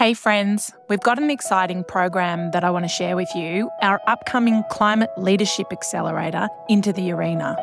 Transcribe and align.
Hey, 0.00 0.14
friends, 0.14 0.72
we've 0.88 1.02
got 1.02 1.18
an 1.18 1.28
exciting 1.28 1.84
program 1.84 2.52
that 2.52 2.64
I 2.64 2.70
want 2.70 2.86
to 2.86 2.88
share 2.88 3.16
with 3.16 3.28
you 3.34 3.68
our 3.82 4.00
upcoming 4.06 4.64
Climate 4.70 5.10
Leadership 5.18 5.66
Accelerator 5.70 6.48
into 6.70 6.90
the 6.90 7.12
arena. 7.12 7.54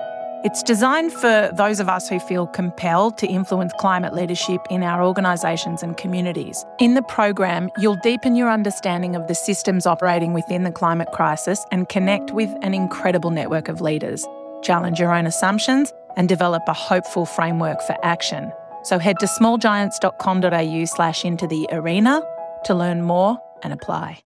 It's 0.44 0.62
designed 0.62 1.14
for 1.14 1.50
those 1.58 1.80
of 1.80 1.90
us 1.90 2.08
who 2.08 2.20
feel 2.20 2.46
compelled 2.46 3.18
to 3.18 3.28
influence 3.28 3.74
climate 3.80 4.14
leadership 4.14 4.62
in 4.70 4.84
our 4.84 5.04
organisations 5.04 5.82
and 5.82 5.98
communities. 5.98 6.64
In 6.78 6.94
the 6.94 7.02
program, 7.02 7.72
you'll 7.80 7.98
deepen 8.04 8.36
your 8.36 8.52
understanding 8.52 9.16
of 9.16 9.26
the 9.26 9.34
systems 9.34 9.88
operating 9.88 10.34
within 10.34 10.62
the 10.62 10.72
climate 10.72 11.12
crisis 11.14 11.66
and 11.72 11.90
connect 11.90 12.30
with 12.30 12.52
an 12.62 12.76
incredible 12.76 13.32
network 13.32 13.68
of 13.68 13.82
leaders, 13.82 14.28
challenge 14.62 15.00
your 15.00 15.12
own 15.12 15.26
assumptions, 15.26 15.92
and 16.16 16.30
develop 16.30 16.62
a 16.68 16.74
hopeful 16.74 17.26
framework 17.26 17.82
for 17.82 17.96
action. 18.06 18.52
So 18.88 19.00
head 19.00 19.20
to 19.20 19.26
smallgiants.com.au 19.26 20.86
slash 20.86 21.26
into 21.26 21.46
the 21.46 21.68
arena 21.74 22.24
to 22.64 22.74
learn 22.74 23.02
more 23.02 23.38
and 23.62 23.74
apply. 23.74 24.22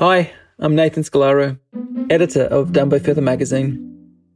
Hi, 0.00 0.32
I'm 0.58 0.74
Nathan 0.74 1.04
Scolaro, 1.04 1.56
editor 2.10 2.42
of 2.42 2.70
Dumbo 2.70 3.00
Feather 3.00 3.22
magazine. 3.22 3.84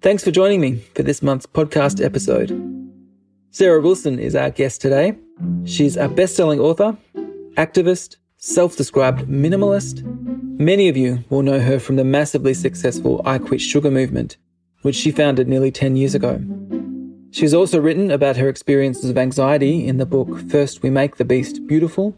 Thanks 0.03 0.23
for 0.23 0.31
joining 0.31 0.61
me 0.61 0.77
for 0.95 1.03
this 1.03 1.21
month's 1.21 1.47
podcast 1.47 2.05
episode. 2.05 2.51
Sarah 3.51 3.81
Wilson 3.81 4.21
is 4.21 4.37
our 4.37 4.51
guest 4.51 4.81
today. 4.81 5.17
She's 5.65 5.97
a 5.97 6.09
best 6.09 6.37
selling 6.37 6.61
author 6.61 6.97
activist, 7.57 8.17
self 8.37 8.77
described 8.77 9.29
minimalist. 9.29 10.03
Many 10.59 10.89
of 10.89 10.97
you 10.97 11.25
will 11.29 11.43
know 11.43 11.61
her 11.61 11.79
from 11.79 11.97
the 11.97 12.05
massively 12.05 12.55
successful 12.55 13.21
I 13.25 13.39
Quit 13.39 13.61
Sugar 13.61 13.91
movement, 13.91 14.37
which 14.83 14.97
she 14.97 15.11
founded 15.11 15.49
nearly 15.49 15.71
10 15.71 15.97
years 15.97 16.15
ago. 16.15 16.41
She's 17.31 17.55
also 17.55 17.81
written 17.81 18.11
about 18.11 18.37
her 18.37 18.49
experiences 18.49 19.11
of 19.11 19.19
anxiety 19.19 19.87
in 19.87 19.97
the 19.97 20.07
book 20.07 20.41
First 20.51 20.83
We 20.83 20.91
Make 20.91 21.17
the 21.17 21.25
Beast 21.25 21.67
Beautiful, 21.67 22.17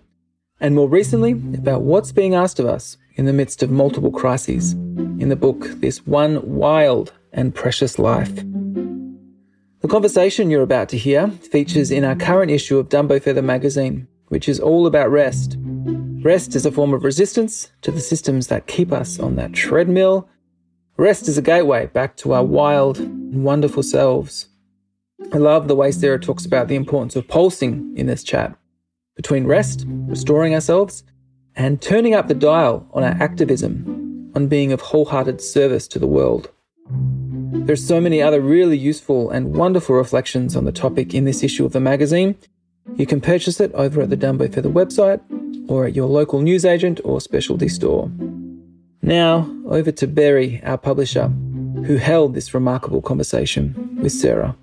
and 0.60 0.74
more 0.74 0.88
recently 0.88 1.32
about 1.32 1.82
what's 1.82 2.12
being 2.12 2.34
asked 2.34 2.58
of 2.58 2.66
us 2.66 2.96
in 3.14 3.24
the 3.24 3.32
midst 3.32 3.62
of 3.62 3.70
multiple 3.70 4.10
crises 4.10 4.72
in 4.72 5.28
the 5.28 5.36
book 5.36 5.69
This 5.80 6.06
One 6.06 6.56
Wild 6.56 7.12
and 7.32 7.54
Precious 7.54 7.98
Life. 7.98 8.34
The 9.80 9.88
conversation 9.88 10.50
you're 10.50 10.62
about 10.62 10.88
to 10.91 10.98
hear 10.98 11.28
features 11.28 11.91
in 11.91 12.04
our 12.04 12.16
current 12.16 12.50
issue 12.50 12.78
of 12.78 12.88
Dumbo 12.88 13.22
Feather 13.22 13.42
magazine, 13.42 14.08
which 14.28 14.48
is 14.48 14.61
all 14.61 14.86
about 14.86 15.11
rest. 15.11 15.56
Rest 15.58 16.55
is 16.55 16.64
a 16.64 16.72
form 16.72 16.94
of 16.94 17.05
resistance 17.05 17.70
to 17.83 17.91
the 17.91 18.00
systems 18.00 18.47
that 18.47 18.66
keep 18.66 18.92
us 18.92 19.19
on 19.19 19.36
that 19.36 19.53
treadmill. 19.53 20.28
Rest 20.97 21.28
is 21.28 21.36
a 21.36 21.42
gateway 21.42 21.86
back 21.86 22.16
to 22.19 22.33
our 22.33 22.44
wild 22.44 22.98
and 22.98 23.44
wonderful 23.44 23.83
selves. 23.83 24.48
I 25.33 25.39
love 25.39 25.69
the 25.69 25.77
way 25.77 25.91
Sarah 25.91 26.19
talks 26.19 26.47
about 26.47 26.69
the 26.69 26.77
importance 26.77 27.16
of 27.16 27.28
pulsing 27.28 27.92
in 27.97 28.06
this 28.06 28.25
chat 28.25 28.56
between 29.16 29.47
rest, 29.47 29.84
restoring 29.86 30.55
ourselves, 30.55 31.05
and 31.56 31.81
turning 31.81 32.14
up 32.14 32.28
the 32.28 32.34
dial 32.34 32.88
on 32.92 33.05
our 33.05 33.16
activism, 33.22 34.33
on 34.34 34.48
being 34.48 34.72
of 34.72 34.81
wholehearted 34.81 35.41
service 35.41 35.86
to 35.88 35.98
the 35.98 36.06
world. 36.06 36.50
There's 37.66 37.86
so 37.86 38.00
many 38.00 38.20
other 38.20 38.41
really 38.41 38.77
useful 38.77 39.31
and 39.31 39.55
wonderful 39.55 39.94
reflections 39.94 40.56
on 40.56 40.64
the 40.64 40.72
topic 40.72 41.14
in 41.14 41.25
this 41.25 41.42
issue 41.42 41.64
of 41.64 41.72
the 41.72 41.81
magazine, 41.81 42.36
you 42.96 43.06
can 43.06 43.20
purchase 43.20 43.60
it 43.60 43.72
over 43.72 44.02
at 44.02 44.10
the 44.10 44.16
Dumbo 44.16 44.52
Feather 44.52 44.68
website 44.68 45.20
or 45.68 45.86
at 45.86 45.94
your 45.94 46.06
local 46.06 46.40
newsagent 46.40 47.00
or 47.04 47.20
specialty 47.20 47.68
store. 47.68 48.10
Now, 49.02 49.50
over 49.66 49.92
to 49.92 50.06
Barry, 50.06 50.62
our 50.64 50.78
publisher, 50.78 51.28
who 51.86 51.96
held 51.96 52.34
this 52.34 52.54
remarkable 52.54 53.02
conversation 53.02 53.98
with 54.00 54.12
Sarah. 54.12 54.56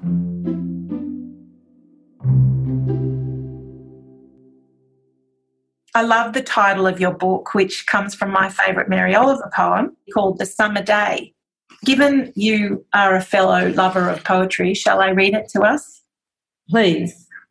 I 5.94 6.03
love 6.03 6.34
the 6.34 6.41
title 6.41 6.88
of 6.88 7.01
your 7.01 7.13
book, 7.13 7.53
which 7.53 7.85
comes 7.85 8.16
from 8.16 8.31
my 8.31 8.50
favourite 8.50 8.88
Mary 8.88 9.13
Oliver 9.13 9.51
poem 9.53 9.96
called 10.13 10.40
The 10.40 10.46
Summer 10.46 10.81
Day. 10.81 11.34
Given 11.84 12.31
you 12.35 12.85
are 12.94 13.16
a 13.16 13.22
fellow 13.22 13.69
lover 13.73 14.09
of 14.09 14.23
poetry, 14.23 14.73
shall 14.73 15.01
I 15.01 15.09
read 15.09 15.34
it 15.34 15.50
to 15.50 15.62
us? 15.62 16.01
Please. 16.69 17.21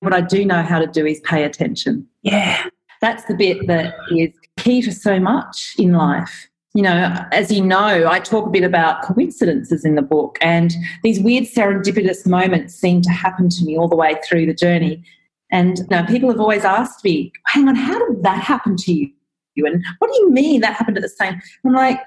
What 0.00 0.12
I 0.12 0.20
do 0.20 0.44
know 0.44 0.62
how 0.62 0.78
to 0.78 0.86
do 0.86 1.06
is 1.06 1.20
pay 1.20 1.44
attention. 1.44 2.06
Yeah. 2.22 2.66
That's 3.00 3.24
the 3.24 3.34
bit 3.34 3.66
that 3.66 3.94
is 4.10 4.30
key 4.58 4.82
to 4.82 4.92
so 4.92 5.18
much 5.18 5.74
in 5.78 5.92
life. 5.92 6.48
You 6.74 6.82
know, 6.82 7.16
as 7.32 7.50
you 7.50 7.64
know, 7.64 8.06
I 8.08 8.20
talk 8.20 8.46
a 8.46 8.50
bit 8.50 8.62
about 8.62 9.02
coincidences 9.02 9.84
in 9.84 9.96
the 9.96 10.02
book, 10.02 10.38
and 10.40 10.72
these 11.02 11.18
weird 11.18 11.44
serendipitous 11.44 12.26
moments 12.26 12.74
seem 12.74 13.02
to 13.02 13.10
happen 13.10 13.48
to 13.48 13.64
me 13.64 13.76
all 13.76 13.88
the 13.88 13.96
way 13.96 14.16
through 14.24 14.46
the 14.46 14.54
journey. 14.54 15.02
And 15.50 15.78
you 15.78 15.86
know, 15.90 16.04
people 16.04 16.30
have 16.30 16.38
always 16.38 16.64
asked 16.64 17.04
me, 17.04 17.32
hang 17.46 17.66
on, 17.68 17.74
how 17.74 17.98
did 18.06 18.22
that 18.22 18.40
happen 18.40 18.76
to 18.76 18.92
you? 18.92 19.10
And 19.56 19.82
what 19.98 20.12
do 20.12 20.18
you 20.20 20.30
mean 20.30 20.60
that 20.60 20.74
happened 20.74 20.96
at 20.96 21.02
the 21.02 21.08
same? 21.08 21.40
I'm 21.64 21.72
like, 21.72 22.00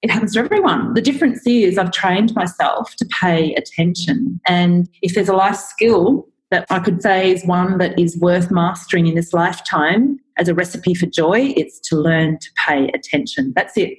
it 0.00 0.10
happens 0.10 0.32
to 0.32 0.40
everyone. 0.40 0.94
The 0.94 1.02
difference 1.02 1.46
is 1.46 1.76
I've 1.76 1.92
trained 1.92 2.34
myself 2.34 2.94
to 2.96 3.06
pay 3.20 3.54
attention. 3.54 4.40
And 4.46 4.88
if 5.02 5.14
there's 5.14 5.28
a 5.28 5.36
life 5.36 5.56
skill 5.56 6.26
that 6.50 6.66
I 6.70 6.78
could 6.78 7.02
say 7.02 7.32
is 7.32 7.44
one 7.44 7.78
that 7.78 7.98
is 7.98 8.16
worth 8.18 8.50
mastering 8.50 9.06
in 9.06 9.14
this 9.14 9.32
lifetime 9.32 10.18
as 10.36 10.48
a 10.48 10.54
recipe 10.54 10.94
for 10.94 11.06
joy, 11.06 11.54
it's 11.56 11.80
to 11.88 11.96
learn 11.96 12.38
to 12.38 12.48
pay 12.56 12.88
attention. 12.88 13.52
That's 13.56 13.76
it. 13.76 13.98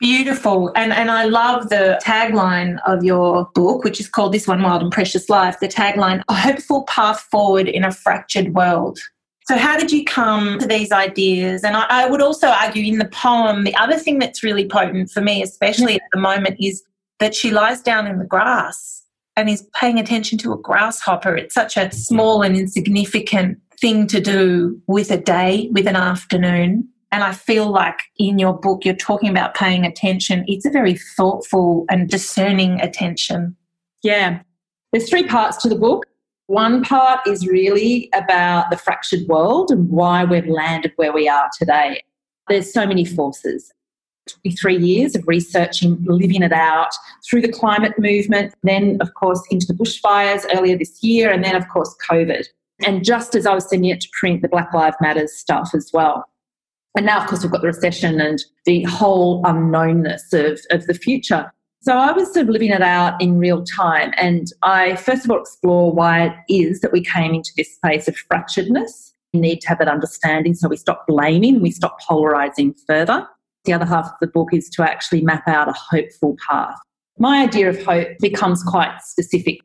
Beautiful. 0.00 0.72
And 0.74 0.92
and 0.92 1.10
I 1.10 1.24
love 1.24 1.68
the 1.68 2.00
tagline 2.04 2.78
of 2.84 3.04
your 3.04 3.48
book, 3.54 3.84
which 3.84 4.00
is 4.00 4.08
called 4.08 4.32
This 4.32 4.46
One 4.46 4.60
Wild 4.60 4.82
and 4.82 4.92
Precious 4.92 5.30
Life. 5.30 5.60
The 5.60 5.68
tagline, 5.68 6.22
a 6.28 6.34
hopeful 6.34 6.82
path 6.84 7.20
forward 7.30 7.68
in 7.68 7.84
a 7.84 7.92
fractured 7.92 8.54
world. 8.54 8.98
So, 9.46 9.56
how 9.56 9.78
did 9.78 9.92
you 9.92 10.04
come 10.04 10.58
to 10.58 10.66
these 10.66 10.90
ideas? 10.90 11.62
And 11.62 11.76
I, 11.76 11.86
I, 11.88 12.10
would 12.10 12.20
also 12.20 12.48
argue 12.48 12.84
in 12.84 12.98
the 12.98 13.08
poem, 13.08 13.64
the 13.64 13.76
other 13.76 13.96
thing 13.96 14.18
that's 14.18 14.42
really 14.42 14.66
potent 14.66 15.10
for 15.10 15.20
me, 15.20 15.42
especially 15.42 15.94
at 15.94 16.02
the 16.12 16.18
moment, 16.18 16.56
is 16.58 16.82
that 17.20 17.34
she 17.34 17.50
lies 17.50 17.80
down 17.80 18.06
in 18.06 18.18
the 18.18 18.24
grass 18.24 19.03
and 19.36 19.48
is 19.48 19.66
paying 19.78 19.98
attention 19.98 20.38
to 20.38 20.52
a 20.52 20.58
grasshopper. 20.58 21.36
It's 21.36 21.54
such 21.54 21.76
a 21.76 21.90
small 21.92 22.42
and 22.42 22.56
insignificant 22.56 23.58
thing 23.80 24.06
to 24.08 24.20
do 24.20 24.80
with 24.86 25.10
a 25.10 25.18
day, 25.18 25.68
with 25.72 25.86
an 25.86 25.96
afternoon. 25.96 26.88
And 27.10 27.22
I 27.22 27.32
feel 27.32 27.70
like 27.70 27.98
in 28.16 28.38
your 28.38 28.52
book, 28.52 28.84
you're 28.84 28.94
talking 28.94 29.28
about 29.28 29.54
paying 29.54 29.84
attention. 29.84 30.44
It's 30.48 30.66
a 30.66 30.70
very 30.70 30.94
thoughtful 31.16 31.84
and 31.88 32.08
discerning 32.08 32.80
attention. 32.80 33.56
Yeah. 34.02 34.40
There's 34.92 35.08
three 35.08 35.26
parts 35.26 35.56
to 35.58 35.68
the 35.68 35.76
book. 35.76 36.06
One 36.46 36.82
part 36.82 37.26
is 37.26 37.46
really 37.46 38.10
about 38.12 38.70
the 38.70 38.76
fractured 38.76 39.26
world 39.28 39.70
and 39.70 39.88
why 39.88 40.24
we've 40.24 40.46
landed 40.46 40.92
where 40.96 41.12
we 41.12 41.28
are 41.28 41.48
today. 41.58 42.02
There's 42.48 42.72
so 42.72 42.86
many 42.86 43.04
forces. 43.04 43.72
Three 44.60 44.76
years 44.76 45.14
of 45.14 45.26
researching, 45.26 46.02
living 46.04 46.42
it 46.42 46.52
out 46.52 46.90
through 47.28 47.42
the 47.42 47.52
climate 47.52 47.98
movement, 47.98 48.54
then, 48.62 48.98
of 49.00 49.12
course, 49.14 49.42
into 49.50 49.66
the 49.66 49.74
bushfires 49.74 50.44
earlier 50.54 50.78
this 50.78 51.02
year, 51.02 51.30
and 51.30 51.44
then, 51.44 51.54
of 51.54 51.68
course, 51.68 51.94
COVID. 52.08 52.46
And 52.86 53.04
just 53.04 53.34
as 53.34 53.46
I 53.46 53.54
was 53.54 53.68
sending 53.68 53.90
it 53.90 54.00
to 54.00 54.08
print, 54.18 54.42
the 54.42 54.48
Black 54.48 54.72
Lives 54.72 54.96
Matter 55.00 55.26
stuff 55.26 55.70
as 55.74 55.90
well. 55.92 56.24
And 56.96 57.06
now, 57.06 57.20
of 57.20 57.28
course, 57.28 57.42
we've 57.42 57.52
got 57.52 57.60
the 57.60 57.66
recession 57.66 58.20
and 58.20 58.42
the 58.66 58.82
whole 58.84 59.42
unknownness 59.42 60.32
of, 60.32 60.60
of 60.70 60.86
the 60.86 60.94
future. 60.94 61.52
So 61.84 61.98
I 61.98 62.12
was 62.12 62.32
sort 62.32 62.44
of 62.44 62.48
living 62.48 62.70
it 62.70 62.80
out 62.80 63.20
in 63.20 63.38
real 63.38 63.62
time. 63.62 64.12
And 64.16 64.50
I 64.62 64.96
first 64.96 65.26
of 65.26 65.30
all 65.30 65.40
explore 65.40 65.92
why 65.92 66.24
it 66.24 66.34
is 66.48 66.80
that 66.80 66.92
we 66.92 67.02
came 67.02 67.34
into 67.34 67.50
this 67.58 67.74
space 67.74 68.08
of 68.08 68.16
fracturedness. 68.16 69.12
We 69.34 69.40
need 69.40 69.60
to 69.60 69.68
have 69.68 69.80
that 69.80 69.88
understanding 69.88 70.54
so 70.54 70.68
we 70.68 70.78
stop 70.78 71.06
blaming, 71.06 71.60
we 71.60 71.70
stop 71.70 72.00
polarizing 72.00 72.74
further. 72.86 73.28
The 73.64 73.72
other 73.72 73.86
half 73.86 74.06
of 74.06 74.14
the 74.20 74.26
book 74.26 74.50
is 74.52 74.68
to 74.70 74.82
actually 74.82 75.22
map 75.22 75.48
out 75.48 75.68
a 75.68 75.72
hopeful 75.72 76.36
path. 76.46 76.76
My 77.18 77.42
idea 77.42 77.68
of 77.68 77.82
hope 77.84 78.08
becomes 78.20 78.62
quite 78.62 79.00
specific. 79.02 79.60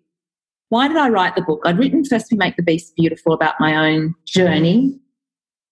Why 0.69 0.87
did 0.87 0.97
I 0.97 1.09
write 1.09 1.35
the 1.35 1.41
book? 1.41 1.61
I'd 1.65 1.79
written 1.79 2.05
First 2.05 2.27
We 2.31 2.37
Make 2.37 2.55
the 2.55 2.63
Beast 2.63 2.95
Beautiful 2.95 3.33
about 3.33 3.55
my 3.59 3.75
own 3.75 4.13
journey. 4.25 4.99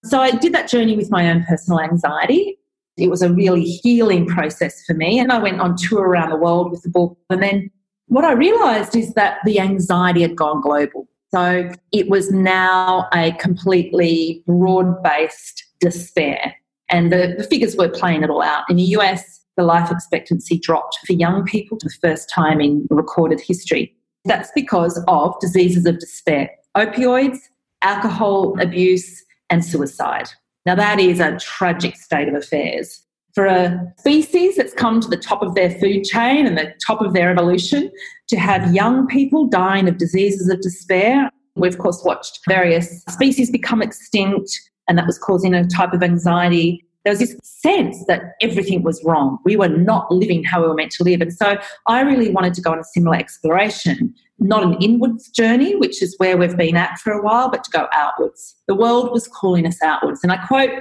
So 0.04 0.20
I 0.20 0.32
did 0.32 0.54
that 0.54 0.70
journey 0.70 0.98
with 0.98 1.12
my 1.12 1.30
own 1.30 1.44
personal 1.44 1.80
anxiety. 1.80 2.58
It 2.98 3.10
was 3.10 3.22
a 3.22 3.32
really 3.32 3.64
healing 3.64 4.26
process 4.26 4.84
for 4.86 4.96
me. 4.96 5.20
And 5.20 5.32
I 5.32 5.38
went 5.38 5.62
on 5.62 5.76
tour 5.78 6.02
around 6.02 6.32
the 6.32 6.38
world 6.38 6.72
with 6.72 6.82
the 6.82 6.90
book. 6.90 7.18
And 7.30 7.44
then 7.44 7.70
what 8.08 8.26
I 8.26 8.32
realized 8.32 8.96
is 8.96 9.14
that 9.14 9.38
the 9.46 9.60
anxiety 9.60 10.22
had 10.22 10.36
gone 10.36 10.62
global. 10.62 11.08
So 11.34 11.70
it 11.92 12.10
was 12.10 12.32
now 12.32 13.08
a 13.14 13.34
completely 13.34 14.44
broad 14.48 15.04
based 15.04 15.64
despair. 15.80 16.56
And 16.90 17.12
the, 17.12 17.36
the 17.38 17.44
figures 17.44 17.76
were 17.76 17.90
playing 17.90 18.24
it 18.24 18.30
all 18.30 18.42
out. 18.42 18.64
In 18.70 18.78
the 18.78 18.84
US, 18.84 19.42
the 19.58 19.64
life 19.64 19.92
expectancy 19.92 20.58
dropped 20.58 21.00
for 21.06 21.14
young 21.14 21.44
people 21.44 21.78
for 21.82 21.90
the 21.90 21.96
first 22.02 22.30
time 22.30 22.62
in 22.62 22.88
recorded 22.90 23.42
history. 23.42 23.94
That's 24.26 24.52
because 24.54 25.04
of 25.08 25.40
diseases 25.40 25.86
of 25.86 26.00
despair, 26.00 26.50
opioids, 26.76 27.40
alcohol 27.82 28.60
abuse, 28.60 29.24
and 29.50 29.64
suicide. 29.64 30.30
Now, 30.66 30.76
that 30.76 31.00
is 31.00 31.20
a 31.20 31.38
tragic 31.40 31.96
state 31.96 32.28
of 32.28 32.36
affairs. 32.36 33.02
For 33.34 33.46
a 33.46 33.94
species 33.98 34.58
that's 34.58 34.74
come 34.74 35.00
to 35.00 35.08
the 35.08 35.16
top 35.16 35.42
of 35.42 35.56
their 35.56 35.70
food 35.70 36.04
chain 36.04 36.46
and 36.46 36.58
the 36.58 36.74
top 36.86 37.02
of 37.02 37.14
their 37.14 37.32
evolution, 37.32 37.92
to 38.30 38.38
have 38.38 38.74
young 38.74 39.08
people 39.08 39.48
dying 39.48 39.88
of 39.88 39.98
diseases 39.98 40.50
of 40.50 40.60
despair, 40.62 41.30
we've, 41.56 41.74
of 41.74 41.80
course, 41.80 42.04
watched 42.04 42.40
various 42.48 43.04
species 43.10 43.50
become 43.50 43.82
extinct, 43.82 44.50
and 44.88 44.98
that 44.98 45.06
was 45.06 45.18
causing 45.18 45.54
a 45.54 45.68
type 45.68 45.94
of 45.94 46.04
anxiety 46.04 46.88
there 47.08 47.14
was 47.14 47.20
this 47.20 47.38
sense 47.42 48.04
that 48.08 48.34
everything 48.42 48.84
was 48.84 49.02
wrong. 49.02 49.40
We 49.46 49.56
were 49.56 49.70
not 49.70 50.12
living 50.12 50.44
how 50.44 50.62
we 50.62 50.68
were 50.68 50.74
meant 50.74 50.92
to 50.92 51.06
live. 51.06 51.22
And 51.22 51.34
so 51.34 51.58
I 51.88 52.02
really 52.02 52.32
wanted 52.32 52.54
to 52.56 52.62
go 52.62 52.74
on 52.74 52.80
a 52.80 52.84
similar 52.84 53.16
exploration, 53.16 54.14
not 54.40 54.62
an 54.62 54.74
inwards 54.82 55.30
journey, 55.30 55.74
which 55.78 56.02
is 56.02 56.16
where 56.18 56.36
we've 56.36 56.58
been 56.58 56.76
at 56.76 57.00
for 57.00 57.14
a 57.14 57.22
while, 57.22 57.50
but 57.50 57.64
to 57.64 57.72
go 57.72 57.88
outwards. 57.94 58.58
The 58.68 58.76
world 58.76 59.14
was 59.14 59.26
calling 59.26 59.66
us 59.66 59.82
outwards. 59.82 60.20
And 60.22 60.34
I 60.34 60.46
quote 60.46 60.72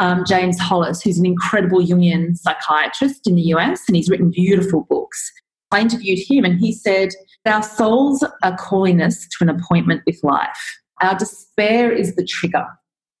um, 0.00 0.22
James 0.26 0.58
Hollis, 0.58 1.00
who's 1.00 1.16
an 1.16 1.24
incredible 1.24 1.80
Jungian 1.80 2.36
psychiatrist 2.36 3.26
in 3.26 3.36
the 3.36 3.54
US, 3.54 3.80
and 3.88 3.96
he's 3.96 4.10
written 4.10 4.30
beautiful 4.30 4.86
books. 4.90 5.32
I 5.70 5.80
interviewed 5.80 6.18
him, 6.28 6.44
and 6.44 6.60
he 6.60 6.74
said, 6.74 7.08
Our 7.46 7.62
souls 7.62 8.22
are 8.42 8.56
calling 8.58 9.00
us 9.00 9.26
to 9.26 9.36
an 9.40 9.48
appointment 9.48 10.02
with 10.04 10.22
life. 10.22 10.78
Our 11.00 11.14
despair 11.14 11.90
is 11.90 12.16
the 12.16 12.24
trigger 12.26 12.66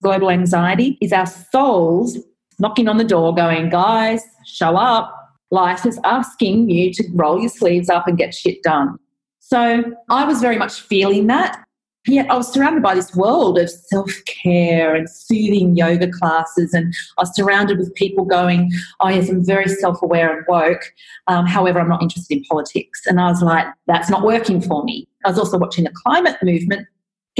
global 0.02 0.30
anxiety 0.30 0.98
is 1.00 1.12
our 1.12 1.26
souls 1.26 2.18
knocking 2.58 2.88
on 2.88 2.98
the 2.98 3.04
door 3.04 3.34
going, 3.34 3.70
guys, 3.70 4.22
show 4.46 4.76
up. 4.76 5.16
Life 5.50 5.84
is 5.84 5.98
asking 6.04 6.70
you 6.70 6.92
to 6.92 7.04
roll 7.14 7.40
your 7.40 7.48
sleeves 7.48 7.88
up 7.88 8.06
and 8.06 8.16
get 8.16 8.34
shit 8.34 8.62
done. 8.62 8.98
So 9.40 9.82
I 10.08 10.24
was 10.24 10.40
very 10.40 10.58
much 10.58 10.80
feeling 10.80 11.26
that. 11.26 11.64
Yet 12.06 12.30
I 12.30 12.36
was 12.36 12.50
surrounded 12.50 12.82
by 12.82 12.94
this 12.94 13.14
world 13.14 13.58
of 13.58 13.68
self 13.68 14.10
care 14.24 14.94
and 14.94 15.08
soothing 15.10 15.76
yoga 15.76 16.10
classes, 16.10 16.72
and 16.72 16.94
I 17.18 17.22
was 17.22 17.34
surrounded 17.36 17.78
with 17.78 17.94
people 17.94 18.24
going, 18.24 18.72
Oh, 19.00 19.08
yes, 19.08 19.28
I'm 19.28 19.44
very 19.44 19.68
self 19.68 20.00
aware 20.00 20.34
and 20.34 20.46
woke. 20.48 20.82
Um, 21.26 21.44
however, 21.44 21.78
I'm 21.78 21.90
not 21.90 22.02
interested 22.02 22.38
in 22.38 22.44
politics. 22.44 23.02
And 23.06 23.20
I 23.20 23.28
was 23.28 23.42
like, 23.42 23.66
That's 23.86 24.08
not 24.08 24.22
working 24.22 24.62
for 24.62 24.82
me. 24.84 25.08
I 25.26 25.28
was 25.28 25.38
also 25.38 25.58
watching 25.58 25.84
the 25.84 25.92
climate 26.06 26.36
movement 26.42 26.86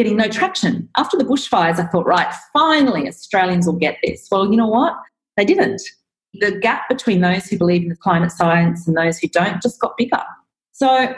getting 0.03 0.17
no 0.17 0.29
traction. 0.29 0.89
After 0.97 1.19
the 1.19 1.25
bushfires, 1.25 1.79
I 1.79 1.85
thought, 1.85 2.07
Right, 2.07 2.33
finally, 2.55 3.07
Australians 3.07 3.67
will 3.67 3.75
get 3.75 3.99
this. 4.03 4.29
Well, 4.31 4.51
you 4.51 4.57
know 4.57 4.67
what? 4.67 4.97
They 5.37 5.45
didn't. 5.45 5.83
The 6.33 6.53
gap 6.53 6.89
between 6.89 7.21
those 7.21 7.45
who 7.45 7.59
believe 7.59 7.83
in 7.83 7.91
the 7.91 7.97
climate 7.97 8.33
science 8.33 8.89
and 8.89 8.97
those 8.97 9.19
who 9.19 9.29
don't 9.29 9.61
just 9.61 9.79
got 9.79 9.99
bigger. 9.99 10.23
So 10.73 11.15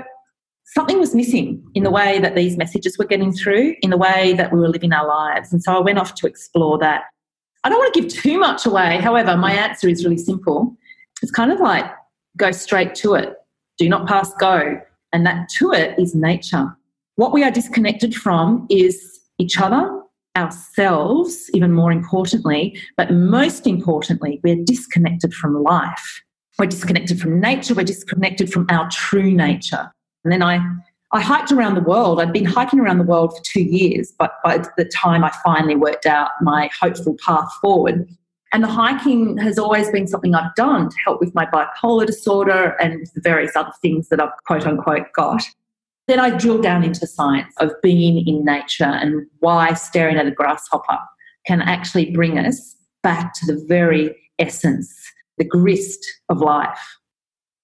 something 0.65 0.99
was 0.99 1.15
missing 1.15 1.65
in 1.77 1.85
the 1.85 1.93
way 1.93 2.19
that 2.19 2.35
these 2.35 2.57
messages 2.57 2.99
were 2.99 3.05
getting 3.05 3.33
through, 3.33 3.77
in 3.83 3.91
the 3.91 3.97
way 3.97 4.33
that 4.33 4.53
we 4.53 4.59
were 4.59 4.69
living 4.69 4.93
our 4.93 5.07
lives. 5.07 5.53
And 5.53 5.63
so 5.63 5.77
I 5.77 5.79
went 5.79 5.99
off 5.99 6.17
to 6.17 6.27
explore 6.27 6.77
that. 6.79 7.05
I 7.63 7.69
don't 7.69 7.79
want 7.79 7.95
to 7.95 8.01
give 8.01 8.11
too 8.11 8.41
much 8.41 8.67
away. 8.67 8.99
However, 8.99 9.37
my 9.37 9.53
answer 9.53 9.89
is 9.89 10.03
really 10.03 10.19
simple. 10.19 10.77
It's 11.23 11.31
kind 11.31 11.53
of 11.53 11.61
like 11.61 11.85
go 12.37 12.51
straight 12.51 12.97
to 12.97 13.15
it, 13.15 13.35
do 13.79 13.89
not 13.89 14.09
pass 14.09 14.35
go. 14.41 14.81
And 15.13 15.25
that 15.25 15.49
to 15.59 15.71
it 15.71 15.97
is 16.01 16.17
nature. 16.17 16.77
What 17.17 17.33
we 17.33 17.45
are 17.45 17.51
disconnected 17.51 18.15
from 18.15 18.67
is 18.71 19.21
each 19.39 19.61
other 19.61 20.03
ourselves, 20.37 21.51
even 21.53 21.73
more 21.73 21.93
importantly, 21.93 22.81
but 22.97 23.11
most 23.11 23.67
importantly, 23.67 24.41
we're 24.43 24.65
disconnected 24.65 25.35
from 25.35 25.63
life. 25.63 26.23
We're 26.59 26.67
disconnected 26.67 27.21
from 27.21 27.41
nature, 27.41 27.75
we're 27.75 27.85
disconnected 27.85 28.53
from 28.53 28.67
our 28.71 28.89
true 28.91 29.31
nature. 29.31 29.93
And 30.25 30.33
then 30.33 30.43
I, 30.43 30.61
I 31.13 31.21
hiked 31.21 31.53
around 31.53 31.75
the 31.75 31.83
world. 31.83 32.21
I'd 32.21 32.33
been 32.33 32.45
hiking 32.45 32.81
around 32.81 32.99
the 32.99 33.05
world 33.05 33.37
for 33.37 33.43
two 33.45 33.63
years, 33.63 34.13
but 34.19 34.35
by 34.45 34.65
the 34.77 34.85
time 34.85 35.25
I 35.25 35.33
finally 35.45 35.77
worked 35.77 36.07
out 36.07 36.31
my 36.41 36.71
hopeful 36.81 37.17
path 37.25 37.49
forward, 37.61 38.09
and 38.55 38.63
the 38.63 38.69
hiking 38.69 39.39
has 39.39 39.59
always 39.59 39.91
been 39.91 40.07
something 40.07 40.35
I've 40.35 40.55
done 40.55 40.91
to 40.91 40.97
help 41.05 41.21
with 41.21 41.35
my 41.35 41.47
bipolar 41.47 42.07
disorder 42.07 42.77
and 42.81 43.07
the 43.15 43.21
various 43.23 43.57
other 43.57 43.73
things 43.81 44.09
that 44.11 44.21
I've 44.21 44.31
quote 44.47 44.67
unquote 44.67 45.13
got. 45.15 45.43
Then 46.09 46.19
I 46.19 46.37
drill 46.37 46.61
down 46.61 46.85
into 46.85 47.07
science 47.07 47.55
of 47.59 47.73
being 47.83 48.27
in 48.27 48.45
nature 48.45 48.85
and 48.85 49.27
why 49.39 49.75
staring 49.75 50.17
at 50.17 50.27
a 50.27 50.31
grasshopper 50.31 50.99
can 51.47 51.63
actually 51.63 52.11
bring 52.11 52.39
us 52.39 52.77
back 53.03 53.35
to 53.35 53.47
the 53.47 53.65
very 53.67 54.17
essence, 54.39 54.93
the 55.39 55.45
grist 55.45 56.05
of 56.29 56.39
life. 56.39 56.99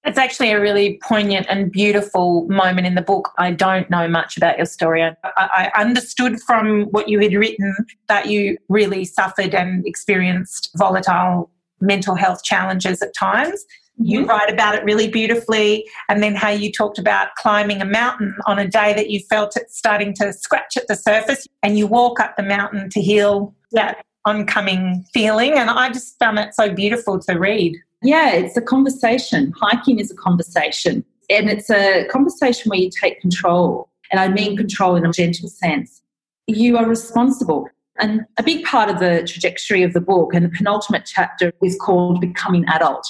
It's 0.04 0.18
actually 0.18 0.52
a 0.52 0.60
really 0.60 0.98
poignant 1.02 1.46
and 1.50 1.70
beautiful 1.70 2.46
moment 2.48 2.86
in 2.86 2.94
the 2.94 3.02
book. 3.02 3.30
I 3.36 3.50
don't 3.50 3.90
know 3.90 4.08
much 4.08 4.36
about 4.36 4.56
your 4.56 4.66
story. 4.66 5.02
I, 5.02 5.12
I, 5.24 5.70
understood 5.78 6.40
from 6.40 6.84
what 6.84 7.08
you 7.08 7.18
had 7.18 7.34
written 7.34 7.74
that 8.06 8.26
you 8.26 8.56
really 8.68 9.04
suffered 9.04 9.54
and 9.54 9.86
experienced 9.86 10.70
volatile 10.76 11.50
mental 11.80 12.14
health 12.14 12.42
challenges 12.42 13.02
at 13.02 13.14
times. 13.14 13.64
You 14.00 14.20
mm-hmm. 14.20 14.28
write 14.28 14.52
about 14.52 14.74
it 14.74 14.84
really 14.84 15.08
beautifully, 15.08 15.88
and 16.08 16.22
then 16.22 16.34
how 16.34 16.50
you 16.50 16.70
talked 16.70 16.98
about 16.98 17.34
climbing 17.36 17.82
a 17.82 17.84
mountain 17.84 18.34
on 18.46 18.58
a 18.58 18.66
day 18.66 18.94
that 18.94 19.10
you 19.10 19.20
felt 19.20 19.56
it 19.56 19.70
starting 19.70 20.14
to 20.14 20.32
scratch 20.32 20.76
at 20.76 20.86
the 20.88 20.94
surface, 20.94 21.46
and 21.62 21.76
you 21.76 21.86
walk 21.86 22.20
up 22.20 22.36
the 22.36 22.42
mountain 22.42 22.90
to 22.90 23.00
heal 23.00 23.54
that 23.72 24.04
oncoming 24.24 25.04
feeling. 25.12 25.54
And 25.54 25.70
I 25.70 25.90
just 25.90 26.18
found 26.18 26.38
that 26.38 26.54
so 26.54 26.72
beautiful 26.72 27.18
to 27.20 27.34
read. 27.34 27.76
Yeah, 28.02 28.32
it's 28.32 28.56
a 28.56 28.62
conversation. 28.62 29.52
Hiking 29.60 29.98
is 29.98 30.10
a 30.10 30.16
conversation, 30.16 31.04
and 31.28 31.50
it's 31.50 31.70
a 31.70 32.06
conversation 32.10 32.70
where 32.70 32.78
you 32.78 32.90
take 32.90 33.20
control. 33.20 33.88
And 34.10 34.20
I 34.20 34.28
mean 34.28 34.56
control 34.56 34.96
in 34.96 35.04
a 35.04 35.12
gentle 35.12 35.48
sense. 35.48 36.00
You 36.46 36.78
are 36.78 36.86
responsible. 36.86 37.68
And 37.98 38.24
a 38.38 38.42
big 38.42 38.64
part 38.64 38.88
of 38.88 39.00
the 39.00 39.24
trajectory 39.26 39.82
of 39.82 39.92
the 39.92 40.00
book 40.00 40.32
and 40.32 40.44
the 40.44 40.48
penultimate 40.48 41.04
chapter 41.04 41.52
is 41.62 41.76
called 41.78 42.20
Becoming 42.20 42.64
Adult 42.68 43.04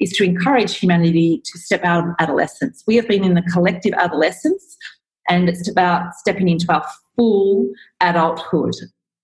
is 0.00 0.12
to 0.12 0.24
encourage 0.24 0.76
humanity 0.76 1.42
to 1.44 1.58
step 1.58 1.84
out 1.84 2.04
of 2.04 2.14
adolescence. 2.18 2.84
We 2.86 2.96
have 2.96 3.08
been 3.08 3.24
in 3.24 3.34
the 3.34 3.42
collective 3.42 3.92
adolescence, 3.94 4.76
and 5.28 5.48
it's 5.48 5.68
about 5.68 6.14
stepping 6.14 6.48
into 6.48 6.72
our 6.72 6.84
full 7.16 7.70
adulthood. 8.00 8.74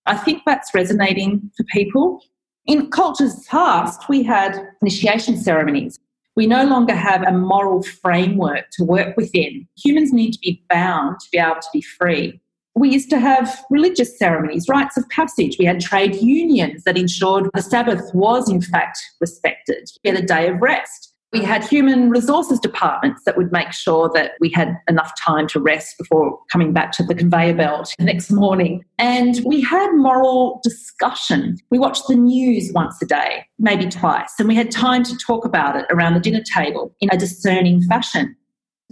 I 0.06 0.16
think 0.16 0.42
that's 0.44 0.74
resonating 0.74 1.50
for 1.56 1.64
people. 1.64 2.20
In 2.66 2.90
cultures 2.90 3.44
past, 3.48 4.08
we 4.08 4.22
had 4.22 4.58
initiation 4.82 5.36
ceremonies. 5.36 5.98
We 6.36 6.46
no 6.46 6.64
longer 6.64 6.94
have 6.94 7.22
a 7.22 7.32
moral 7.32 7.82
framework 7.82 8.64
to 8.72 8.84
work 8.84 9.16
within. 9.16 9.68
Humans 9.76 10.12
need 10.12 10.32
to 10.32 10.38
be 10.40 10.64
bound 10.68 11.20
to 11.20 11.26
be 11.30 11.38
able 11.38 11.56
to 11.56 11.68
be 11.72 11.80
free 11.80 12.40
we 12.74 12.90
used 12.90 13.10
to 13.10 13.20
have 13.20 13.64
religious 13.70 14.18
ceremonies, 14.18 14.68
rites 14.68 14.96
of 14.96 15.08
passage. 15.08 15.56
We 15.58 15.64
had 15.64 15.80
trade 15.80 16.16
unions 16.16 16.82
that 16.84 16.98
ensured 16.98 17.48
the 17.54 17.62
Sabbath 17.62 18.10
was, 18.14 18.50
in 18.50 18.60
fact, 18.60 18.98
respected. 19.20 19.88
We 20.02 20.10
had 20.10 20.18
a 20.18 20.26
day 20.26 20.48
of 20.48 20.60
rest. 20.60 21.12
We 21.32 21.42
had 21.42 21.64
human 21.64 22.10
resources 22.10 22.60
departments 22.60 23.22
that 23.26 23.36
would 23.36 23.50
make 23.50 23.72
sure 23.72 24.08
that 24.14 24.32
we 24.40 24.50
had 24.50 24.76
enough 24.88 25.12
time 25.20 25.48
to 25.48 25.58
rest 25.58 25.98
before 25.98 26.38
coming 26.52 26.72
back 26.72 26.92
to 26.92 27.02
the 27.02 27.14
conveyor 27.14 27.54
belt 27.54 27.92
the 27.98 28.04
next 28.04 28.30
morning. 28.30 28.84
And 28.98 29.40
we 29.44 29.60
had 29.60 29.90
moral 29.94 30.60
discussion. 30.62 31.58
We 31.70 31.78
watched 31.80 32.06
the 32.06 32.14
news 32.14 32.70
once 32.72 33.02
a 33.02 33.06
day, 33.06 33.46
maybe 33.58 33.88
twice, 33.88 34.32
and 34.38 34.46
we 34.46 34.54
had 34.54 34.70
time 34.70 35.02
to 35.02 35.16
talk 35.26 35.44
about 35.44 35.74
it 35.74 35.86
around 35.90 36.14
the 36.14 36.20
dinner 36.20 36.42
table 36.54 36.94
in 37.00 37.08
a 37.10 37.16
discerning 37.16 37.82
fashion. 37.82 38.36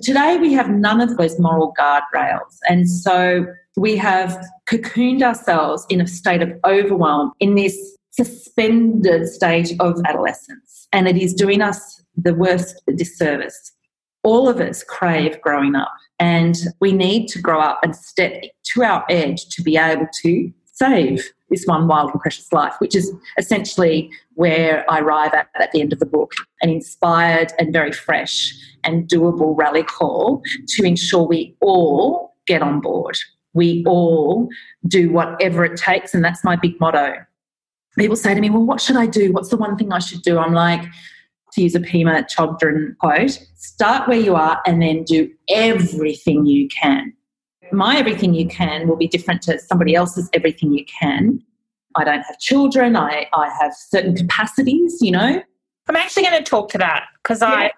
Today, 0.00 0.38
we 0.38 0.52
have 0.54 0.70
none 0.70 1.00
of 1.00 1.16
those 1.16 1.38
moral 1.38 1.74
guardrails. 1.78 2.58
And 2.68 2.88
so 2.88 3.46
we 3.76 3.96
have 3.96 4.42
cocooned 4.66 5.22
ourselves 5.22 5.84
in 5.90 6.00
a 6.00 6.06
state 6.06 6.42
of 6.42 6.52
overwhelm 6.64 7.32
in 7.40 7.54
this 7.56 7.76
suspended 8.10 9.26
state 9.28 9.74
of 9.80 10.00
adolescence, 10.06 10.86
and 10.92 11.08
it 11.08 11.16
is 11.16 11.34
doing 11.34 11.62
us 11.62 12.02
the 12.16 12.34
worst 12.34 12.80
disservice. 12.94 13.72
All 14.22 14.48
of 14.48 14.60
us 14.60 14.84
crave 14.84 15.40
growing 15.40 15.74
up, 15.74 15.92
and 16.18 16.56
we 16.80 16.92
need 16.92 17.28
to 17.28 17.40
grow 17.40 17.60
up 17.60 17.80
and 17.82 17.96
step 17.96 18.42
to 18.74 18.82
our 18.82 19.04
edge 19.08 19.46
to 19.48 19.62
be 19.62 19.76
able 19.76 20.06
to 20.22 20.52
save 20.72 21.32
this 21.52 21.64
one 21.66 21.86
wild 21.86 22.10
and 22.10 22.20
precious 22.20 22.52
life, 22.52 22.74
which 22.78 22.96
is 22.96 23.12
essentially 23.38 24.10
where 24.34 24.84
I 24.90 25.00
arrive 25.00 25.32
at 25.34 25.48
at 25.54 25.70
the 25.70 25.80
end 25.80 25.92
of 25.92 26.00
the 26.00 26.06
book 26.06 26.32
an 26.62 26.70
inspired 26.70 27.52
and 27.58 27.72
very 27.72 27.92
fresh 27.92 28.52
and 28.82 29.08
doable 29.08 29.56
rally 29.56 29.84
call 29.84 30.42
to 30.68 30.84
ensure 30.84 31.24
we 31.24 31.54
all 31.60 32.34
get 32.46 32.62
on 32.62 32.80
board. 32.80 33.16
We 33.54 33.84
all 33.86 34.48
do 34.88 35.12
whatever 35.12 35.64
it 35.64 35.76
takes, 35.76 36.14
and 36.14 36.24
that's 36.24 36.42
my 36.42 36.56
big 36.56 36.80
motto. 36.80 37.14
People 37.98 38.16
say 38.16 38.34
to 38.34 38.40
me, 38.40 38.48
Well, 38.48 38.64
what 38.64 38.80
should 38.80 38.96
I 38.96 39.06
do? 39.06 39.32
What's 39.32 39.50
the 39.50 39.58
one 39.58 39.76
thing 39.76 39.92
I 39.92 39.98
should 39.98 40.22
do? 40.22 40.38
I'm 40.38 40.54
like, 40.54 40.82
to 41.52 41.62
use 41.62 41.74
a 41.74 41.80
Pema 41.80 42.24
Chodron 42.34 42.96
quote, 42.96 43.38
start 43.56 44.08
where 44.08 44.18
you 44.18 44.34
are 44.34 44.60
and 44.66 44.80
then 44.80 45.04
do 45.04 45.30
everything 45.50 46.46
you 46.46 46.66
can 46.68 47.12
my 47.72 47.96
everything 47.96 48.34
you 48.34 48.46
can 48.46 48.88
will 48.88 48.96
be 48.96 49.08
different 49.08 49.42
to 49.42 49.58
somebody 49.58 49.94
else's 49.94 50.28
everything 50.32 50.72
you 50.72 50.84
can. 50.84 51.42
I 51.94 52.04
don't 52.04 52.22
have 52.22 52.38
children. 52.38 52.96
I, 52.96 53.26
I 53.34 53.48
have 53.60 53.74
certain 53.74 54.16
capacities, 54.16 54.98
you 55.00 55.10
know. 55.10 55.42
I'm 55.88 55.96
actually 55.96 56.24
going 56.24 56.42
to 56.42 56.48
talk 56.48 56.70
to 56.70 56.78
that 56.78 57.06
because 57.22 57.42
yeah. 57.42 57.48
I 57.48 57.70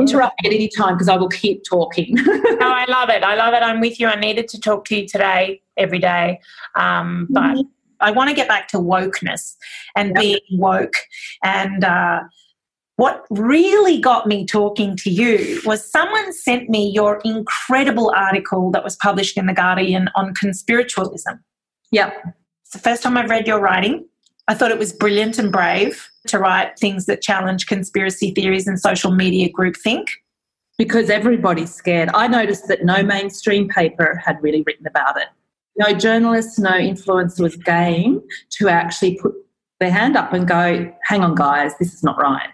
interrupt 0.00 0.34
at 0.44 0.52
any 0.52 0.68
time 0.68 0.94
because 0.94 1.08
I 1.08 1.16
will 1.16 1.28
keep 1.28 1.62
talking. 1.68 2.14
no, 2.14 2.58
I 2.60 2.84
love 2.88 3.10
it. 3.10 3.22
I 3.22 3.34
love 3.34 3.54
it. 3.54 3.62
I'm 3.62 3.80
with 3.80 4.00
you. 4.00 4.08
I 4.08 4.18
needed 4.18 4.48
to 4.48 4.60
talk 4.60 4.86
to 4.86 4.96
you 4.96 5.06
today, 5.06 5.62
every 5.76 5.98
day. 5.98 6.40
Um, 6.74 7.26
but 7.30 7.42
mm-hmm. 7.42 7.60
I 8.00 8.10
want 8.10 8.30
to 8.30 8.34
get 8.34 8.48
back 8.48 8.68
to 8.68 8.78
wokeness 8.78 9.56
and 9.94 10.08
yep. 10.08 10.16
being 10.16 10.40
woke 10.52 10.94
and 11.44 11.84
uh, 11.84 12.20
what 13.00 13.24
really 13.30 13.98
got 13.98 14.26
me 14.26 14.44
talking 14.44 14.94
to 14.94 15.08
you 15.08 15.62
was 15.64 15.90
someone 15.90 16.34
sent 16.34 16.68
me 16.68 16.90
your 16.90 17.18
incredible 17.24 18.12
article 18.14 18.70
that 18.72 18.84
was 18.84 18.94
published 18.96 19.38
in 19.38 19.46
The 19.46 19.54
Guardian 19.54 20.10
on 20.14 20.34
conspiritualism. 20.34 21.30
Yep. 21.92 22.12
It's 22.62 22.72
the 22.74 22.78
first 22.78 23.02
time 23.02 23.16
I've 23.16 23.30
read 23.30 23.46
your 23.46 23.58
writing. 23.58 24.06
I 24.48 24.54
thought 24.54 24.70
it 24.70 24.78
was 24.78 24.92
brilliant 24.92 25.38
and 25.38 25.50
brave 25.50 26.10
to 26.26 26.38
write 26.38 26.78
things 26.78 27.06
that 27.06 27.22
challenge 27.22 27.66
conspiracy 27.66 28.32
theories 28.32 28.66
and 28.66 28.78
social 28.78 29.12
media 29.12 29.48
groupthink. 29.50 30.04
Because 30.76 31.08
everybody's 31.08 31.72
scared. 31.74 32.10
I 32.12 32.28
noticed 32.28 32.68
that 32.68 32.84
no 32.84 33.02
mainstream 33.02 33.66
paper 33.70 34.20
had 34.22 34.36
really 34.42 34.62
written 34.66 34.86
about 34.86 35.16
it. 35.16 35.28
No 35.78 35.94
journalists, 35.94 36.58
no 36.58 36.72
influencers 36.72 37.64
game 37.64 38.20
to 38.58 38.68
actually 38.68 39.18
put 39.22 39.32
their 39.78 39.90
hand 39.90 40.18
up 40.18 40.34
and 40.34 40.46
go, 40.46 40.92
hang 41.04 41.24
on, 41.24 41.34
guys, 41.34 41.72
this 41.78 41.94
is 41.94 42.02
not 42.04 42.20
right. 42.20 42.50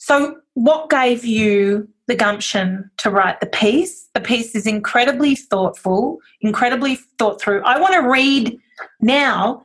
So, 0.00 0.38
what 0.54 0.88
gave 0.88 1.26
you 1.26 1.86
the 2.08 2.14
gumption 2.14 2.90
to 2.96 3.10
write 3.10 3.40
the 3.40 3.46
piece? 3.46 4.08
The 4.14 4.20
piece 4.20 4.54
is 4.54 4.66
incredibly 4.66 5.36
thoughtful, 5.36 6.18
incredibly 6.40 6.96
thought 7.18 7.40
through. 7.40 7.62
I 7.64 7.78
want 7.78 7.92
to 7.92 8.00
read 8.00 8.58
now. 9.00 9.62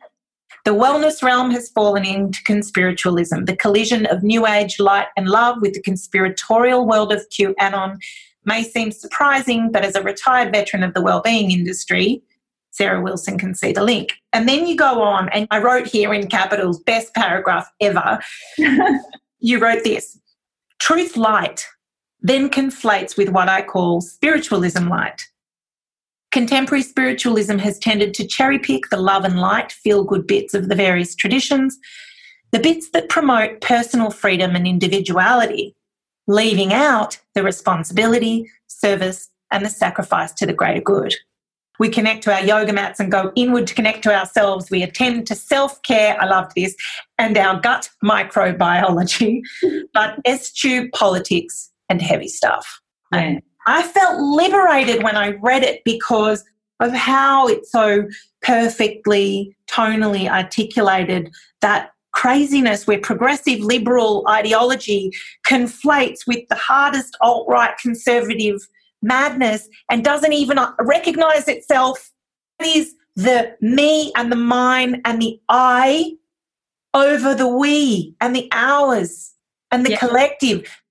The 0.66 0.72
wellness 0.72 1.24
realm 1.24 1.52
has 1.52 1.70
fallen 1.70 2.04
into 2.04 2.44
conspiritualism. 2.44 3.46
The 3.46 3.56
collision 3.56 4.08
of 4.08 4.24
New 4.24 4.46
Age 4.46 4.78
light 4.78 5.08
and 5.16 5.30
love 5.30 5.62
with 5.62 5.74
the 5.74 5.82
conspiratorial 5.82 6.86
world 6.86 7.14
of 7.14 7.26
QAnon 7.30 7.98
may 8.44 8.64
seem 8.64 8.92
surprising, 8.92 9.72
but 9.72 9.86
as 9.86 9.96
a 9.96 10.04
retired 10.04 10.52
veteran 10.52 10.84
of 10.84 10.94
the 10.94 11.02
well-being 11.02 11.52
industry, 11.52 12.22
Sarah 12.72 13.02
Wilson 13.02 13.38
can 13.38 13.54
see 13.54 13.72
the 13.72 13.84
link. 13.84 14.16
And 14.34 14.50
then 14.50 14.68
you 14.68 14.76
go 14.76 15.02
on, 15.02 15.30
and 15.30 15.48
I 15.50 15.60
wrote 15.60 15.88
here 15.88 16.14
in 16.14 16.28
capitals, 16.28 16.82
best 16.82 17.14
paragraph 17.14 17.72
ever. 17.80 18.20
you 19.40 19.60
wrote 19.60 19.84
this 19.84 20.20
Truth 20.80 21.18
light 21.18 21.66
then 22.22 22.50
conflates 22.50 23.18
with 23.18 23.30
what 23.30 23.50
I 23.50 23.62
call 23.62 24.02
spiritualism 24.02 24.88
light. 24.88 25.22
Contemporary 26.32 26.82
spiritualism 26.82 27.60
has 27.60 27.78
tended 27.80 28.14
to 28.16 28.28
cherry 28.28 28.60
pick 28.60 28.90
the 28.90 28.98
love 28.98 29.24
and 29.24 29.40
light, 29.40 29.72
feel 29.72 30.04
good 30.04 30.28
bits 30.28 30.54
of 30.54 30.68
the 30.68 30.76
various 30.76 31.16
traditions, 31.16 31.78
the 32.52 32.60
bits 32.60 32.90
that 32.92 33.10
promote 33.10 33.62
personal 33.62 34.10
freedom 34.10 34.56
and 34.56 34.68
individuality, 34.68 35.76
leaving 36.28 36.74
out 36.74 37.20
the 37.36 37.44
responsibility, 37.44 38.50
service, 38.68 39.30
and 39.52 39.64
the 39.66 39.70
sacrifice 39.70 40.34
to 40.34 40.46
the 40.46 40.54
greater 40.54 40.82
good. 40.82 41.14
We 41.80 41.90
connect 41.90 42.24
to 42.24 42.34
our 42.34 42.44
yoga 42.44 42.74
mats 42.74 43.00
and 43.00 43.12
go 43.12 43.32
inward 43.36 43.68
to 43.68 43.76
connect 43.76 44.04
to 44.04 44.16
ourselves. 44.16 44.70
We 44.70 44.84
attend 44.84 45.28
to 45.28 45.36
self 45.36 45.82
care. 45.84 46.20
I 46.22 46.26
loved 46.26 46.52
this. 46.56 46.76
And 47.18 47.38
our 47.38 47.60
gut 47.60 47.90
microbiology, 48.04 49.42
but 49.94 50.20
eschew 50.26 50.90
politics 50.92 51.72
and 51.90 52.02
heavy 52.02 52.28
stuff. 52.28 52.82
Yeah. 53.12 53.40
I 53.68 53.84
felt 53.84 54.20
liberated 54.20 55.04
when 55.04 55.16
I 55.16 55.32
read 55.42 55.64
it 55.64 55.82
because 55.86 56.44
of 56.80 56.94
how 56.94 57.48
it 57.48 57.66
so 57.66 58.08
perfectly 58.42 59.56
tonally 59.68 60.30
articulated 60.30 61.32
that 61.62 61.92
craziness 62.16 62.88
where 62.88 63.00
progressive 63.00 63.60
liberal 63.60 64.24
ideology 64.30 65.12
conflates 65.46 66.20
with 66.26 66.48
the 66.50 66.56
hardest 66.56 67.18
alt 67.22 67.46
right 67.50 67.78
conservative 67.78 68.68
madness 69.06 69.70
and 69.90 70.04
doesn't 70.04 70.34
even 70.34 70.60
recognize 70.80 71.48
itself. 71.48 72.12
It 72.60 72.76
is 72.76 72.94
the 73.16 73.56
me 73.62 74.12
and 74.16 74.32
the 74.32 74.36
mine 74.36 75.02
and 75.06 75.22
the 75.22 75.40
I 75.48 76.14
over 76.94 77.36
the 77.36 77.48
we 77.48 78.16
and 78.20 78.36
the 78.36 78.50
ours 78.52 79.34
and 79.72 79.86
the 79.86 79.92
yeah. 79.92 79.98
collective. 80.00 80.82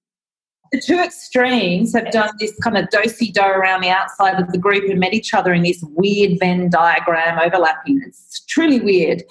The 0.73 0.80
two 0.80 0.99
extremes 0.99 1.94
have 1.94 2.11
done 2.11 2.30
this 2.38 2.56
kind 2.62 2.76
of 2.76 2.88
dosey 2.90 3.33
do 3.33 3.42
around 3.42 3.83
the 3.83 3.90
outside 3.90 4.40
of 4.40 4.50
the 4.50 4.59
group 4.59 4.85
and 4.90 4.99
met 4.99 5.14
each 5.14 5.33
other 5.33 5.52
in 5.52 5.62
this 5.62 5.83
weird 5.90 6.38
Venn 6.40 6.68
diagram 6.71 7.38
overlapping. 7.38 8.02
It's 8.06 8.44
truly 8.47 8.80
weird. 8.80 9.23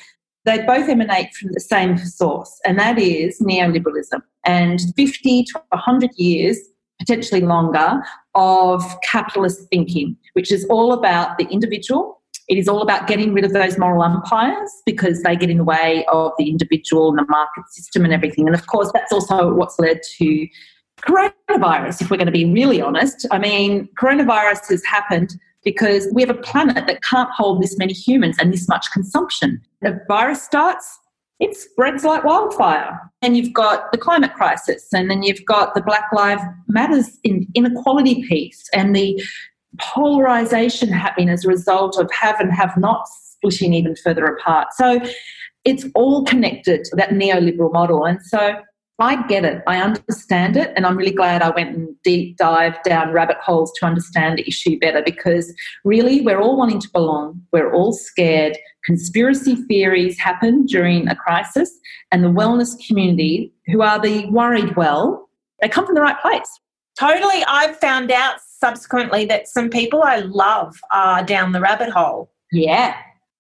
They 0.46 0.66
both 0.66 0.90
emanate 0.90 1.34
from 1.34 1.52
the 1.54 1.60
same 1.60 1.98
source, 1.98 2.60
and 2.66 2.78
that 2.80 3.00
is 3.00 3.40
neoliberalism. 3.40 4.22
And 4.46 4.80
50 4.96 5.44
to 5.44 5.62
100 5.70 6.12
years 6.18 6.58
potentially 7.04 7.42
longer, 7.42 8.02
of 8.36 8.82
capitalist 9.02 9.68
thinking, 9.70 10.16
which 10.34 10.52
is 10.52 10.66
all 10.70 10.94
about 10.94 11.38
the 11.38 11.46
individual. 11.46 12.22
It 12.48 12.58
is 12.58 12.68
all 12.68 12.82
about 12.82 13.08
getting 13.08 13.34
rid 13.34 13.46
of 13.46 13.54
those 13.54 13.78
moral 13.78 14.02
umpires 14.02 14.72
because 14.86 15.22
they 15.24 15.36
get 15.36 15.50
in 15.50 15.58
the 15.58 15.64
way 15.64 16.06
of 16.12 16.32
the 16.38 16.50
individual 16.50 17.10
and 17.10 17.20
the 17.20 17.26
market 17.30 17.68
system 17.70 18.04
and 18.04 18.14
everything. 18.14 18.48
And 18.48 18.56
of 18.56 18.68
course, 18.68 18.92
that's 18.94 19.12
also 19.12 19.54
what's 19.54 19.80
led 19.80 20.02
to 20.18 20.48
coronavirus, 21.02 22.02
if 22.02 22.10
we're 22.10 22.18
going 22.18 22.26
to 22.28 22.32
be 22.32 22.46
really 22.46 22.82
honest. 22.82 23.26
I 23.32 23.38
mean, 23.38 23.90
coronavirus 24.00 24.70
has 24.70 24.84
happened 24.86 25.36
because 25.64 26.08
we 26.14 26.22
have 26.22 26.30
a 26.30 26.42
planet 26.42 26.88
that 26.88 27.02
can't 27.04 27.30
hold 27.32 27.62
this 27.62 27.78
many 27.78 27.94
humans 27.94 28.38
and 28.40 28.52
this 28.52 28.68
much 28.68 28.92
consumption. 28.92 29.62
The 29.82 30.00
virus 30.08 30.42
starts, 30.42 31.00
it 31.44 31.56
spreads 31.56 32.04
like 32.04 32.24
wildfire. 32.24 33.00
And 33.22 33.38
you've 33.38 33.54
got 33.54 33.92
the 33.92 33.98
climate 33.98 34.34
crisis, 34.34 34.88
and 34.94 35.10
then 35.10 35.24
you've 35.24 35.46
got 35.46 35.76
the 35.76 35.82
Black 35.82 36.06
Lives 36.14 36.44
Matters 36.68 37.20
inequality 37.24 38.26
piece, 38.28 38.68
and 38.74 38.96
the 38.96 39.22
polarization 39.80 40.90
happening 40.90 41.30
as 41.30 41.46
a 41.46 41.48
result 41.48 41.98
of 41.98 42.12
have 42.12 42.40
and 42.40 42.52
have 42.52 42.76
not 42.78 43.08
splitting 43.08 43.74
even 43.74 43.96
further 43.96 44.26
apart. 44.26 44.68
So 44.74 45.00
it's 45.64 45.86
all 45.96 46.26
connected 46.26 46.84
to 46.86 46.96
that 46.98 47.12
neoliberal 47.12 47.72
model. 47.72 48.06
And 48.06 48.22
so 48.22 48.56
I 49.00 49.26
get 49.28 49.44
it. 49.44 49.64
I 49.68 49.82
understand 49.82 50.56
it. 50.56 50.72
And 50.76 50.86
I'm 50.86 50.96
really 50.96 51.14
glad 51.14 51.42
I 51.42 51.50
went 51.50 51.76
and 51.76 51.96
deep 52.04 52.38
dived 52.38 52.84
down 52.84 53.12
rabbit 53.12 53.38
holes 53.38 53.72
to 53.80 53.86
understand 53.86 54.38
the 54.38 54.48
issue 54.48 54.78
better 54.80 55.02
because 55.04 55.54
really 55.84 56.22
we're 56.22 56.40
all 56.40 56.58
wanting 56.58 56.80
to 56.80 56.90
belong. 56.92 57.42
We're 57.52 57.74
all 57.74 57.94
scared. 57.94 58.58
Conspiracy 58.86 59.56
theories 59.56 60.20
happen 60.20 60.66
during 60.66 61.08
a 61.08 61.16
crisis, 61.16 61.72
and 62.12 62.24
the 62.24 62.28
wellness 62.28 62.76
community, 62.86 63.52
who 63.68 63.82
are 63.82 64.00
the 64.00 64.28
worried 64.30 64.76
well, 64.76 65.30
they 65.62 65.70
come 65.70 65.86
from 65.86 65.96
the 65.96 66.02
right 66.02 66.20
place. 66.22 66.60
Totally. 67.00 67.44
I've 67.48 67.78
found 67.78 68.12
out 68.12 68.36
subsequently 68.42 69.26
that 69.26 69.48
some 69.48 69.70
people 69.70 70.04
I 70.04 70.18
love 70.18 70.76
are 70.92 71.24
down 71.24 71.54
the 71.54 71.62
rabbit 71.62 71.90
hole. 71.90 72.32
Yeah 72.52 72.96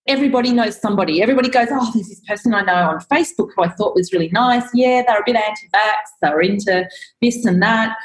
everybody 0.07 0.51
knows 0.51 0.79
somebody. 0.79 1.21
Everybody 1.21 1.49
goes, 1.49 1.67
oh, 1.71 1.91
there's 1.93 2.09
this 2.09 2.21
person 2.27 2.53
I 2.53 2.61
know 2.61 2.73
on 2.73 2.99
Facebook 2.99 3.49
who 3.55 3.63
I 3.63 3.69
thought 3.69 3.95
was 3.95 4.11
really 4.11 4.29
nice. 4.29 4.67
Yeah, 4.73 5.03
they're 5.05 5.19
a 5.19 5.23
bit 5.25 5.35
anti-vax. 5.35 5.97
They're 6.21 6.41
into 6.41 6.87
this 7.21 7.45
and 7.45 7.61
that. 7.61 7.97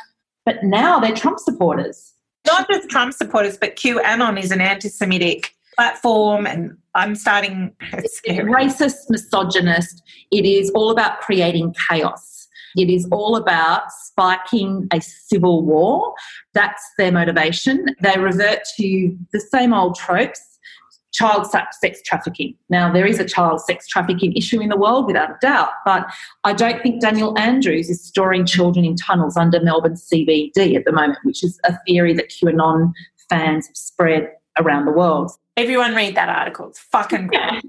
But 0.45 0.62
now 0.62 0.99
they're 0.99 1.14
Trump 1.14 1.38
supporters. 1.38 2.14
Not 2.47 2.69
just 2.69 2.88
Trump 2.88 3.12
supporters, 3.12 3.59
but 3.59 3.76
QAnon 3.76 4.40
is 4.43 4.50
an 4.50 4.61
anti-Semitic 4.61 5.52
platform 5.76 6.47
and 6.47 6.76
I'm 6.95 7.14
starting 7.14 7.73
it's 7.93 8.21
racist, 8.23 9.11
misogynist. 9.11 10.02
It 10.33 10.45
is 10.45 10.71
all 10.71 10.90
about 10.90 11.21
creating 11.21 11.75
chaos. 11.88 12.49
It 12.76 12.90
is 12.90 13.07
all 13.12 13.37
about 13.37 13.90
spiking 13.93 14.88
a 14.93 15.00
civil 15.00 15.64
war. 15.64 16.14
That's 16.55 16.83
their 16.97 17.12
motivation. 17.12 17.87
They 18.02 18.19
revert 18.19 18.61
to 18.78 19.17
the 19.33 19.40
same 19.40 19.73
old 19.73 19.97
tropes 19.97 20.58
child 21.12 21.47
sex 21.50 22.03
trafficking. 22.03 22.55
Now, 22.69 22.93
there 22.93 23.07
is 23.07 23.19
a 23.19 23.25
child 23.25 23.61
sex 23.61 23.87
trafficking 23.88 24.35
issue 24.35 24.61
in 24.61 24.69
the 24.69 24.77
world 24.77 25.07
without 25.07 25.31
a 25.31 25.37
doubt, 25.41 25.71
but 25.85 26.07
I 26.45 26.53
don't 26.53 26.83
think 26.83 27.00
Daniel 27.00 27.38
Andrews 27.38 27.88
is 27.88 28.03
storing 28.03 28.47
children 28.47 28.85
in 28.85 28.97
tunnels 28.97 29.37
under 29.37 29.61
Melbourne 29.61 29.95
CBD 29.95 30.77
at 30.77 30.85
the 30.85 30.93
moment, 30.93 31.19
which 31.23 31.43
is 31.43 31.59
a 31.65 31.77
theory 31.87 32.15
that 32.15 32.31
QAnon 32.31 32.93
fans 33.29 33.67
have 33.67 33.77
spread 33.77 34.31
around 34.59 34.85
the 34.85 34.93
world. 34.93 35.33
Everyone 35.57 35.95
read 35.95 36.15
that 36.17 36.29
article. 36.29 36.69
It's 36.69 36.79
fucking 36.79 37.27
great. 37.29 37.62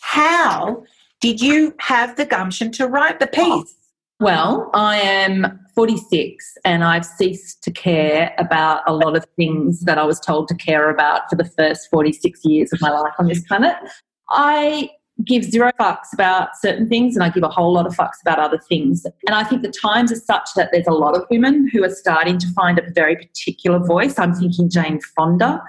How 0.00 0.84
did 1.20 1.40
you 1.40 1.74
have 1.78 2.16
the 2.16 2.26
gumption 2.26 2.72
to 2.72 2.86
write 2.86 3.20
the 3.20 3.26
piece? 3.26 3.74
Well, 4.22 4.70
I 4.72 4.98
am 4.98 5.58
46 5.74 6.54
and 6.64 6.84
I've 6.84 7.04
ceased 7.04 7.60
to 7.64 7.72
care 7.72 8.32
about 8.38 8.82
a 8.86 8.94
lot 8.94 9.16
of 9.16 9.26
things 9.34 9.80
that 9.80 9.98
I 9.98 10.04
was 10.04 10.20
told 10.20 10.46
to 10.46 10.54
care 10.54 10.90
about 10.90 11.22
for 11.28 11.34
the 11.34 11.44
first 11.44 11.90
46 11.90 12.44
years 12.44 12.72
of 12.72 12.80
my 12.80 12.90
life 12.90 13.14
on 13.18 13.26
this 13.26 13.42
planet. 13.48 13.74
I 14.30 14.90
give 15.26 15.42
zero 15.42 15.72
fucks 15.80 16.12
about 16.12 16.50
certain 16.60 16.88
things 16.88 17.16
and 17.16 17.24
I 17.24 17.30
give 17.30 17.42
a 17.42 17.48
whole 17.48 17.72
lot 17.72 17.84
of 17.84 17.96
fucks 17.96 18.22
about 18.24 18.38
other 18.38 18.60
things. 18.68 19.04
And 19.26 19.34
I 19.34 19.42
think 19.42 19.62
the 19.62 19.74
times 19.82 20.12
are 20.12 20.16
such 20.16 20.50
that 20.54 20.68
there's 20.70 20.86
a 20.86 20.92
lot 20.92 21.16
of 21.16 21.24
women 21.28 21.68
who 21.72 21.82
are 21.82 21.90
starting 21.90 22.38
to 22.38 22.46
find 22.52 22.78
a 22.78 22.88
very 22.92 23.16
particular 23.16 23.80
voice. 23.80 24.20
I'm 24.20 24.34
thinking 24.34 24.70
Jane 24.70 25.00
Fonda, 25.16 25.60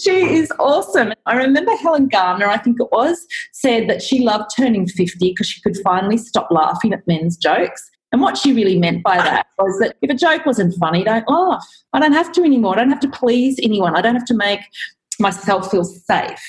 she 0.00 0.36
is 0.36 0.52
awesome. 0.58 1.12
I 1.26 1.36
remember 1.36 1.74
Helen 1.76 2.08
Garner, 2.08 2.46
I 2.46 2.58
think 2.58 2.78
it 2.80 2.88
was, 2.92 3.26
said 3.52 3.88
that 3.88 4.02
she 4.02 4.20
loved 4.20 4.50
turning 4.56 4.86
50 4.86 5.30
because 5.30 5.48
she 5.48 5.60
could 5.60 5.76
finally 5.84 6.16
stop 6.16 6.48
laughing 6.50 6.92
at 6.92 7.06
men's 7.06 7.36
jokes. 7.36 7.90
And 8.12 8.20
what 8.20 8.36
she 8.36 8.52
really 8.52 8.78
meant 8.78 9.02
by 9.02 9.16
that 9.16 9.46
was 9.58 9.78
that 9.80 9.96
if 10.02 10.10
a 10.10 10.14
joke 10.14 10.44
wasn't 10.44 10.74
funny, 10.78 11.02
don't 11.02 11.28
laugh. 11.28 11.66
I 11.94 12.00
don't 12.00 12.12
have 12.12 12.30
to 12.32 12.42
anymore. 12.42 12.74
I 12.74 12.80
don't 12.80 12.90
have 12.90 13.00
to 13.00 13.10
please 13.10 13.58
anyone. 13.62 13.96
I 13.96 14.02
don't 14.02 14.14
have 14.14 14.26
to 14.26 14.34
make 14.34 14.60
myself 15.18 15.70
feel 15.70 15.84
safe. 15.84 16.42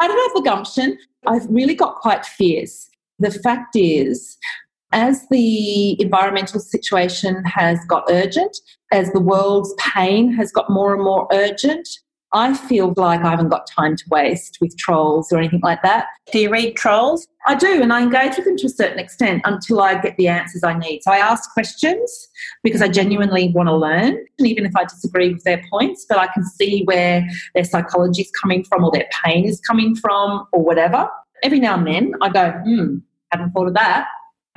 I 0.00 0.08
don't 0.08 0.18
have 0.18 0.42
the 0.42 0.50
gumption. 0.50 0.98
I've 1.26 1.46
really 1.48 1.74
got 1.74 1.96
quite 1.96 2.26
fierce. 2.26 2.88
The 3.20 3.30
fact 3.30 3.76
is, 3.76 4.36
as 4.92 5.26
the 5.30 6.00
environmental 6.00 6.60
situation 6.60 7.44
has 7.44 7.78
got 7.88 8.04
urgent, 8.08 8.56
as 8.92 9.12
the 9.12 9.20
world's 9.20 9.74
pain 9.78 10.32
has 10.32 10.50
got 10.50 10.70
more 10.70 10.94
and 10.94 11.02
more 11.02 11.28
urgent, 11.32 11.88
I 12.32 12.54
feel 12.54 12.92
like 12.96 13.20
I 13.20 13.30
haven't 13.30 13.48
got 13.48 13.66
time 13.66 13.96
to 13.96 14.04
waste 14.10 14.58
with 14.60 14.76
trolls 14.76 15.32
or 15.32 15.38
anything 15.38 15.60
like 15.62 15.82
that. 15.82 16.06
Do 16.30 16.38
you 16.38 16.50
read 16.50 16.76
trolls? 16.76 17.26
I 17.46 17.54
do, 17.54 17.80
and 17.80 17.92
I 17.92 18.02
engage 18.02 18.36
with 18.36 18.44
them 18.44 18.56
to 18.58 18.66
a 18.66 18.70
certain 18.70 18.98
extent 18.98 19.42
until 19.46 19.80
I 19.80 19.98
get 19.98 20.16
the 20.18 20.28
answers 20.28 20.62
I 20.62 20.78
need. 20.78 21.02
So 21.02 21.12
I 21.12 21.18
ask 21.18 21.50
questions 21.54 22.28
because 22.62 22.82
I 22.82 22.88
genuinely 22.88 23.50
want 23.54 23.68
to 23.68 23.76
learn, 23.76 24.18
and 24.38 24.46
even 24.46 24.66
if 24.66 24.76
I 24.76 24.84
disagree 24.84 25.32
with 25.32 25.44
their 25.44 25.62
points, 25.70 26.04
but 26.06 26.18
I 26.18 26.26
can 26.28 26.44
see 26.44 26.82
where 26.84 27.26
their 27.54 27.64
psychology 27.64 28.22
is 28.22 28.30
coming 28.40 28.62
from 28.64 28.84
or 28.84 28.90
their 28.90 29.08
pain 29.24 29.46
is 29.46 29.60
coming 29.60 29.96
from 29.96 30.46
or 30.52 30.62
whatever. 30.62 31.08
Every 31.42 31.60
now 31.60 31.76
and 31.76 31.86
then 31.86 32.14
I 32.20 32.28
go, 32.28 32.50
hmm, 32.50 32.96
haven't 33.30 33.52
thought 33.52 33.68
of 33.68 33.74
that 33.74 34.08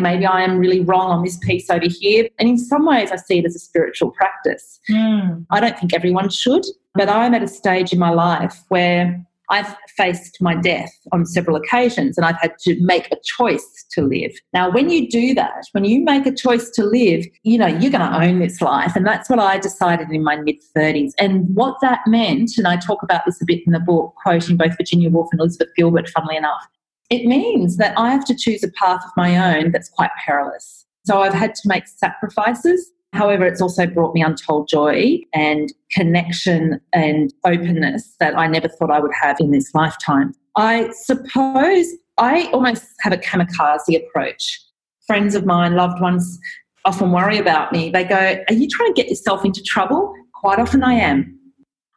maybe 0.01 0.25
I 0.25 0.41
am 0.41 0.57
really 0.57 0.81
wrong 0.81 1.11
on 1.11 1.23
this 1.23 1.37
piece 1.37 1.69
over 1.69 1.85
here. 1.87 2.27
And 2.39 2.49
in 2.49 2.57
some 2.57 2.85
ways, 2.85 3.11
I 3.11 3.17
see 3.17 3.39
it 3.39 3.45
as 3.45 3.55
a 3.55 3.59
spiritual 3.59 4.11
practice. 4.11 4.79
Mm. 4.89 5.45
I 5.51 5.59
don't 5.59 5.77
think 5.77 5.93
everyone 5.93 6.29
should, 6.29 6.65
but 6.93 7.09
I'm 7.09 7.33
at 7.33 7.43
a 7.43 7.47
stage 7.47 7.93
in 7.93 7.99
my 7.99 8.09
life 8.09 8.57
where 8.69 9.25
I've 9.51 9.75
faced 9.97 10.37
my 10.39 10.55
death 10.55 10.91
on 11.11 11.25
several 11.25 11.57
occasions 11.57 12.17
and 12.17 12.25
I've 12.25 12.39
had 12.39 12.57
to 12.59 12.81
make 12.81 13.11
a 13.11 13.17
choice 13.37 13.85
to 13.91 14.01
live. 14.01 14.31
Now, 14.53 14.71
when 14.71 14.89
you 14.89 15.09
do 15.09 15.33
that, 15.33 15.65
when 15.73 15.83
you 15.83 16.01
make 16.01 16.25
a 16.25 16.33
choice 16.33 16.69
to 16.71 16.85
live, 16.85 17.25
you 17.43 17.57
know, 17.57 17.67
you're 17.67 17.91
going 17.91 18.09
to 18.09 18.21
own 18.21 18.39
this 18.39 18.61
life. 18.61 18.95
And 18.95 19.05
that's 19.05 19.29
what 19.29 19.39
I 19.39 19.59
decided 19.59 20.09
in 20.09 20.23
my 20.23 20.37
mid 20.37 20.55
30s. 20.75 21.11
And 21.19 21.53
what 21.53 21.75
that 21.81 21.99
meant, 22.07 22.51
and 22.57 22.65
I 22.65 22.77
talk 22.77 23.03
about 23.03 23.25
this 23.25 23.41
a 23.41 23.45
bit 23.45 23.59
in 23.65 23.73
the 23.73 23.81
book, 23.81 24.13
quoting 24.23 24.55
both 24.55 24.77
Virginia 24.77 25.09
Woolf 25.09 25.27
and 25.33 25.41
Elizabeth 25.41 25.69
Gilbert, 25.75 26.07
funnily 26.07 26.37
enough, 26.37 26.65
it 27.09 27.25
means 27.25 27.75
that 27.75 27.97
I 27.99 28.11
have 28.11 28.23
to 28.25 28.35
choose 28.35 28.63
a 28.63 28.71
path 28.71 29.03
of 29.03 29.11
my 29.17 29.57
own 29.57 29.71
that's 29.71 29.89
quite 29.89 30.11
perilous. 30.25 30.85
So 31.05 31.21
I've 31.21 31.33
had 31.33 31.55
to 31.55 31.61
make 31.67 31.87
sacrifices. 31.87 32.89
However, 33.13 33.45
it's 33.45 33.61
also 33.61 33.85
brought 33.85 34.13
me 34.13 34.23
untold 34.23 34.69
joy 34.69 35.19
and 35.33 35.71
connection 35.91 36.79
and 36.93 37.33
openness 37.45 38.15
that 38.19 38.37
I 38.37 38.47
never 38.47 38.69
thought 38.69 38.89
I 38.89 38.99
would 38.99 39.11
have 39.21 39.37
in 39.39 39.51
this 39.51 39.73
lifetime. 39.75 40.33
I 40.55 40.89
suppose 40.91 41.87
I 42.17 42.49
almost 42.53 42.85
have 43.01 43.13
a 43.13 43.17
kamikaze 43.17 43.95
approach. 43.95 44.59
Friends 45.07 45.35
of 45.35 45.45
mine, 45.45 45.75
loved 45.75 46.01
ones, 46.01 46.39
often 46.85 47.11
worry 47.11 47.37
about 47.37 47.71
me. 47.71 47.89
They 47.89 48.03
go, 48.03 48.37
Are 48.47 48.53
you 48.53 48.67
trying 48.69 48.93
to 48.93 49.01
get 49.01 49.09
yourself 49.09 49.43
into 49.43 49.61
trouble? 49.61 50.13
Quite 50.33 50.59
often 50.59 50.83
I 50.83 50.93
am. 50.93 51.37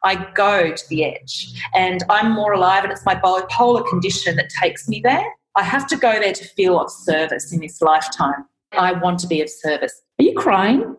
I 0.03 0.29
go 0.33 0.71
to 0.71 0.89
the 0.89 1.05
edge 1.05 1.51
and 1.73 2.03
I'm 2.09 2.31
more 2.31 2.53
alive, 2.53 2.83
and 2.83 2.91
it's 2.93 3.05
my 3.05 3.15
bipolar 3.15 3.87
condition 3.87 4.35
that 4.35 4.49
takes 4.49 4.87
me 4.87 5.01
there. 5.03 5.25
I 5.55 5.63
have 5.63 5.87
to 5.87 5.95
go 5.95 6.19
there 6.19 6.33
to 6.33 6.45
feel 6.49 6.79
of 6.79 6.91
service 6.91 7.51
in 7.53 7.61
this 7.61 7.81
lifetime. 7.81 8.45
I 8.73 8.91
want 8.91 9.19
to 9.19 9.27
be 9.27 9.41
of 9.41 9.49
service. 9.49 10.01
Are 10.19 10.23
you 10.23 10.33
crying? 10.35 10.95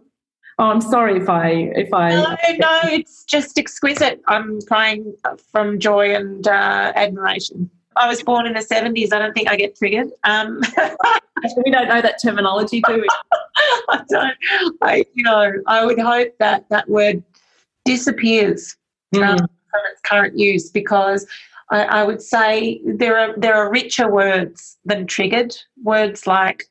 Oh, 0.58 0.70
I'm 0.70 0.80
sorry 0.80 1.18
if 1.18 1.28
I 1.28 1.48
if 1.76 1.92
I. 1.92 2.10
No, 2.10 2.36
no, 2.58 2.80
it's 2.84 3.24
just 3.24 3.58
exquisite. 3.58 4.22
I'm 4.26 4.60
crying 4.62 5.14
from 5.52 5.78
joy 5.78 6.14
and 6.14 6.46
uh, 6.48 6.92
admiration. 6.94 7.70
I 7.96 8.08
was 8.08 8.22
born 8.22 8.46
in 8.46 8.52
the 8.52 8.60
70s. 8.60 9.12
I 9.12 9.18
don't 9.18 9.32
think 9.32 9.48
I 9.48 9.56
get 9.56 9.76
triggered. 9.76 10.10
Um, 10.24 10.60
we 11.64 11.70
don't 11.70 11.88
know 11.88 12.02
that 12.02 12.20
terminology, 12.22 12.82
do 12.86 12.94
we? 12.94 13.06
I 13.88 14.02
don't. 14.08 14.36
I, 14.82 15.04
you 15.14 15.22
know, 15.22 15.52
I 15.66 15.84
would 15.84 15.98
hope 15.98 16.34
that 16.38 16.68
that 16.68 16.88
word 16.88 17.22
disappears 17.84 18.76
mm. 19.14 19.26
um, 19.26 19.38
from 19.38 19.80
its 19.90 20.00
current 20.04 20.38
use 20.38 20.70
because 20.70 21.26
I, 21.70 21.84
I, 21.84 22.02
would 22.04 22.20
say 22.20 22.80
there 22.84 23.18
are 23.18 23.34
there 23.38 23.54
are 23.54 23.70
richer 23.70 24.10
words 24.10 24.78
than 24.84 25.06
triggered. 25.06 25.56
Words 25.82 26.26
like 26.26 26.64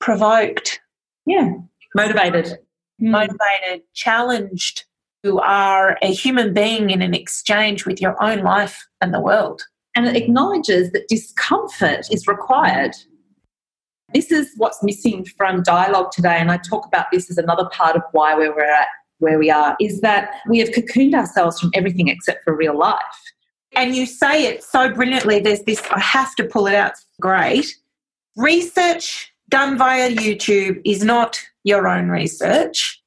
provoked, 0.00 0.80
yeah, 1.26 1.52
motivated, 1.94 2.58
mm. 3.00 3.10
motivated, 3.10 3.82
challenged. 3.94 4.84
You 5.22 5.38
are 5.40 5.98
a 6.02 6.12
human 6.12 6.54
being 6.54 6.90
in 6.90 7.02
an 7.02 7.14
exchange 7.14 7.86
with 7.86 8.00
your 8.00 8.20
own 8.22 8.38
life 8.38 8.86
and 9.00 9.12
the 9.12 9.20
world. 9.20 9.62
And 9.94 10.06
it 10.06 10.16
acknowledges 10.16 10.92
that 10.92 11.08
discomfort 11.08 12.06
is 12.10 12.26
required. 12.26 12.94
This 14.14 14.30
is 14.30 14.52
what's 14.56 14.82
missing 14.82 15.24
from 15.24 15.62
dialogue 15.62 16.10
today, 16.12 16.36
and 16.38 16.50
I 16.50 16.56
talk 16.58 16.86
about 16.86 17.06
this 17.12 17.30
as 17.30 17.38
another 17.38 17.68
part 17.72 17.96
of 17.96 18.02
why 18.12 18.34
we're 18.34 18.64
at 18.64 18.88
where 19.20 19.38
we 19.38 19.50
are 19.50 19.76
is 19.80 20.00
that 20.00 20.30
we 20.48 20.58
have 20.58 20.70
cocooned 20.70 21.14
ourselves 21.14 21.60
from 21.60 21.70
everything 21.74 22.08
except 22.08 22.42
for 22.42 22.56
real 22.56 22.76
life. 22.76 22.98
And 23.72 23.94
you 23.94 24.06
say 24.06 24.46
it 24.46 24.64
so 24.64 24.92
brilliantly. 24.92 25.38
There's 25.40 25.62
this, 25.62 25.80
I 25.90 26.00
have 26.00 26.34
to 26.36 26.44
pull 26.44 26.66
it 26.66 26.74
out. 26.74 26.94
Great. 27.20 27.76
Research 28.36 29.32
done 29.48 29.78
via 29.78 30.10
YouTube 30.10 30.80
is 30.84 31.04
not 31.04 31.40
your 31.64 31.88
own 31.88 32.08
research. 32.08 33.02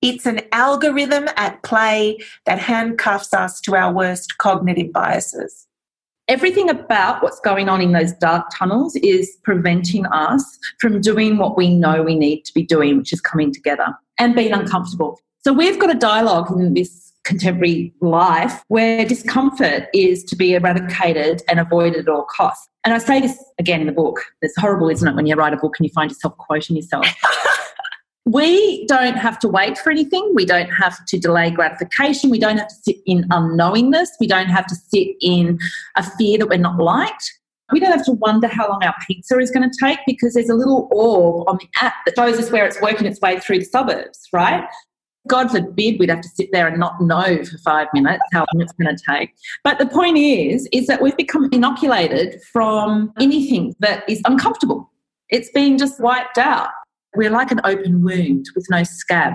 It's 0.00 0.26
an 0.26 0.40
algorithm 0.52 1.28
at 1.36 1.62
play 1.62 2.18
that 2.46 2.58
handcuffs 2.58 3.34
us 3.34 3.60
to 3.62 3.74
our 3.74 3.92
worst 3.92 4.38
cognitive 4.38 4.92
biases. 4.92 5.66
Everything 6.28 6.68
about 6.68 7.22
what's 7.22 7.40
going 7.40 7.68
on 7.68 7.80
in 7.80 7.92
those 7.92 8.12
dark 8.12 8.46
tunnels 8.54 8.94
is 8.96 9.36
preventing 9.44 10.04
us 10.06 10.44
from 10.78 11.00
doing 11.00 11.38
what 11.38 11.56
we 11.56 11.74
know 11.74 12.02
we 12.02 12.14
need 12.14 12.42
to 12.42 12.52
be 12.52 12.62
doing, 12.62 12.98
which 12.98 13.12
is 13.12 13.20
coming 13.20 13.52
together 13.52 13.86
and 14.18 14.34
being 14.34 14.52
uncomfortable. 14.52 15.18
So 15.42 15.52
we've 15.52 15.78
got 15.78 15.90
a 15.90 15.98
dialogue 15.98 16.50
in 16.52 16.74
this 16.74 17.12
contemporary 17.24 17.92
life 18.00 18.62
where 18.68 19.04
discomfort 19.04 19.88
is 19.94 20.22
to 20.24 20.36
be 20.36 20.54
eradicated 20.54 21.42
and 21.48 21.58
avoided 21.58 22.00
at 22.00 22.08
all 22.08 22.24
costs. 22.24 22.68
And 22.84 22.94
I 22.94 22.98
say 22.98 23.20
this 23.20 23.42
again 23.58 23.80
in 23.80 23.86
the 23.86 23.92
book. 23.92 24.24
It's 24.42 24.56
horrible, 24.56 24.88
isn't 24.88 25.06
it, 25.06 25.14
when 25.14 25.26
you 25.26 25.34
write 25.34 25.52
a 25.52 25.56
book 25.56 25.76
and 25.78 25.86
you 25.86 25.92
find 25.92 26.10
yourself 26.10 26.36
quoting 26.36 26.76
yourself. 26.76 27.06
we 28.30 28.86
don't 28.86 29.16
have 29.16 29.38
to 29.38 29.48
wait 29.48 29.78
for 29.78 29.90
anything. 29.90 30.32
We 30.34 30.44
don't 30.44 30.68
have 30.68 31.02
to 31.06 31.18
delay 31.18 31.50
gratification. 31.50 32.28
We 32.28 32.38
don't 32.38 32.58
have 32.58 32.68
to 32.68 32.74
sit 32.74 32.96
in 33.06 33.22
unknowingness. 33.30 34.08
We 34.20 34.26
don't 34.26 34.48
have 34.48 34.66
to 34.66 34.74
sit 34.74 35.08
in 35.22 35.58
a 35.96 36.02
fear 36.02 36.36
that 36.38 36.48
we're 36.48 36.58
not 36.58 36.78
liked. 36.78 37.32
We 37.72 37.80
don't 37.80 37.92
have 37.92 38.04
to 38.04 38.12
wonder 38.12 38.46
how 38.46 38.68
long 38.68 38.84
our 38.84 38.94
pizza 39.06 39.38
is 39.38 39.50
going 39.50 39.70
to 39.70 39.76
take 39.82 39.98
because 40.06 40.34
there's 40.34 40.50
a 40.50 40.54
little 40.54 40.88
orb 40.90 41.48
on 41.48 41.58
the 41.58 41.68
app 41.80 41.94
that 42.04 42.16
shows 42.16 42.38
us 42.38 42.50
where 42.50 42.66
it's 42.66 42.80
working 42.82 43.06
its 43.06 43.20
way 43.20 43.40
through 43.40 43.60
the 43.60 43.64
suburbs, 43.64 44.28
right? 44.32 44.64
God 45.26 45.50
forbid 45.50 45.98
we'd 45.98 46.10
have 46.10 46.20
to 46.20 46.28
sit 46.28 46.50
there 46.52 46.66
and 46.66 46.78
not 46.78 47.00
know 47.00 47.44
for 47.44 47.58
five 47.58 47.88
minutes 47.94 48.22
how 48.32 48.40
long 48.52 48.62
it's 48.62 48.72
going 48.72 48.94
to 48.94 49.02
take. 49.08 49.34
But 49.64 49.78
the 49.78 49.86
point 49.86 50.18
is, 50.18 50.68
is 50.72 50.86
that 50.86 51.00
we've 51.00 51.16
become 51.16 51.48
inoculated 51.52 52.42
from 52.52 53.12
anything 53.18 53.74
that 53.80 54.08
is 54.08 54.20
uncomfortable. 54.26 54.90
It's 55.30 55.50
been 55.50 55.78
just 55.78 56.00
wiped 56.00 56.38
out. 56.38 56.70
We're 57.14 57.30
like 57.30 57.50
an 57.50 57.60
open 57.64 58.02
wound 58.02 58.46
with 58.54 58.66
no 58.70 58.82
scab. 58.82 59.34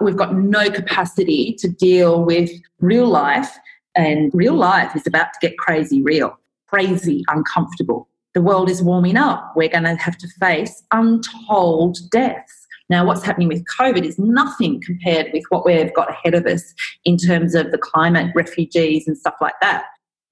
We've 0.00 0.16
got 0.16 0.34
no 0.34 0.70
capacity 0.70 1.54
to 1.58 1.68
deal 1.68 2.24
with 2.24 2.50
real 2.80 3.06
life, 3.06 3.58
and 3.94 4.30
real 4.32 4.54
life 4.54 4.94
is 4.94 5.06
about 5.06 5.32
to 5.32 5.38
get 5.40 5.58
crazy 5.58 6.02
real, 6.02 6.38
crazy 6.68 7.24
uncomfortable. 7.28 8.08
The 8.34 8.42
world 8.42 8.70
is 8.70 8.82
warming 8.82 9.16
up. 9.16 9.52
We're 9.56 9.68
going 9.68 9.84
to 9.84 9.96
have 9.96 10.16
to 10.18 10.28
face 10.38 10.84
untold 10.92 11.98
deaths 12.10 12.68
now, 12.90 13.04
what's 13.04 13.22
happening 13.22 13.48
with 13.48 13.64
COVID 13.78 14.04
is 14.04 14.18
nothing 14.18 14.80
compared 14.80 15.30
with 15.32 15.44
what 15.50 15.66
we've 15.66 15.92
got 15.92 16.10
ahead 16.10 16.34
of 16.34 16.46
us 16.46 16.74
in 17.04 17.18
terms 17.18 17.54
of 17.54 17.70
the 17.70 17.78
climate, 17.78 18.32
refugees, 18.34 19.06
and 19.06 19.16
stuff 19.16 19.34
like 19.40 19.54
that. 19.60 19.84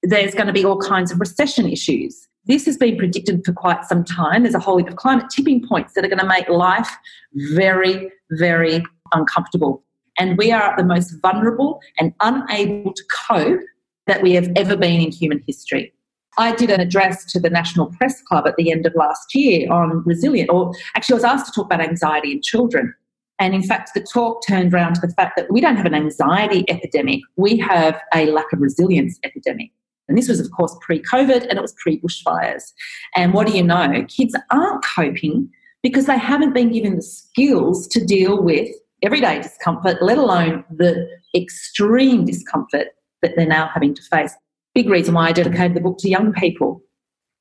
there's 0.03 0.35
going 0.35 0.47
to 0.47 0.53
be 0.53 0.65
all 0.65 0.79
kinds 0.79 1.11
of 1.11 1.19
recession 1.19 1.69
issues. 1.69 2.26
This 2.47 2.65
has 2.67 2.77
been 2.77 2.97
predicted 2.97 3.45
for 3.45 3.53
quite 3.53 3.85
some 3.85 4.05
time. 4.05 4.43
There's 4.43 4.55
a 4.55 4.61
whole 4.61 4.79
heap 4.79 4.89
of 4.89 4.97
climate 4.97 5.27
tipping 5.31 5.67
points 5.67 5.95
that 5.95 6.05
are 6.05 6.09
going 6.09 6.21
to 6.21 6.27
make 6.27 6.49
life 6.49 6.91
very, 7.35 8.11
very 8.31 8.85
uncomfortable. 9.13 9.83
And 10.19 10.39
we 10.39 10.53
are 10.53 10.75
the 10.77 10.85
most 10.85 11.15
vulnerable 11.21 11.81
and 11.99 12.15
unable 12.21 12.93
to 12.93 13.03
cope 13.29 13.61
that 14.07 14.23
we 14.23 14.33
have 14.33 14.51
ever 14.57 14.77
been 14.77 15.01
in 15.01 15.11
human 15.11 15.43
history. 15.47 15.93
I 16.39 16.55
did 16.55 16.71
an 16.71 16.81
address 16.81 17.25
to 17.33 17.41
the 17.41 17.51
National 17.51 17.87
Press 17.87 18.23
Club 18.23 18.47
at 18.47 18.57
the 18.57 18.71
end 18.71 18.87
of 18.87 18.95
last 18.95 19.35
year 19.35 19.71
on 19.73 20.03
resilience, 20.05 20.51
or 20.51 20.73
actually, 20.95 21.15
I 21.15 21.17
was 21.17 21.25
asked 21.25 21.47
to 21.47 21.53
talk 21.53 21.67
about 21.67 21.81
anxiety 21.81 22.31
in 22.33 22.43
children. 22.43 22.95
And 23.39 23.55
in 23.55 23.63
fact, 23.63 23.91
the 23.95 24.01
talk 24.01 24.47
turned 24.47 24.73
around 24.73 24.95
to 24.95 25.01
the 25.01 25.13
fact 25.13 25.33
that 25.37 25.51
we 25.51 25.61
don't 25.61 25.77
have 25.77 25.87
an 25.87 25.95
anxiety 25.95 26.65
epidemic, 26.69 27.21
we 27.37 27.59
have 27.59 28.01
a 28.15 28.27
lack 28.27 28.53
of 28.53 28.61
resilience 28.61 29.19
epidemic. 29.25 29.71
And 30.09 30.17
this 30.17 30.29
was, 30.29 30.41
of 30.41 30.51
course, 30.51 30.77
pre 30.81 31.01
COVID 31.03 31.47
and 31.49 31.59
it 31.59 31.63
was 31.63 31.75
pre 31.75 32.01
bushfires. 32.01 32.73
And 33.15 33.33
what 33.33 33.47
do 33.47 33.57
you 33.57 33.63
know? 33.63 34.05
Kids 34.09 34.37
aren't 34.51 34.85
coping 34.85 35.51
because 35.83 36.07
they 36.07 36.19
haven't 36.19 36.53
been 36.53 36.73
given 36.73 36.97
the 36.97 37.03
skills 37.03 37.87
to 37.89 38.05
deal 38.05 38.43
with 38.43 38.69
everyday 39.03 39.41
discomfort, 39.41 40.03
let 40.03 40.19
alone 40.19 40.65
the 40.71 41.09
extreme 41.35 42.25
discomfort 42.25 42.89
that 43.23 43.33
they're 43.37 43.47
now 43.47 43.69
having 43.73 43.95
to 43.95 44.03
face. 44.03 44.35
Big 44.75 44.89
reason 44.89 45.15
why 45.15 45.29
I 45.29 45.33
dedicated 45.33 45.75
the 45.75 45.81
book 45.81 45.99
to 45.99 46.09
young 46.09 46.33
people. 46.33 46.83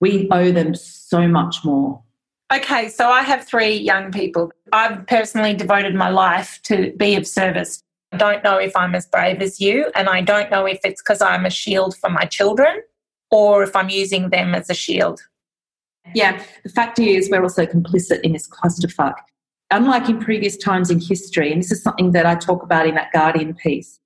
We 0.02 0.30
owe 0.32 0.52
them 0.52 0.76
so 0.76 1.28
much 1.28 1.64
more. 1.64 2.02
Okay, 2.54 2.90
so 2.90 3.10
I 3.10 3.24
have 3.24 3.46
three 3.46 3.76
young 3.76 4.12
people. 4.12 4.52
I've 4.72 5.08
personally 5.08 5.56
devoted 5.56 5.96
my 5.96 6.10
life 6.10 6.60
to 6.64 6.94
be 6.96 7.16
of 7.16 7.26
service. 7.26 7.82
Don't 8.18 8.44
know 8.44 8.58
if 8.58 8.76
I'm 8.76 8.96
as 8.96 9.06
brave 9.06 9.42
as 9.42 9.60
you, 9.60 9.92
and 9.96 10.10
I 10.10 10.22
don't 10.22 10.50
know 10.52 10.66
if 10.66 10.80
it's 10.84 11.02
because 11.02 11.22
I'm 11.22 11.46
a 11.46 11.50
shield 11.50 11.96
for 11.98 12.10
my 12.10 12.26
children 12.26 12.82
or 13.32 13.64
if 13.64 13.76
I'm 13.76 13.90
using 13.90 14.30
them 14.30 14.56
as 14.56 14.70
a 14.70 14.74
shield. 14.74 15.22
Yeah, 16.14 16.42
the 16.64 16.70
fact 16.70 17.00
is, 17.00 17.30
we're 17.30 17.44
also 17.44 17.66
complicit 17.66 18.22
in 18.22 18.34
this 18.34 18.48
clusterfuck. 18.48 19.16
Unlike 19.72 20.10
in 20.10 20.20
previous 20.20 20.56
times 20.56 20.92
in 20.92 21.00
history, 21.00 21.52
and 21.52 21.62
this 21.62 21.72
is 21.72 21.82
something 21.82 22.12
that 22.12 22.26
I 22.26 22.36
talk 22.36 22.62
about 22.62 22.88
in 22.88 22.96
that 22.96 23.12
Guardian 23.12 23.56
piece, 23.56 24.00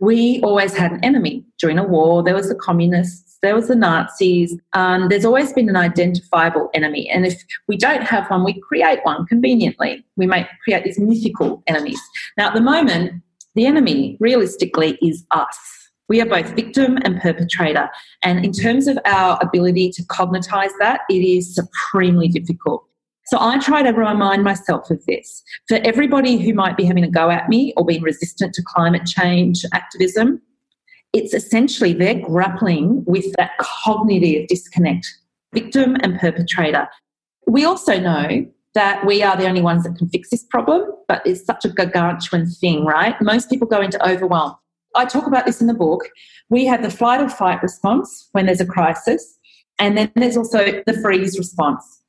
we 0.00 0.40
always 0.42 0.76
had 0.76 0.92
an 0.92 1.04
enemy. 1.04 1.44
During 1.58 1.78
a 1.78 1.84
war, 1.84 2.22
there 2.22 2.34
was 2.34 2.48
the 2.48 2.56
communists, 2.56 3.24
there 3.44 3.54
was 3.54 3.68
the 3.68 3.76
Nazis. 3.76 4.58
Um, 4.72 5.08
there's 5.08 5.26
always 5.26 5.52
been 5.52 5.68
an 5.68 5.76
identifiable 5.76 6.70
enemy. 6.72 7.10
And 7.10 7.26
if 7.26 7.42
we 7.68 7.76
don't 7.76 8.02
have 8.02 8.28
one, 8.30 8.42
we 8.42 8.58
create 8.58 9.00
one 9.02 9.26
conveniently. 9.26 10.02
We 10.16 10.26
may 10.26 10.48
create 10.64 10.84
these 10.84 10.98
mythical 10.98 11.62
enemies. 11.66 12.00
Now, 12.38 12.48
at 12.48 12.54
the 12.54 12.62
moment, 12.62 13.22
the 13.54 13.66
enemy 13.66 14.16
realistically 14.20 14.98
is 15.02 15.24
us. 15.30 15.58
We 16.08 16.20
are 16.20 16.26
both 16.26 16.54
victim 16.54 16.98
and 17.02 17.20
perpetrator. 17.20 17.88
And 18.22 18.44
in 18.44 18.52
terms 18.52 18.86
of 18.86 18.98
our 19.06 19.38
ability 19.40 19.90
to 19.90 20.02
cognitize 20.04 20.72
that, 20.78 21.00
it 21.08 21.22
is 21.24 21.54
supremely 21.54 22.28
difficult. 22.28 22.84
So 23.26 23.38
I 23.40 23.58
try 23.58 23.82
to 23.82 23.90
remind 23.90 24.44
myself 24.44 24.90
of 24.90 25.04
this. 25.06 25.42
For 25.66 25.78
everybody 25.78 26.36
who 26.36 26.52
might 26.52 26.76
be 26.76 26.84
having 26.84 27.04
a 27.04 27.10
go 27.10 27.30
at 27.30 27.48
me 27.48 27.72
or 27.76 27.86
being 27.86 28.02
resistant 28.02 28.52
to 28.54 28.62
climate 28.62 29.06
change 29.06 29.64
activism, 29.72 30.42
it's 31.14 31.32
essentially 31.32 31.94
they're 31.94 32.20
grappling 32.20 33.02
with 33.06 33.32
that 33.38 33.52
cognitive 33.58 34.46
disconnect, 34.48 35.06
victim 35.54 35.96
and 36.02 36.18
perpetrator. 36.18 36.86
We 37.46 37.64
also 37.64 37.98
know 37.98 38.46
that 38.74 39.06
we 39.06 39.22
are 39.22 39.36
the 39.36 39.46
only 39.46 39.62
ones 39.62 39.84
that 39.84 39.96
can 39.96 40.08
fix 40.08 40.28
this 40.28 40.42
problem, 40.42 40.82
but 41.08 41.22
it's 41.26 41.44
such 41.44 41.64
a 41.64 41.68
gargantuan 41.68 42.46
thing, 42.46 42.84
right? 42.84 43.14
Most 43.20 43.50
people 43.50 43.66
go 43.66 43.80
into 43.80 44.04
overwhelm. 44.06 44.54
I 44.94 45.04
talk 45.04 45.26
about 45.26 45.46
this 45.46 45.60
in 45.60 45.66
the 45.66 45.74
book. 45.74 46.08
We 46.50 46.64
have 46.66 46.82
the 46.82 46.90
flight 46.90 47.20
or 47.20 47.28
fight 47.28 47.62
response 47.62 48.28
when 48.32 48.46
there's 48.46 48.60
a 48.60 48.66
crisis, 48.66 49.38
and 49.78 49.98
then 49.98 50.10
there's 50.14 50.36
also 50.36 50.82
the 50.86 51.00
freeze 51.02 51.38
response. 51.38 52.02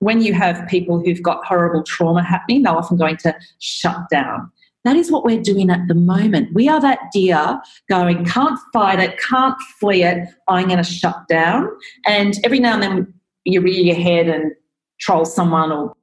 When 0.00 0.20
you 0.20 0.34
have 0.34 0.66
people 0.68 1.00
who've 1.00 1.22
got 1.22 1.44
horrible 1.44 1.82
trauma 1.82 2.22
happening, 2.22 2.62
they're 2.62 2.76
often 2.76 2.96
going 2.96 3.16
to 3.18 3.34
shut 3.60 4.08
down. 4.10 4.50
That 4.84 4.96
is 4.96 5.10
what 5.10 5.24
we're 5.24 5.42
doing 5.42 5.70
at 5.70 5.88
the 5.88 5.94
moment. 5.94 6.54
We 6.54 6.68
are 6.68 6.80
that 6.80 6.98
deer 7.12 7.60
going, 7.88 8.24
can't 8.24 8.58
fight 8.72 9.00
it, 9.00 9.18
can't 9.18 9.60
flee 9.80 10.04
it, 10.04 10.28
I'm 10.46 10.66
going 10.66 10.78
to 10.78 10.84
shut 10.84 11.26
down. 11.28 11.68
And 12.06 12.34
every 12.44 12.60
now 12.60 12.74
and 12.74 12.82
then 12.82 13.14
you 13.44 13.60
rear 13.60 13.80
your 13.80 13.96
head 13.96 14.28
and 14.28 14.52
troll 15.00 15.24
someone 15.24 15.72
or 15.72 15.96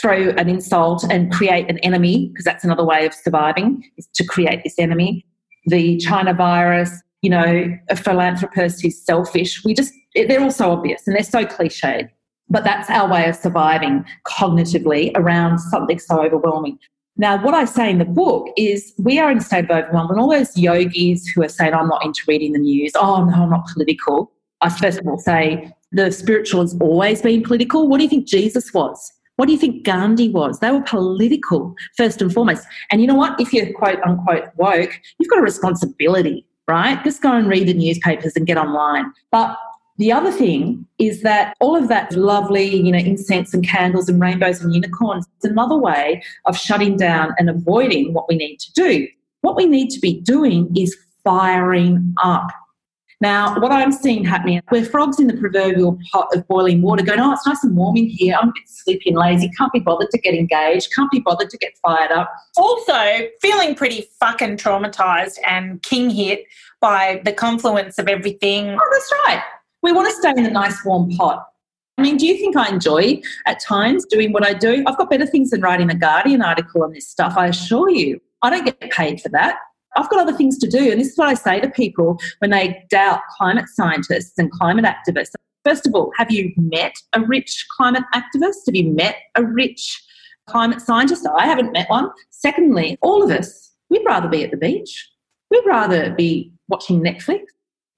throw 0.00 0.30
an 0.30 0.48
insult 0.48 1.04
and 1.10 1.32
create 1.32 1.68
an 1.68 1.78
enemy, 1.78 2.28
because 2.28 2.44
that's 2.44 2.64
another 2.64 2.84
way 2.84 3.06
of 3.06 3.12
surviving, 3.12 3.82
is 3.96 4.06
to 4.14 4.24
create 4.24 4.62
this 4.62 4.74
enemy. 4.78 5.24
The 5.66 5.98
China 5.98 6.32
virus, 6.34 6.90
you 7.22 7.30
know, 7.30 7.76
a 7.88 7.96
philanthropist 7.96 8.82
who's 8.82 9.04
selfish. 9.04 9.64
We 9.64 9.74
just, 9.74 9.92
they're 10.14 10.40
all 10.40 10.50
so 10.50 10.70
obvious 10.70 11.02
and 11.06 11.16
they're 11.16 11.22
so 11.24 11.44
cliched. 11.44 12.08
But 12.48 12.64
that's 12.64 12.88
our 12.88 13.10
way 13.10 13.28
of 13.28 13.36
surviving 13.36 14.04
cognitively 14.26 15.12
around 15.16 15.58
something 15.58 15.98
so 15.98 16.22
overwhelming. 16.22 16.78
Now, 17.16 17.42
what 17.42 17.52
I 17.52 17.64
say 17.64 17.90
in 17.90 17.98
the 17.98 18.04
book 18.04 18.48
is 18.56 18.94
we 18.96 19.18
are 19.18 19.30
in 19.30 19.38
a 19.38 19.40
state 19.40 19.64
of 19.64 19.70
overwhelm, 19.70 20.10
and 20.10 20.20
all 20.20 20.30
those 20.30 20.56
yogis 20.56 21.26
who 21.26 21.42
are 21.42 21.48
saying, 21.48 21.74
I'm 21.74 21.88
not 21.88 22.04
into 22.04 22.22
reading 22.28 22.52
the 22.52 22.60
news, 22.60 22.92
oh, 22.94 23.24
no, 23.24 23.34
I'm 23.34 23.50
not 23.50 23.66
political. 23.74 24.30
I 24.60 24.70
first 24.70 25.00
of 25.00 25.06
all 25.06 25.18
say, 25.18 25.72
the 25.90 26.12
spiritual 26.12 26.60
has 26.60 26.76
always 26.80 27.20
been 27.20 27.42
political. 27.42 27.88
What 27.88 27.98
do 27.98 28.04
you 28.04 28.08
think 28.08 28.28
Jesus 28.28 28.72
was? 28.72 29.12
What 29.38 29.46
do 29.46 29.52
you 29.52 29.58
think 29.58 29.84
Gandhi 29.84 30.30
was? 30.30 30.58
They 30.58 30.72
were 30.72 30.82
political, 30.82 31.76
first 31.96 32.20
and 32.20 32.34
foremost. 32.34 32.66
And 32.90 33.00
you 33.00 33.06
know 33.06 33.14
what? 33.14 33.40
If 33.40 33.52
you're 33.52 33.72
quote 33.72 34.00
unquote 34.02 34.48
woke, 34.56 35.00
you've 35.16 35.30
got 35.30 35.38
a 35.38 35.42
responsibility, 35.42 36.44
right? 36.66 37.02
Just 37.04 37.22
go 37.22 37.32
and 37.32 37.48
read 37.48 37.68
the 37.68 37.74
newspapers 37.74 38.32
and 38.34 38.48
get 38.48 38.58
online. 38.58 39.12
But 39.30 39.56
the 39.96 40.10
other 40.10 40.32
thing 40.32 40.84
is 40.98 41.22
that 41.22 41.54
all 41.60 41.76
of 41.76 41.86
that 41.86 42.10
lovely, 42.16 42.64
you 42.64 42.90
know, 42.90 42.98
incense 42.98 43.54
and 43.54 43.64
candles 43.64 44.08
and 44.08 44.20
rainbows 44.20 44.60
and 44.60 44.74
unicorns, 44.74 45.24
it's 45.36 45.44
another 45.44 45.76
way 45.76 46.20
of 46.46 46.58
shutting 46.58 46.96
down 46.96 47.32
and 47.38 47.48
avoiding 47.48 48.14
what 48.14 48.28
we 48.28 48.34
need 48.34 48.58
to 48.58 48.72
do. 48.72 49.06
What 49.42 49.54
we 49.54 49.66
need 49.66 49.90
to 49.90 50.00
be 50.00 50.20
doing 50.20 50.68
is 50.76 50.96
firing 51.22 52.12
up 52.24 52.48
now, 53.20 53.58
what 53.58 53.72
I'm 53.72 53.90
seeing 53.90 54.24
happening, 54.24 54.60
we're 54.70 54.84
frogs 54.84 55.18
in 55.18 55.26
the 55.26 55.36
proverbial 55.36 55.98
pot 56.12 56.28
of 56.34 56.46
boiling 56.46 56.82
water 56.82 57.04
going, 57.04 57.18
oh, 57.18 57.32
it's 57.32 57.44
nice 57.44 57.64
and 57.64 57.76
warm 57.76 57.96
in 57.96 58.06
here. 58.06 58.36
I'm 58.40 58.50
a 58.50 58.52
bit 58.52 58.68
sleepy 58.68 59.10
and 59.10 59.18
lazy. 59.18 59.50
Can't 59.58 59.72
be 59.72 59.80
bothered 59.80 60.10
to 60.10 60.18
get 60.18 60.34
engaged. 60.34 60.94
Can't 60.94 61.10
be 61.10 61.18
bothered 61.18 61.50
to 61.50 61.58
get 61.58 61.76
fired 61.82 62.12
up. 62.12 62.32
Also, 62.56 63.28
feeling 63.42 63.74
pretty 63.74 64.08
fucking 64.20 64.56
traumatized 64.56 65.38
and 65.44 65.82
king 65.82 66.10
hit 66.10 66.44
by 66.80 67.20
the 67.24 67.32
confluence 67.32 67.98
of 67.98 68.06
everything. 68.06 68.68
Oh, 68.68 68.88
that's 68.92 69.12
right. 69.24 69.42
We 69.82 69.90
want 69.90 70.08
to 70.08 70.14
stay 70.14 70.30
in 70.36 70.46
a 70.46 70.50
nice 70.50 70.84
warm 70.84 71.10
pot. 71.10 71.44
I 71.98 72.02
mean, 72.02 72.18
do 72.18 72.26
you 72.26 72.36
think 72.36 72.56
I 72.56 72.68
enjoy 72.68 73.20
at 73.46 73.58
times 73.58 74.06
doing 74.06 74.32
what 74.32 74.46
I 74.46 74.54
do? 74.54 74.84
I've 74.86 74.96
got 74.96 75.10
better 75.10 75.26
things 75.26 75.50
than 75.50 75.60
writing 75.60 75.90
a 75.90 75.96
Guardian 75.96 76.40
article 76.40 76.84
on 76.84 76.92
this 76.92 77.08
stuff, 77.08 77.34
I 77.36 77.48
assure 77.48 77.90
you. 77.90 78.20
I 78.42 78.50
don't 78.50 78.64
get 78.64 78.78
paid 78.92 79.20
for 79.20 79.28
that. 79.30 79.56
I've 79.96 80.08
got 80.10 80.20
other 80.20 80.36
things 80.36 80.58
to 80.58 80.68
do. 80.68 80.90
And 80.90 81.00
this 81.00 81.08
is 81.08 81.18
what 81.18 81.28
I 81.28 81.34
say 81.34 81.60
to 81.60 81.70
people 81.70 82.18
when 82.38 82.50
they 82.50 82.84
doubt 82.90 83.20
climate 83.36 83.68
scientists 83.68 84.38
and 84.38 84.50
climate 84.50 84.84
activists. 84.84 85.32
First 85.64 85.86
of 85.86 85.94
all, 85.94 86.12
have 86.16 86.30
you 86.30 86.52
met 86.56 86.94
a 87.12 87.20
rich 87.20 87.66
climate 87.76 88.04
activist? 88.14 88.66
Have 88.66 88.74
you 88.74 88.90
met 88.92 89.16
a 89.34 89.44
rich 89.44 90.02
climate 90.46 90.80
scientist? 90.80 91.26
I 91.36 91.46
haven't 91.46 91.72
met 91.72 91.90
one. 91.90 92.10
Secondly, 92.30 92.96
all 93.02 93.22
of 93.22 93.30
us, 93.30 93.72
we'd 93.90 94.04
rather 94.06 94.28
be 94.28 94.44
at 94.44 94.50
the 94.50 94.56
beach. 94.56 95.08
We'd 95.50 95.66
rather 95.66 96.14
be 96.14 96.52
watching 96.68 97.02
Netflix. 97.02 97.40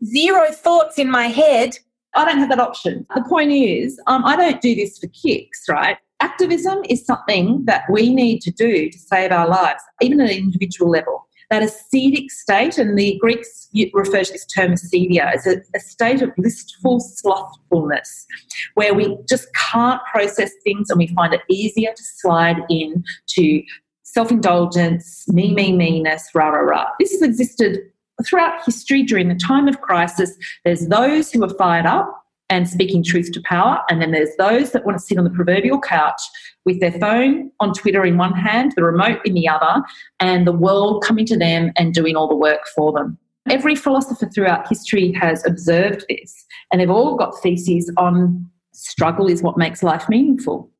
Zero 0.04 0.50
thoughts 0.50 0.98
in 0.98 1.10
my 1.10 1.26
head. 1.26 1.78
I 2.14 2.24
don't 2.24 2.38
have 2.38 2.48
that 2.48 2.60
option. 2.60 3.06
The 3.14 3.24
point 3.28 3.52
is, 3.52 4.00
um, 4.06 4.24
I 4.24 4.34
don't 4.34 4.60
do 4.60 4.74
this 4.74 4.98
for 4.98 5.08
kicks, 5.08 5.64
right? 5.68 5.96
Activism 6.20 6.78
is 6.88 7.04
something 7.06 7.64
that 7.66 7.84
we 7.90 8.12
need 8.12 8.40
to 8.42 8.50
do 8.50 8.90
to 8.90 8.98
save 8.98 9.30
our 9.30 9.48
lives, 9.48 9.82
even 10.00 10.20
at 10.20 10.30
an 10.30 10.36
individual 10.36 10.90
level 10.90 11.28
that 11.50 11.62
ascetic 11.62 12.30
state, 12.30 12.78
and 12.78 12.96
the 12.96 13.18
Greeks 13.20 13.68
refer 13.92 14.22
to 14.22 14.32
this 14.32 14.46
term 14.46 14.72
acedia, 14.72 15.34
as 15.34 15.46
a, 15.46 15.56
a 15.74 15.80
state 15.80 16.22
of 16.22 16.30
listful 16.38 17.00
slothfulness, 17.00 18.26
where 18.74 18.94
we 18.94 19.16
just 19.28 19.48
can't 19.54 20.00
process 20.10 20.52
things 20.64 20.90
and 20.90 20.98
we 20.98 21.08
find 21.08 21.34
it 21.34 21.40
easier 21.48 21.92
to 21.92 22.02
slide 22.02 22.58
in 22.68 23.04
to 23.28 23.62
self-indulgence, 24.04 25.28
me, 25.28 25.54
me, 25.54 25.72
meanness, 25.72 26.28
rah, 26.34 26.48
rah, 26.48 26.60
rah. 26.60 26.86
This 26.98 27.12
has 27.12 27.22
existed 27.22 27.78
throughout 28.26 28.64
history 28.64 29.02
during 29.02 29.28
the 29.28 29.34
time 29.34 29.66
of 29.66 29.80
crisis. 29.80 30.36
There's 30.64 30.86
those 30.88 31.32
who 31.32 31.44
are 31.44 31.54
fired 31.54 31.86
up 31.86 32.19
and 32.50 32.68
speaking 32.68 33.02
truth 33.02 33.32
to 33.32 33.40
power. 33.42 33.80
And 33.88 34.02
then 34.02 34.10
there's 34.10 34.36
those 34.36 34.72
that 34.72 34.84
want 34.84 34.98
to 34.98 35.04
sit 35.04 35.16
on 35.16 35.24
the 35.24 35.30
proverbial 35.30 35.80
couch 35.80 36.20
with 36.66 36.80
their 36.80 36.92
phone 36.92 37.50
on 37.60 37.72
Twitter 37.72 38.04
in 38.04 38.18
one 38.18 38.32
hand, 38.34 38.72
the 38.76 38.82
remote 38.82 39.20
in 39.24 39.34
the 39.34 39.48
other, 39.48 39.82
and 40.18 40.46
the 40.46 40.52
world 40.52 41.02
coming 41.02 41.24
to 41.26 41.38
them 41.38 41.72
and 41.76 41.94
doing 41.94 42.16
all 42.16 42.28
the 42.28 42.36
work 42.36 42.66
for 42.74 42.92
them. 42.92 43.16
Every 43.48 43.74
philosopher 43.74 44.28
throughout 44.28 44.68
history 44.68 45.12
has 45.12 45.46
observed 45.46 46.04
this, 46.08 46.44
and 46.70 46.80
they've 46.80 46.90
all 46.90 47.16
got 47.16 47.40
theses 47.40 47.90
on 47.96 48.50
struggle 48.72 49.28
is 49.28 49.42
what 49.42 49.56
makes 49.56 49.82
life 49.82 50.08
meaningful. 50.08 50.70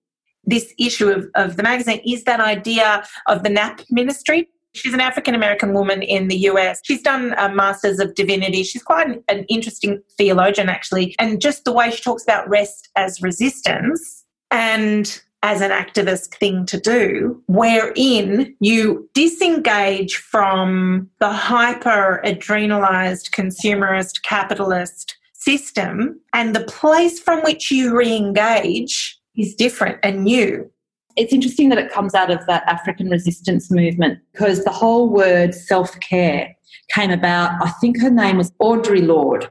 This 0.44 0.72
issue 0.78 1.08
of, 1.08 1.26
of 1.34 1.56
the 1.56 1.62
magazine 1.62 2.00
is 2.06 2.24
that 2.24 2.40
idea 2.40 3.04
of 3.26 3.42
the 3.42 3.48
NAP 3.48 3.82
ministry 3.90 4.48
She's 4.74 4.94
an 4.94 5.00
African 5.00 5.34
American 5.34 5.72
woman 5.72 6.02
in 6.02 6.28
the 6.28 6.36
US. 6.50 6.80
She's 6.84 7.02
done 7.02 7.34
a 7.36 7.52
Masters 7.52 7.98
of 7.98 8.14
Divinity. 8.14 8.62
She's 8.62 8.82
quite 8.82 9.08
an, 9.08 9.24
an, 9.28 9.44
interesting 9.48 10.00
theologian, 10.16 10.68
actually. 10.68 11.14
And 11.18 11.40
just 11.40 11.64
the 11.64 11.72
way 11.72 11.90
she 11.90 12.02
talks 12.02 12.22
about 12.22 12.48
rest 12.48 12.88
as 12.96 13.20
resistance 13.20 14.24
and 14.50 15.20
as 15.42 15.60
an 15.62 15.70
activist 15.70 16.34
thing 16.36 16.66
to 16.66 16.78
do, 16.78 17.42
wherein 17.46 18.54
you 18.60 19.08
disengage 19.14 20.16
from 20.16 21.08
the 21.18 21.32
hyper 21.32 22.20
adrenalized 22.24 23.30
consumerist 23.30 24.22
capitalist 24.22 25.16
system 25.32 26.20
and 26.34 26.54
the 26.54 26.64
place 26.64 27.18
from 27.18 27.40
which 27.40 27.70
you 27.70 27.96
re 27.96 28.14
engage 28.14 29.18
is 29.36 29.54
different 29.54 29.98
and 30.02 30.24
new. 30.24 30.70
It's 31.16 31.32
interesting 31.32 31.68
that 31.70 31.78
it 31.78 31.92
comes 31.92 32.14
out 32.14 32.30
of 32.30 32.46
that 32.46 32.62
African 32.66 33.08
resistance 33.08 33.70
movement 33.70 34.20
because 34.32 34.64
the 34.64 34.70
whole 34.70 35.08
word 35.10 35.54
self 35.54 35.98
care 36.00 36.54
came 36.94 37.10
about. 37.10 37.52
I 37.62 37.70
think 37.80 38.00
her 38.00 38.10
name 38.10 38.36
was 38.36 38.50
Audre 38.62 39.06
Lorde. 39.06 39.50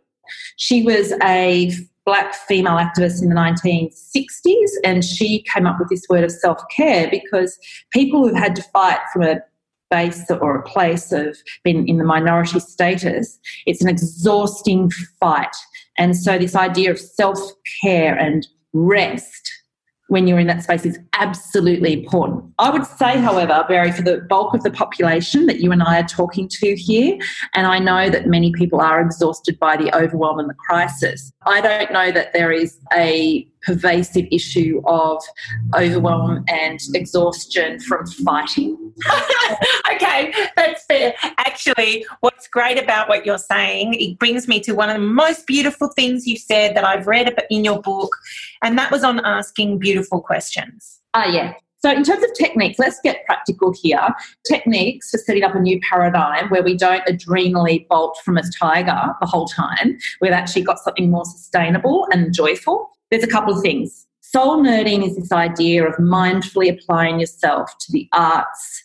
She 0.57 0.83
was 0.83 1.13
a 1.23 1.71
black 2.05 2.33
female 2.33 2.73
activist 2.73 3.21
in 3.21 3.29
the 3.29 3.35
1960s 3.35 4.69
and 4.83 5.03
she 5.05 5.43
came 5.53 5.67
up 5.67 5.77
with 5.79 5.89
this 5.89 6.05
word 6.09 6.23
of 6.23 6.31
self 6.31 6.59
care 6.75 7.07
because 7.09 7.57
people 7.91 8.27
who've 8.27 8.37
had 8.37 8.55
to 8.55 8.63
fight 8.73 8.99
from 9.13 9.23
a 9.23 9.41
base 9.89 10.29
or 10.29 10.55
a 10.55 10.63
place 10.63 11.11
of 11.11 11.37
being 11.63 11.87
in 11.87 11.97
the 11.97 12.03
minority 12.03 12.59
status, 12.59 13.39
it's 13.65 13.81
an 13.81 13.89
exhausting 13.89 14.89
fight. 15.19 15.55
And 15.97 16.15
so, 16.15 16.37
this 16.37 16.55
idea 16.55 16.91
of 16.91 16.99
self 16.99 17.39
care 17.81 18.17
and 18.17 18.47
rest 18.73 19.51
when 20.09 20.27
you're 20.27 20.39
in 20.39 20.47
that 20.47 20.63
space 20.63 20.85
is 20.85 20.99
absolutely 21.13 21.93
important. 21.93 22.43
I 22.57 22.69
would 22.71 22.85
say, 22.85 23.17
however, 23.19 23.63
Barry, 23.67 23.91
for 23.91 24.01
the 24.01 24.17
bulk 24.17 24.53
of 24.53 24.63
the 24.63 24.71
population 24.71 25.45
that 25.45 25.59
you 25.59 25.71
and 25.71 25.81
I 25.81 26.01
are 26.01 26.07
talking 26.07 26.47
to 26.49 26.75
here, 26.75 27.17
and 27.53 27.67
I 27.67 27.79
know 27.79 28.09
that 28.09 28.27
many 28.27 28.51
people 28.51 28.81
are 28.81 28.99
exhausted 28.99 29.57
by 29.59 29.77
the 29.77 29.95
overwhelm 29.95 30.39
and 30.39 30.49
the 30.49 30.55
crisis, 30.55 31.31
I 31.45 31.61
don't 31.61 31.91
know 31.91 32.11
that 32.11 32.33
there 32.33 32.51
is 32.51 32.79
a 32.93 33.47
pervasive 33.63 34.25
issue 34.31 34.81
of 34.85 35.21
overwhelm 35.75 36.43
and 36.47 36.79
exhaustion 36.93 37.79
from 37.79 38.05
fighting. 38.07 38.93
okay, 39.93 40.33
that's 40.55 40.85
fair. 40.85 41.13
Actually, 41.37 42.05
what's 42.21 42.47
great 42.47 42.81
about 42.81 43.09
what 43.09 43.25
you're 43.25 43.37
saying, 43.37 43.93
it 43.95 44.17
brings 44.19 44.47
me 44.47 44.59
to 44.61 44.73
one 44.73 44.89
of 44.89 44.95
the 44.95 45.07
most 45.07 45.47
beautiful 45.47 45.89
things 45.89 46.27
you 46.27 46.37
said 46.37 46.75
that 46.75 46.83
I've 46.83 47.07
read 47.07 47.35
in 47.49 47.63
your 47.63 47.81
book, 47.81 48.15
and 48.61 48.77
that 48.77 48.91
was 48.91 49.03
on 49.03 49.23
asking 49.25 49.79
beautiful 49.79 50.21
questions. 50.21 50.99
Ah, 51.13 51.23
uh, 51.23 51.31
yeah. 51.31 51.53
So, 51.81 51.89
in 51.89 52.03
terms 52.03 52.23
of 52.23 52.33
techniques, 52.33 52.77
let's 52.77 52.99
get 53.01 53.25
practical 53.25 53.73
here. 53.73 54.09
Techniques 54.45 55.11
for 55.11 55.17
setting 55.17 55.43
up 55.43 55.55
a 55.55 55.59
new 55.59 55.79
paradigm 55.89 56.49
where 56.49 56.61
we 56.61 56.75
don't 56.75 57.03
adrenally 57.07 57.87
bolt 57.89 58.17
from 58.25 58.37
a 58.37 58.43
tiger 58.59 59.13
the 59.21 59.27
whole 59.27 59.47
time. 59.47 59.97
We've 60.19 60.33
actually 60.33 60.63
got 60.63 60.79
something 60.79 61.09
more 61.09 61.23
sustainable 61.23 62.05
and 62.11 62.33
joyful. 62.33 62.91
There's 63.11 63.23
a 63.23 63.27
couple 63.27 63.55
of 63.55 63.61
things. 63.61 64.05
Soul 64.21 64.61
nerding 64.61 65.07
is 65.07 65.15
this 65.15 65.31
idea 65.31 65.87
of 65.87 65.95
mindfully 65.95 66.71
applying 66.71 67.19
yourself 67.19 67.71
to 67.79 67.91
the 67.91 68.07
arts, 68.13 68.83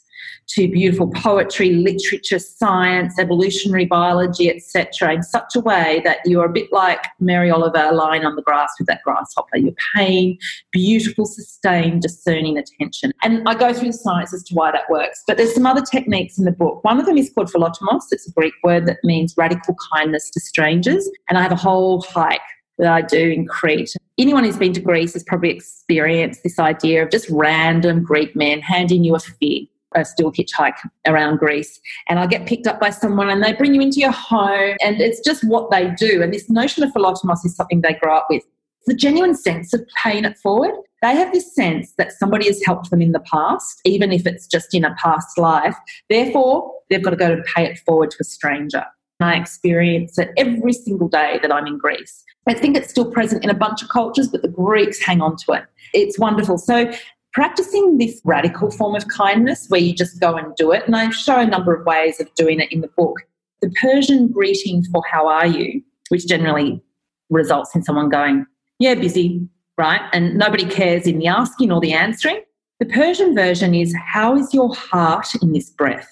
to 0.49 0.69
beautiful 0.69 1.11
poetry, 1.11 1.71
literature, 1.71 2.39
science, 2.39 3.19
evolutionary 3.19 3.85
biology, 3.85 4.49
etc., 4.49 5.15
in 5.15 5.23
such 5.23 5.57
a 5.57 5.61
way 5.61 6.01
that 6.05 6.19
you're 6.25 6.47
a 6.47 6.53
bit 6.53 6.73
like 6.73 7.05
Mary 7.21 7.51
Oliver 7.51 7.91
lying 7.93 8.25
on 8.25 8.37
the 8.37 8.43
grass 8.43 8.71
with 8.79 8.87
that 8.89 9.03
grasshopper. 9.05 9.59
You're 9.59 9.75
paying 9.95 10.39
beautiful, 10.73 11.27
sustained, 11.27 12.01
discerning 12.01 12.57
attention. 12.57 13.13
And 13.23 13.47
I 13.47 13.55
go 13.55 13.75
through 13.75 13.89
the 13.89 13.99
science 13.99 14.33
as 14.33 14.43
to 14.45 14.55
why 14.55 14.71
that 14.71 14.89
works. 14.89 15.23
But 15.27 15.37
there's 15.37 15.55
some 15.55 15.67
other 15.67 15.83
techniques 15.83 16.39
in 16.39 16.45
the 16.45 16.53
book. 16.53 16.83
One 16.85 16.99
of 16.99 17.05
them 17.05 17.19
is 17.19 17.31
called 17.35 17.51
philotimos. 17.51 18.05
It's 18.11 18.29
a 18.29 18.33
Greek 18.33 18.55
word 18.63 18.87
that 18.87 18.99
means 19.05 19.35
radical 19.37 19.77
kindness 19.95 20.31
to 20.31 20.41
strangers. 20.41 21.09
And 21.29 21.39
I 21.39 21.43
have 21.43 21.53
a 21.53 21.57
whole 21.57 22.03
hike 22.03 22.41
that 22.79 22.93
I 22.93 23.03
do 23.03 23.31
in 23.31 23.47
Crete. 23.47 23.95
Anyone 24.19 24.45
who's 24.45 24.57
been 24.57 24.73
to 24.73 24.81
Greece 24.81 25.15
has 25.15 25.25
probably 25.25 25.51
experienced 25.51 26.43
this 26.43 26.59
idea 26.59 27.03
of 27.03 27.11
just 27.11 27.29
random 27.31 28.03
Greek 28.03 28.35
men 28.35 28.61
handing 28.61 29.05
you 29.05 29.15
a 29.15 29.21
fig. 29.21 29.69
I 29.97 30.03
still 30.03 30.33
hitchhike 30.33 30.77
around 31.07 31.39
Greece 31.39 31.81
and 32.09 32.19
I 32.19 32.27
get 32.27 32.47
picked 32.47 32.67
up 32.67 32.81
by 32.81 32.91
someone 32.91 33.31
and 33.31 33.43
they 33.43 33.53
bring 33.53 33.75
you 33.75 33.81
into 33.81 34.01
your 34.01 34.11
home 34.11 34.77
and 34.85 35.01
it's 35.01 35.21
just 35.21 35.45
what 35.45 35.71
they 35.71 35.91
do. 35.91 36.21
And 36.23 36.33
this 36.35 36.51
notion 36.51 36.83
of 36.83 36.91
philotimos 36.91 37.45
is 37.45 37.55
something 37.55 37.81
they 37.81 37.95
grow 37.95 38.17
up 38.17 38.27
with. 38.29 38.43
The 38.87 38.95
genuine 38.95 39.35
sense 39.35 39.73
of 39.73 39.87
paying 39.97 40.25
it 40.25 40.37
forward. 40.39 40.75
They 41.01 41.15
have 41.15 41.33
this 41.33 41.55
sense 41.55 41.93
that 41.97 42.13
somebody 42.13 42.47
has 42.47 42.63
helped 42.65 42.91
them 42.91 43.03
in 43.03 43.13
the 43.13 43.21
past, 43.21 43.81
even 43.85 44.11
if 44.13 44.27
it's 44.27 44.47
just 44.47 44.75
in 44.75 44.85
a 44.85 44.95
past 44.97 45.39
life. 45.39 45.77
Therefore, 46.11 46.73
they've 46.91 47.03
got 47.03 47.11
to 47.11 47.17
go 47.17 47.35
to 47.35 47.43
pay 47.43 47.65
it 47.65 47.79
forward 47.87 48.11
to 48.11 48.17
a 48.21 48.25
stranger. 48.25 48.85
I 49.21 49.37
experience 49.37 50.19
it 50.19 50.31
every 50.37 50.73
single 50.73 51.09
day 51.09 51.39
that 51.43 51.53
I'm 51.53 51.67
in 51.67 51.79
Greece. 51.79 52.25
I 52.47 52.55
think 52.55 52.77
it's 52.77 52.91
still 52.91 53.11
present 53.11 53.45
in 53.45 53.51
a 53.51 53.55
bunch 53.55 53.83
of 53.83 53.89
cultures, 53.89 54.29
but 54.29 54.43
the 54.43 54.49
Greeks 54.49 55.01
hang 55.01 55.21
on 55.23 55.37
to 55.47 55.53
it. 55.53 55.65
It's 55.93 56.19
wonderful. 56.19 56.59
So, 56.59 56.93
practicing 57.33 57.99
this 57.99 58.21
radical 58.25 58.71
form 58.71 58.95
of 58.95 59.09
kindness 59.09 59.67
where 59.69 59.81
you 59.81 59.93
just 59.93 60.21
go 60.21 60.37
and 60.37 60.55
do 60.57 60.73
it, 60.73 60.85
and 60.87 60.95
I 60.95 61.11
show 61.11 61.39
a 61.39 61.47
number 61.47 61.75
of 61.75 61.87
ways 61.87 62.21
of 62.21 62.33
doing 62.35 62.61
it 62.61 62.71
in 62.71 62.81
the 62.81 62.91
book. 62.97 63.17
The 63.63 63.71
Persian 63.81 64.29
greeting 64.29 64.85
for 64.85 65.03
how 65.11 65.27
are 65.29 65.47
you, 65.47 65.83
which 66.11 66.27
generally 66.27 66.83
results 67.31 67.75
in 67.75 67.83
someone 67.83 68.09
going, 68.09 68.47
yeah, 68.79 68.95
busy, 68.95 69.49
right? 69.79 70.03
And 70.13 70.37
nobody 70.37 70.65
cares 70.65 71.07
in 71.07 71.19
the 71.19 71.29
asking 71.29 71.73
or 71.73 71.81
the 71.81 71.93
answering. 71.93 72.43
The 72.81 72.87
Persian 72.87 73.35
version 73.35 73.75
is, 73.75 73.95
how 74.07 74.37
is 74.37 74.53
your 74.53 74.75
heart 74.75 75.29
in 75.41 75.53
this 75.53 75.71
breath? 75.71 76.11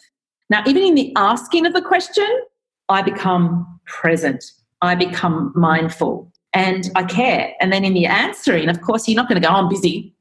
Now, 0.48 0.62
even 0.66 0.82
in 0.82 0.94
the 0.94 1.12
asking 1.16 1.66
of 1.66 1.72
the 1.72 1.82
question, 1.82 2.28
I 2.92 3.02
become 3.02 3.80
present, 3.86 4.44
I 4.80 4.94
become 4.94 5.52
mindful, 5.54 6.30
and 6.52 6.90
I 6.94 7.04
care. 7.04 7.52
And 7.60 7.72
then 7.72 7.84
in 7.84 7.94
the 7.94 8.06
answering, 8.06 8.68
of 8.68 8.80
course, 8.82 9.08
you're 9.08 9.16
not 9.16 9.28
going 9.28 9.40
to 9.40 9.46
go, 9.46 9.52
oh, 9.52 9.58
I'm 9.58 9.68
busy. 9.68 10.14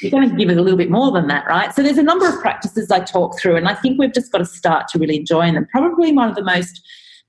You're 0.00 0.10
going 0.10 0.28
to 0.28 0.36
give 0.36 0.50
it 0.50 0.58
a 0.58 0.62
little 0.62 0.76
bit 0.78 0.90
more 0.90 1.12
than 1.12 1.28
that, 1.28 1.46
right? 1.46 1.74
So 1.74 1.82
there's 1.82 1.98
a 1.98 2.02
number 2.02 2.28
of 2.28 2.40
practices 2.40 2.90
I 2.90 3.00
talk 3.00 3.38
through, 3.38 3.56
and 3.56 3.68
I 3.68 3.74
think 3.74 3.98
we've 3.98 4.12
just 4.12 4.32
got 4.32 4.38
to 4.38 4.44
start 4.44 4.88
to 4.88 4.98
really 4.98 5.16
enjoy 5.16 5.50
them. 5.52 5.66
Probably 5.70 6.12
one 6.12 6.28
of 6.28 6.36
the 6.36 6.44
most 6.44 6.80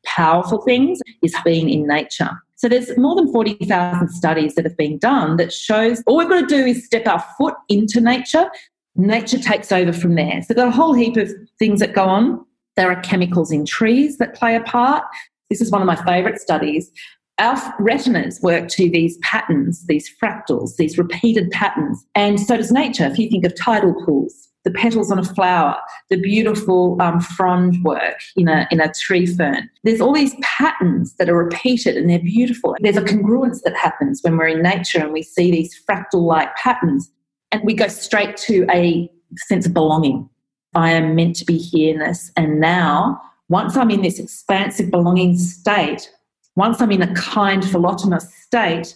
powerful 0.06 0.62
things 0.62 1.00
is 1.24 1.36
being 1.44 1.70
in 1.70 1.88
nature. 1.88 2.32
So 2.56 2.70
there's 2.70 2.98
more 2.98 3.16
than 3.16 3.32
40,000 3.32 4.10
studies 4.10 4.56
that 4.56 4.66
have 4.66 4.78
been 4.78 4.98
done 4.98 5.38
that 5.38 5.52
shows 5.52 6.02
all 6.08 6.18
we've 6.18 6.30
got 6.30 6.42
to 6.42 6.48
do 6.48 6.66
is 6.66 6.86
step 6.86 7.08
our 7.08 7.24
foot 7.38 7.56
into 7.70 8.00
nature. 8.00 8.50
Nature 8.96 9.40
takes 9.40 9.72
over 9.72 9.92
from 9.92 10.16
there. 10.16 10.42
So 10.42 10.54
there 10.54 10.66
are 10.66 10.70
a 10.70 10.72
whole 10.72 10.94
heap 10.94 11.18
of 11.18 11.30
things 11.60 11.82
that 11.82 11.94
go 11.94 12.06
on. 12.06 12.46
There 12.76 12.92
are 12.92 13.02
chemicals 13.02 13.52
in 13.52 13.66
trees 13.66 14.18
that 14.18 14.36
play 14.36 14.56
a 14.56 14.62
part. 14.62 15.04
This 15.50 15.62
is 15.62 15.72
one 15.72 15.82
of 15.82 15.88
my 15.88 15.96
favourite 15.96 16.40
studies. 16.40 16.92
Our 17.38 17.58
retinas 17.80 18.40
work 18.42 18.70
to 18.70 18.90
these 18.90 19.18
patterns, 19.18 19.86
these 19.88 20.10
fractals, 20.22 20.78
these 20.78 20.98
repeated 20.98 21.52
patterns. 21.52 22.06
And 22.16 22.40
so 22.40 22.58
does 22.58 22.72
nature. 22.72 23.06
If 23.06 23.20
you 23.20 23.30
think 23.30 23.46
of 23.46 23.56
tidal 23.56 23.94
pools, 24.06 24.50
the 24.64 24.72
petals 24.72 25.12
on 25.12 25.20
a 25.20 25.24
flower, 25.24 25.78
the 26.10 26.18
beautiful 26.18 26.98
um, 27.02 27.22
frond 27.22 27.84
work 27.84 28.20
in 28.36 28.48
a, 28.48 28.68
in 28.72 28.82
a 28.82 28.92
tree 28.92 29.26
fern. 29.26 29.70
There's 29.84 30.02
all 30.02 30.14
these 30.14 30.36
patterns 30.42 31.16
that 31.18 31.30
are 31.30 31.38
repeated 31.38 31.96
and 31.96 32.10
they're 32.10 32.20
beautiful. 32.20 32.76
There's 32.80 32.98
a 32.98 33.02
congruence 33.02 33.62
that 33.64 33.76
happens 33.78 34.22
when 34.22 34.38
we're 34.38 34.48
in 34.48 34.64
nature 34.64 35.00
and 35.00 35.14
we 35.14 35.22
see 35.22 35.52
these 35.52 35.80
fractal 35.88 36.24
like 36.24 36.56
patterns 36.56 37.12
and 37.52 37.64
we 37.64 37.74
go 37.74 37.88
straight 37.88 38.38
to 38.38 38.66
a 38.72 39.10
sense 39.38 39.66
of 39.66 39.74
belonging. 39.74 40.30
I 40.76 40.92
am 40.92 41.16
meant 41.16 41.38
to 41.38 41.46
be 41.46 41.58
here 41.58 41.94
in 41.94 42.00
this. 42.00 42.32
And 42.36 42.60
now, 42.60 43.22
once 43.48 43.78
I'm 43.78 43.90
in 43.90 44.02
this 44.02 44.20
expansive 44.20 44.92
belonging 44.92 45.38
state, 45.38 46.12
once 46.56 46.82
I'm 46.82 46.92
in 46.92 47.02
a 47.02 47.14
kind 47.16 47.64
philotimos 47.64 48.30
state, 48.44 48.96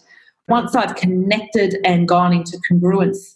once 0.50 0.76
I've 0.76 0.96
connected 0.96 1.78
and 1.86 2.08
gone 2.08 2.34
into 2.34 2.60
congruence, 2.70 3.36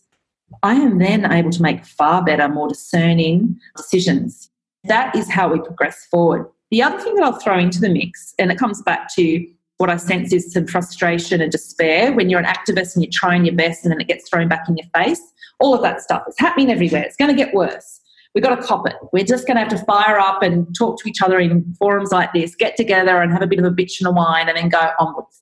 I 0.62 0.74
am 0.74 1.00
then 1.00 1.32
able 1.32 1.52
to 1.52 1.62
make 1.62 1.86
far 1.86 2.24
better, 2.24 2.50
more 2.50 2.68
discerning 2.68 3.60
decisions. 3.78 4.50
That 4.84 5.16
is 5.16 5.30
how 5.30 5.52
we 5.52 5.60
progress 5.60 6.06
forward. 6.06 6.46
The 6.70 6.84
other 6.84 7.00
thing 7.00 7.16
that 7.16 7.24
I'll 7.24 7.40
throw 7.40 7.58
into 7.58 7.80
the 7.80 7.90
mix, 7.90 8.34
and 8.38 8.52
it 8.52 8.58
comes 8.58 8.82
back 8.82 9.14
to 9.16 9.48
what 9.78 9.90
I 9.90 9.98
sense 9.98 10.34
is 10.34 10.52
some 10.52 10.68
frustration 10.68 11.42
and 11.42 11.52
despair 11.52 12.12
when 12.14 12.30
you're 12.30 12.40
an 12.40 12.46
activist 12.46 12.96
and 12.96 13.04
you're 13.04 13.12
trying 13.12 13.46
your 13.46 13.56
best 13.56 13.84
and 13.84 13.92
then 13.92 14.02
it 14.02 14.08
gets 14.08 14.30
thrown 14.30 14.48
back 14.48 14.68
in 14.68 14.78
your 14.78 14.88
face. 14.96 15.22
All 15.60 15.74
of 15.74 15.82
that 15.82 16.02
stuff 16.02 16.24
is 16.28 16.36
happening 16.38 16.72
everywhere. 16.72 17.04
It's 17.04 17.16
going 17.16 17.36
to 17.36 17.38
get 17.38 17.54
worse 17.54 18.02
we've 18.34 18.44
got 18.44 18.56
to 18.56 18.62
cop 18.62 18.88
it. 18.88 18.96
We're 19.12 19.24
just 19.24 19.46
going 19.48 19.58
to 19.58 19.62
have 19.62 19.70
to 19.70 19.86
fire 19.86 20.18
up 20.18 20.42
and 20.42 20.74
talk 20.76 21.00
to 21.02 21.10
each 21.10 21.22
other 21.22 21.40
in 21.40 21.74
forums 21.78 22.12
like 22.12 22.34
this, 22.34 22.56
get 22.56 22.76
together 22.76 23.22
and 23.22 23.32
have 23.32 23.42
a 23.42 23.48
bit 23.48 23.60
of 23.60 23.66
a 23.66 23.72
bitch 23.72 24.00
and 24.00 24.08
a 24.08 24.12
whine 24.12 24.50
and 24.50 24.58
then 24.58 24.70
go 24.70 24.92
onwards. 25.00 25.42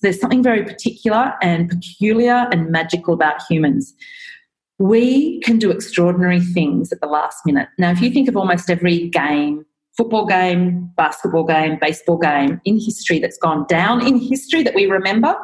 There's 0.00 0.20
something 0.20 0.42
very 0.42 0.64
particular 0.64 1.34
and 1.42 1.68
peculiar 1.68 2.48
and 2.52 2.70
magical 2.70 3.14
about 3.14 3.42
humans. 3.48 3.94
We 4.78 5.40
can 5.40 5.58
do 5.58 5.72
extraordinary 5.72 6.40
things 6.40 6.92
at 6.92 7.00
the 7.00 7.08
last 7.08 7.38
minute. 7.44 7.68
Now, 7.78 7.90
if 7.90 8.00
you 8.00 8.10
think 8.10 8.28
of 8.28 8.36
almost 8.36 8.70
every 8.70 9.08
game, 9.08 9.64
football 9.96 10.24
game, 10.24 10.92
basketball 10.96 11.42
game, 11.42 11.78
baseball 11.80 12.18
game 12.18 12.60
in 12.64 12.76
history 12.76 13.18
that's 13.18 13.38
gone 13.38 13.66
down 13.68 14.06
in 14.06 14.18
history 14.18 14.62
that 14.62 14.76
we 14.76 14.86
remember, 14.86 15.36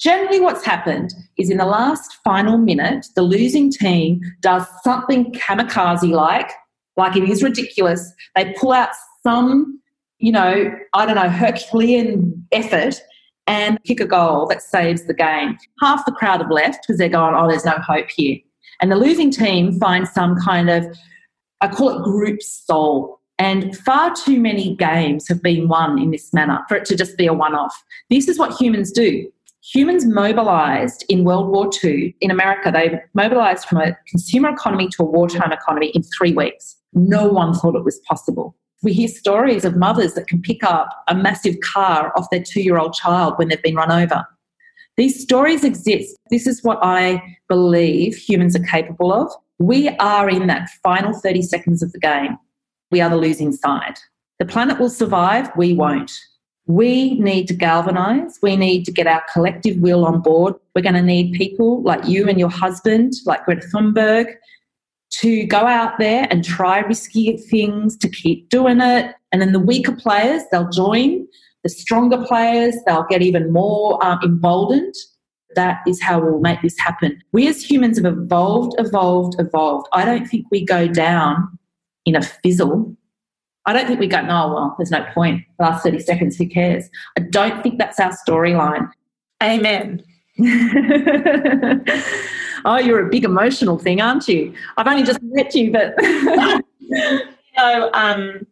Generally, 0.00 0.40
what's 0.40 0.64
happened 0.64 1.14
is 1.38 1.50
in 1.50 1.56
the 1.56 1.64
last 1.64 2.18
final 2.24 2.58
minute, 2.58 3.06
the 3.14 3.22
losing 3.22 3.70
team 3.70 4.20
does 4.40 4.66
something 4.82 5.32
kamikaze 5.32 6.10
like 6.10 6.50
Like 6.96 7.16
it 7.16 7.28
is 7.28 7.42
ridiculous. 7.42 8.12
They 8.36 8.54
pull 8.58 8.72
out 8.72 8.90
some, 9.22 9.80
you 10.18 10.32
know, 10.32 10.74
I 10.92 11.06
don't 11.06 11.16
know, 11.16 11.28
Herculean 11.28 12.46
effort 12.52 13.00
and 13.46 13.82
kick 13.84 14.00
a 14.00 14.06
goal 14.06 14.46
that 14.46 14.62
saves 14.62 15.04
the 15.04 15.14
game. 15.14 15.58
Half 15.80 16.06
the 16.06 16.12
crowd 16.12 16.40
have 16.40 16.50
left 16.50 16.82
because 16.82 16.98
they're 16.98 17.08
going, 17.08 17.34
oh, 17.34 17.48
there's 17.48 17.64
no 17.64 17.78
hope 17.78 18.08
here. 18.10 18.38
And 18.80 18.90
the 18.90 18.96
losing 18.96 19.30
team 19.30 19.78
finds 19.78 20.10
some 20.12 20.36
kind 20.36 20.70
of, 20.70 20.86
I 21.60 21.68
call 21.68 21.90
it 21.90 22.02
group 22.02 22.42
soul. 22.42 23.20
And 23.38 23.76
far 23.78 24.14
too 24.14 24.40
many 24.40 24.76
games 24.76 25.28
have 25.28 25.42
been 25.42 25.68
won 25.68 25.98
in 25.98 26.10
this 26.10 26.32
manner 26.32 26.60
for 26.68 26.76
it 26.76 26.84
to 26.86 26.96
just 26.96 27.16
be 27.16 27.26
a 27.26 27.32
one 27.32 27.54
off. 27.54 27.74
This 28.08 28.28
is 28.28 28.38
what 28.38 28.58
humans 28.60 28.92
do. 28.92 29.30
Humans 29.72 30.04
mobilized 30.04 31.06
in 31.08 31.24
World 31.24 31.48
War 31.48 31.70
II 31.82 32.14
in 32.20 32.30
America, 32.30 32.70
they 32.70 33.00
mobilized 33.14 33.66
from 33.66 33.78
a 33.78 33.96
consumer 34.06 34.50
economy 34.50 34.88
to 34.88 35.02
a 35.02 35.06
wartime 35.06 35.52
economy 35.52 35.88
in 35.94 36.02
three 36.02 36.34
weeks. 36.34 36.76
No 36.92 37.28
one 37.28 37.54
thought 37.54 37.74
it 37.74 37.82
was 37.82 37.98
possible. 38.00 38.54
We 38.82 38.92
hear 38.92 39.08
stories 39.08 39.64
of 39.64 39.74
mothers 39.74 40.12
that 40.14 40.26
can 40.26 40.42
pick 40.42 40.62
up 40.62 40.90
a 41.08 41.14
massive 41.14 41.56
car 41.60 42.12
off 42.14 42.28
their 42.30 42.42
two 42.42 42.60
year 42.60 42.76
old 42.76 42.92
child 42.92 43.38
when 43.38 43.48
they've 43.48 43.62
been 43.62 43.74
run 43.74 43.90
over. 43.90 44.26
These 44.98 45.22
stories 45.22 45.64
exist. 45.64 46.14
This 46.28 46.46
is 46.46 46.62
what 46.62 46.78
I 46.82 47.22
believe 47.48 48.16
humans 48.16 48.54
are 48.54 48.64
capable 48.64 49.14
of. 49.14 49.32
We 49.58 49.88
are 49.88 50.28
in 50.28 50.46
that 50.48 50.68
final 50.82 51.18
30 51.18 51.40
seconds 51.40 51.82
of 51.82 51.90
the 51.92 52.00
game. 52.00 52.36
We 52.90 53.00
are 53.00 53.08
the 53.08 53.16
losing 53.16 53.52
side. 53.52 53.98
The 54.38 54.44
planet 54.44 54.78
will 54.78 54.90
survive, 54.90 55.50
we 55.56 55.72
won't. 55.72 56.12
We 56.66 57.18
need 57.20 57.46
to 57.48 57.54
galvanize. 57.54 58.38
We 58.42 58.56
need 58.56 58.84
to 58.84 58.92
get 58.92 59.06
our 59.06 59.22
collective 59.32 59.76
will 59.78 60.06
on 60.06 60.22
board. 60.22 60.54
We're 60.74 60.82
going 60.82 60.94
to 60.94 61.02
need 61.02 61.34
people 61.34 61.82
like 61.82 62.06
you 62.06 62.28
and 62.28 62.38
your 62.38 62.48
husband, 62.48 63.12
like 63.26 63.44
Greta 63.44 63.66
Thunberg, 63.66 64.34
to 65.20 65.44
go 65.46 65.58
out 65.58 65.98
there 65.98 66.26
and 66.30 66.42
try 66.42 66.80
risky 66.80 67.36
things, 67.36 67.96
to 67.98 68.08
keep 68.08 68.48
doing 68.48 68.80
it. 68.80 69.14
And 69.30 69.42
then 69.42 69.52
the 69.52 69.60
weaker 69.60 69.94
players, 69.94 70.42
they'll 70.50 70.70
join. 70.70 71.26
The 71.62 71.68
stronger 71.68 72.24
players, 72.24 72.74
they'll 72.86 73.06
get 73.08 73.22
even 73.22 73.52
more 73.52 74.04
um, 74.04 74.18
emboldened. 74.24 74.94
That 75.54 75.82
is 75.86 76.02
how 76.02 76.18
we'll 76.20 76.40
make 76.40 76.62
this 76.62 76.78
happen. 76.78 77.22
We 77.32 77.46
as 77.46 77.62
humans 77.62 77.98
have 77.98 78.06
evolved, 78.06 78.74
evolved, 78.78 79.36
evolved. 79.38 79.86
I 79.92 80.04
don't 80.04 80.26
think 80.26 80.46
we 80.50 80.64
go 80.64 80.88
down 80.88 81.58
in 82.04 82.16
a 82.16 82.22
fizzle. 82.22 82.96
I 83.66 83.72
don't 83.72 83.86
think 83.86 84.00
we 84.00 84.06
go, 84.06 84.20
no, 84.20 84.48
well, 84.48 84.74
there's 84.78 84.90
no 84.90 85.04
point. 85.14 85.42
The 85.58 85.64
last 85.64 85.84
30 85.84 86.00
seconds, 86.00 86.36
who 86.36 86.46
cares? 86.46 86.88
I 87.16 87.22
don't 87.22 87.62
think 87.62 87.78
that's 87.78 87.98
our 87.98 88.12
storyline. 88.26 88.90
Amen. 89.42 90.02
oh, 92.64 92.78
you're 92.78 93.06
a 93.06 93.08
big 93.08 93.24
emotional 93.24 93.78
thing, 93.78 94.00
aren't 94.00 94.28
you? 94.28 94.52
I've 94.76 94.86
only 94.86 95.02
just 95.02 95.20
met 95.22 95.54
you, 95.54 95.72
but. 95.72 95.94
you 96.80 97.20
know, 97.56 97.90
um, 97.94 98.46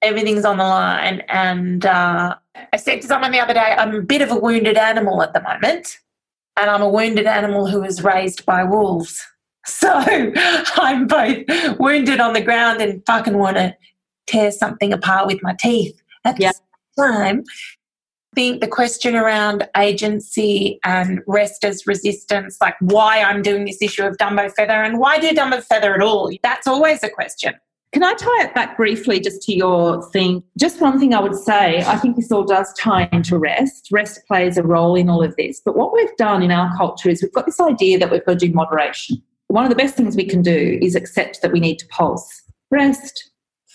everything's 0.00 0.44
on 0.44 0.58
the 0.58 0.64
line. 0.64 1.22
And 1.28 1.84
uh, 1.86 2.36
I 2.72 2.76
said 2.76 3.00
to 3.02 3.08
someone 3.08 3.32
the 3.32 3.40
other 3.40 3.54
day, 3.54 3.74
I'm 3.78 3.94
a 3.94 4.02
bit 4.02 4.22
of 4.22 4.30
a 4.30 4.36
wounded 4.36 4.76
animal 4.76 5.22
at 5.22 5.32
the 5.32 5.42
moment. 5.42 5.98
And 6.60 6.70
I'm 6.70 6.82
a 6.82 6.88
wounded 6.88 7.26
animal 7.26 7.66
who 7.66 7.80
was 7.80 8.04
raised 8.04 8.44
by 8.46 8.64
wolves. 8.64 9.26
So 9.64 9.88
I'm 9.94 11.06
both 11.06 11.46
wounded 11.78 12.18
on 12.18 12.32
the 12.32 12.40
ground 12.40 12.80
and 12.80 13.00
fucking 13.06 13.38
want 13.38 13.58
to 13.58 13.72
tear 14.26 14.50
something 14.50 14.92
apart 14.92 15.26
with 15.26 15.42
my 15.42 15.54
teeth 15.60 16.00
at 16.24 16.36
the 16.36 16.52
same 16.52 17.06
time 17.06 17.44
I 18.32 18.40
think 18.40 18.62
the 18.62 18.68
question 18.68 19.14
around 19.14 19.68
agency 19.76 20.80
and 20.84 21.20
rest 21.26 21.64
as 21.64 21.86
resistance, 21.86 22.56
like 22.62 22.76
why 22.80 23.20
I'm 23.20 23.42
doing 23.42 23.66
this 23.66 23.82
issue 23.82 24.04
of 24.04 24.16
Dumbo 24.16 24.50
Feather 24.54 24.72
and 24.72 24.98
why 24.98 25.18
do 25.18 25.28
Dumbo 25.32 25.62
Feather 25.62 25.94
at 25.94 26.00
all? 26.00 26.30
That's 26.42 26.66
always 26.66 27.02
a 27.02 27.10
question. 27.10 27.52
Can 27.92 28.02
I 28.02 28.14
tie 28.14 28.44
it 28.44 28.54
back 28.54 28.78
briefly 28.78 29.20
just 29.20 29.42
to 29.42 29.54
your 29.54 30.02
thing? 30.12 30.42
Just 30.58 30.80
one 30.80 30.98
thing 30.98 31.12
I 31.12 31.20
would 31.20 31.34
say, 31.34 31.84
I 31.84 31.98
think 31.98 32.16
this 32.16 32.32
all 32.32 32.44
does 32.44 32.72
tie 32.72 33.06
into 33.12 33.36
rest. 33.36 33.88
Rest 33.92 34.20
plays 34.26 34.56
a 34.56 34.62
role 34.62 34.94
in 34.94 35.10
all 35.10 35.22
of 35.22 35.36
this. 35.36 35.60
But 35.62 35.76
what 35.76 35.92
we've 35.92 36.16
done 36.16 36.42
in 36.42 36.50
our 36.50 36.74
culture 36.74 37.10
is 37.10 37.20
we've 37.20 37.34
got 37.34 37.44
this 37.44 37.60
idea 37.60 37.98
that 37.98 38.10
we've 38.10 38.24
got 38.24 38.38
to 38.38 38.46
do 38.46 38.54
moderation. 38.54 39.22
One 39.48 39.64
of 39.64 39.68
the 39.68 39.76
best 39.76 39.94
things 39.94 40.16
we 40.16 40.24
can 40.24 40.40
do 40.40 40.78
is 40.80 40.94
accept 40.94 41.42
that 41.42 41.52
we 41.52 41.60
need 41.60 41.78
to 41.80 41.86
pulse. 41.88 42.42
Rest, 42.70 43.31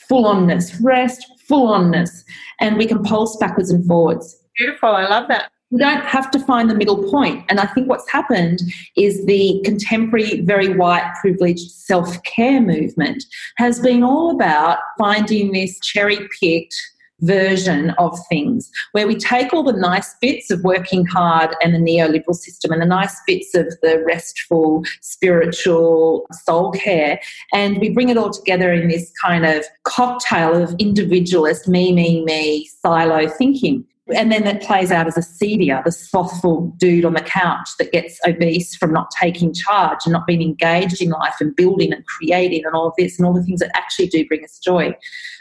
full 0.08 0.26
onness, 0.26 0.78
rest, 0.82 1.26
full 1.48 1.70
onness. 1.70 2.24
And 2.60 2.78
we 2.78 2.86
can 2.86 3.04
pulse 3.04 3.38
backwards 3.38 3.72
and 3.72 3.86
forwards 3.86 4.38
beautiful. 4.58 4.90
I 4.90 5.08
love 5.08 5.28
that. 5.30 5.52
We 5.70 5.80
don't 5.80 6.04
have 6.04 6.32
to 6.32 6.40
find 6.40 6.70
the 6.70 6.76
middle 6.76 7.10
point. 7.10 7.46
And 7.50 7.60
I 7.60 7.66
think 7.68 7.90
what's 7.90 8.10
happened 8.10 8.60
is 8.96 9.26
the 9.26 9.62
contemporary, 9.66 10.42
very 10.42 10.74
white, 10.74 11.14
privileged 11.22 11.72
self 11.72 12.22
care 12.24 12.62
movement 12.62 13.24
has 13.58 13.80
been 13.80 14.02
all 14.02 14.32
about 14.32 14.80
finding 14.98 15.52
this 15.52 15.80
cherry 15.82 16.28
picked 16.40 16.76
version 17.22 17.92
of 17.98 18.18
things 18.30 18.70
where 18.92 19.08
we 19.08 19.16
take 19.16 19.54
all 19.54 19.64
the 19.64 19.74
nice 19.74 20.16
bits 20.22 20.52
of 20.52 20.64
working 20.64 21.06
hard 21.06 21.56
and 21.64 21.74
the 21.74 21.80
neoliberal 21.80 22.36
system 22.36 22.72
and 22.72 22.82
the 22.82 22.86
nice 22.86 23.16
bits 23.26 23.56
of 23.56 23.66
the 23.82 24.04
restful 24.06 24.84
spiritual 25.02 26.28
soul 26.32 26.72
care 26.72 27.20
and 27.54 27.80
we 27.80 27.90
bring 27.90 28.10
it 28.10 28.18
all 28.18 28.32
together 28.32 28.72
in 28.72 28.88
this 28.88 29.12
kind 29.20 29.46
of 29.46 29.66
cocktail 29.84 30.62
of 30.62 30.76
individualist 30.78 31.68
me 31.68 31.92
me 31.92 32.24
me 32.24 32.70
silo 32.82 33.28
thinking 33.28 33.84
and 34.16 34.32
then 34.32 34.44
that 34.44 34.62
plays 34.62 34.92
out 34.92 35.08
as 35.08 35.16
acedia, 35.16 35.84
the 35.84 35.92
slothful 35.92 36.74
dude 36.78 37.06
on 37.06 37.14
the 37.14 37.22
couch 37.22 37.70
that 37.80 37.92
gets 37.92 38.20
obese 38.26 38.76
from 38.76 38.94
not 38.94 39.12
taking 39.12 39.54
charge 39.54 40.00
and 40.06 40.14
not 40.14 40.26
being 40.26 40.42
engaged 40.42 41.02
in 41.02 41.10
life 41.10 41.36
and 41.40 41.56
building 41.56 41.92
and 41.92 42.06
creating 42.06 42.64
and 42.66 42.74
all 42.74 42.88
of 42.88 42.94
this 42.98 43.18
and 43.18 43.26
all 43.26 43.34
the 43.34 43.44
things 43.44 43.60
that 43.60 43.76
actually 43.76 44.08
do 44.08 44.26
bring 44.28 44.44
us 44.44 44.60
joy. 44.60 44.96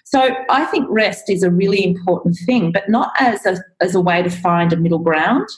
So 0.05 0.35
I 0.51 0.65
think 0.67 0.87
rest 0.89 1.31
is 1.31 1.43
a 1.43 1.51
really 1.51 1.85
important 1.85 2.37
thing, 2.47 2.73
but 2.73 2.89
not 2.89 3.13
as 3.19 3.45
a, 3.47 3.59
as 3.81 3.95
a 3.95 4.01
way 4.01 4.23
to 4.23 4.31
find 4.31 4.73
a 4.73 4.77
middle 4.77 4.99
ground. 4.99 5.49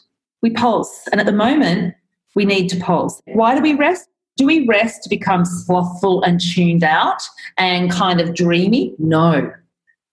We 0.42 0.51
pulse. 0.51 1.09
And 1.11 1.21
at 1.21 1.27
the 1.27 1.33
moment, 1.33 1.94
we 2.35 2.44
need 2.44 2.68
to 2.68 2.77
pulse. 2.79 3.21
Why 3.27 3.55
do 3.55 3.62
we 3.62 3.75
rest? 3.75 4.09
Do 4.37 4.47
we 4.47 4.66
rest 4.66 5.03
to 5.03 5.09
become 5.09 5.44
slothful 5.44 6.23
and 6.23 6.40
tuned 6.40 6.85
out 6.85 7.23
and 7.57 7.90
kind 7.90 8.21
of 8.21 8.35
dreamy? 8.35 8.94
No. 8.99 9.53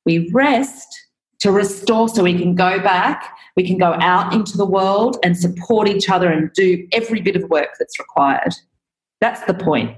We 0.05 0.29
rest 0.31 1.05
to 1.39 1.52
restore 1.52 2.10
so 2.10 2.24
we 2.24 2.38
can 2.38 2.56
go 2.56 2.80
back, 2.80 3.38
we 3.56 3.65
can 3.65 3.78
go 3.78 3.93
out 3.93 4.34
into 4.34 4.58
the 4.58 4.65
world 4.65 5.17
and 5.24 5.38
support 5.38 5.88
each 5.88 6.10
other 6.10 6.32
and 6.32 6.52
do 6.54 6.88
every 6.91 7.21
bit 7.21 7.36
of 7.36 7.50
work 7.50 7.69
that's 7.80 8.00
required. 8.00 8.54
That's 9.21 9.43
the 9.45 9.54
point. 9.54 9.98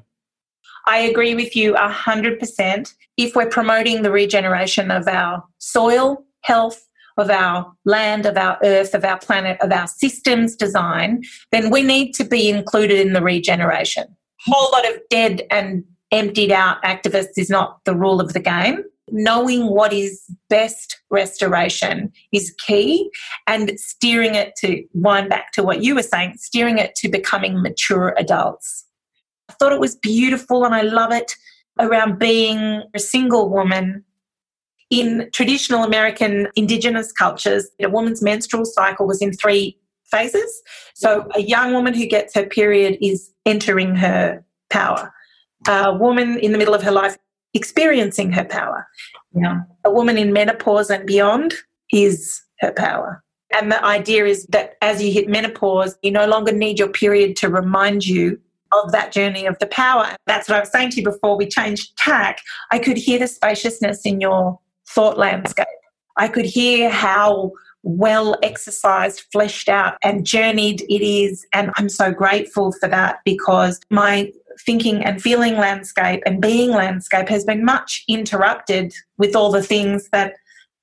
I 0.88 1.00
agree 1.00 1.36
with 1.36 1.56
you 1.56 1.74
100%. 1.74 2.94
If 3.18 3.36
we're 3.36 3.50
promoting 3.50 4.02
the 4.02 4.12
regeneration 4.12 4.90
of 4.90 5.08
our 5.08 5.44
soil, 5.58 6.24
health, 6.42 6.88
of 7.18 7.30
our 7.30 7.74
land, 7.84 8.26
of 8.26 8.38
our 8.38 8.58
earth, 8.64 8.94
of 8.94 9.04
our 9.04 9.18
planet, 9.20 9.58
of 9.62 9.72
our 9.72 9.88
systems 9.88 10.56
design, 10.56 11.24
then 11.52 11.72
we 11.72 11.82
need 11.82 12.14
to 12.14 12.24
be 12.24 12.50
included 12.50 13.00
in 13.00 13.14
the 13.14 13.22
regeneration. 13.22 14.04
A 14.04 14.52
whole 14.52 14.72
lot 14.72 14.88
of 14.88 15.02
dead 15.10 15.42
and 15.50 15.84
emptied 16.12 16.52
out 16.52 16.82
activists 16.84 17.38
is 17.38 17.50
not 17.50 17.84
the 17.86 17.96
rule 17.96 18.22
of 18.22 18.34
the 18.34 18.40
game 18.40 18.84
knowing 19.10 19.68
what 19.68 19.94
is 19.94 20.24
best 20.50 21.00
restoration 21.10 22.12
is 22.32 22.54
key 22.66 23.10
and 23.48 23.80
steering 23.80 24.36
it 24.36 24.54
to 24.58 24.84
wind 24.94 25.30
back 25.30 25.52
to 25.54 25.64
what 25.64 25.82
you 25.82 25.96
were 25.96 26.04
saying 26.04 26.34
steering 26.38 26.78
it 26.78 26.96
to 26.96 27.10
becoming 27.10 27.62
mature 27.62 28.14
adults. 28.18 28.86
I 29.50 29.54
thought 29.54 29.72
it 29.72 29.80
was 29.80 29.96
beautiful 29.96 30.66
and 30.66 30.76
i 30.76 30.82
love 30.82 31.12
it 31.12 31.36
around 31.80 32.20
being 32.20 32.84
a 32.94 33.00
single 33.00 33.50
woman 33.50 34.04
in 34.90 35.30
traditional 35.34 35.84
american 35.84 36.48
indigenous 36.56 37.12
cultures. 37.12 37.70
A 37.82 37.90
woman's 37.90 38.22
menstrual 38.22 38.66
cycle 38.66 39.08
was 39.08 39.22
in 39.22 39.32
three 39.34 39.78
phases. 40.06 40.62
So 40.96 41.28
a 41.36 41.42
young 41.42 41.74
woman 41.74 41.94
who 41.94 42.06
gets 42.06 42.34
her 42.36 42.46
period 42.46 42.98
is 43.02 43.32
entering 43.46 43.96
her 43.96 44.44
power. 44.70 45.14
A 45.68 45.94
woman 45.96 46.40
in 46.40 46.52
the 46.52 46.58
middle 46.58 46.74
of 46.74 46.84
her 46.84 46.92
life 46.92 47.18
experiencing 47.54 48.32
her 48.32 48.46
power. 48.46 48.88
Yeah. 49.34 49.62
A 49.84 49.92
woman 49.92 50.18
in 50.18 50.34
menopause 50.34 50.90
and 50.90 51.06
beyond 51.06 51.54
is 51.92 52.42
her 52.60 52.72
power. 52.72 53.24
And 53.56 53.72
the 53.72 53.84
idea 53.84 54.26
is 54.26 54.46
that 54.48 54.76
as 54.82 55.02
you 55.02 55.12
hit 55.12 55.30
menopause, 55.30 55.98
you 56.02 56.12
no 56.12 56.28
longer 56.28 56.52
need 56.52 56.80
your 56.80 56.90
period 56.90 57.36
to 57.38 57.50
remind 57.50 58.06
you 58.06 58.40
of 58.74 58.92
that 58.92 59.14
journey 59.14 59.46
of 59.46 59.58
the 59.60 59.68
power. 59.68 60.16
That's 60.26 60.50
what 60.50 60.58
I 60.58 60.60
was 60.60 60.72
saying 60.72 60.92
to 60.92 60.98
you 60.98 61.04
before 61.04 61.38
we 61.38 61.48
changed 61.48 61.98
tack. 61.98 62.42
I 62.72 62.80
could 62.80 62.98
hear 62.98 63.20
the 63.20 63.28
spaciousness 63.28 64.06
in 64.06 64.20
your 64.20 64.60
thought 64.90 65.18
landscape. 65.18 65.68
I 66.18 66.28
could 66.28 66.46
hear 66.46 66.90
how 66.90 67.52
well 67.84 68.36
exercised, 68.44 69.24
fleshed 69.32 69.70
out, 69.70 69.98
and 70.04 70.26
journeyed 70.26 70.82
it 70.90 71.06
is. 71.06 71.46
And 71.54 71.72
I'm 71.78 71.88
so 71.90 72.12
grateful 72.12 72.74
for 72.74 72.90
that 72.90 73.20
because 73.24 73.80
my 73.90 74.32
thinking 74.66 75.04
and 75.04 75.22
feeling 75.22 75.58
landscape 75.58 76.22
and 76.26 76.42
being 76.42 76.72
landscape 76.72 77.30
has 77.30 77.46
been 77.46 77.64
much 77.64 78.04
interrupted 78.08 78.94
with 79.18 79.36
all 79.36 79.52
the 79.52 79.64
things 79.64 80.10
that 80.12 80.34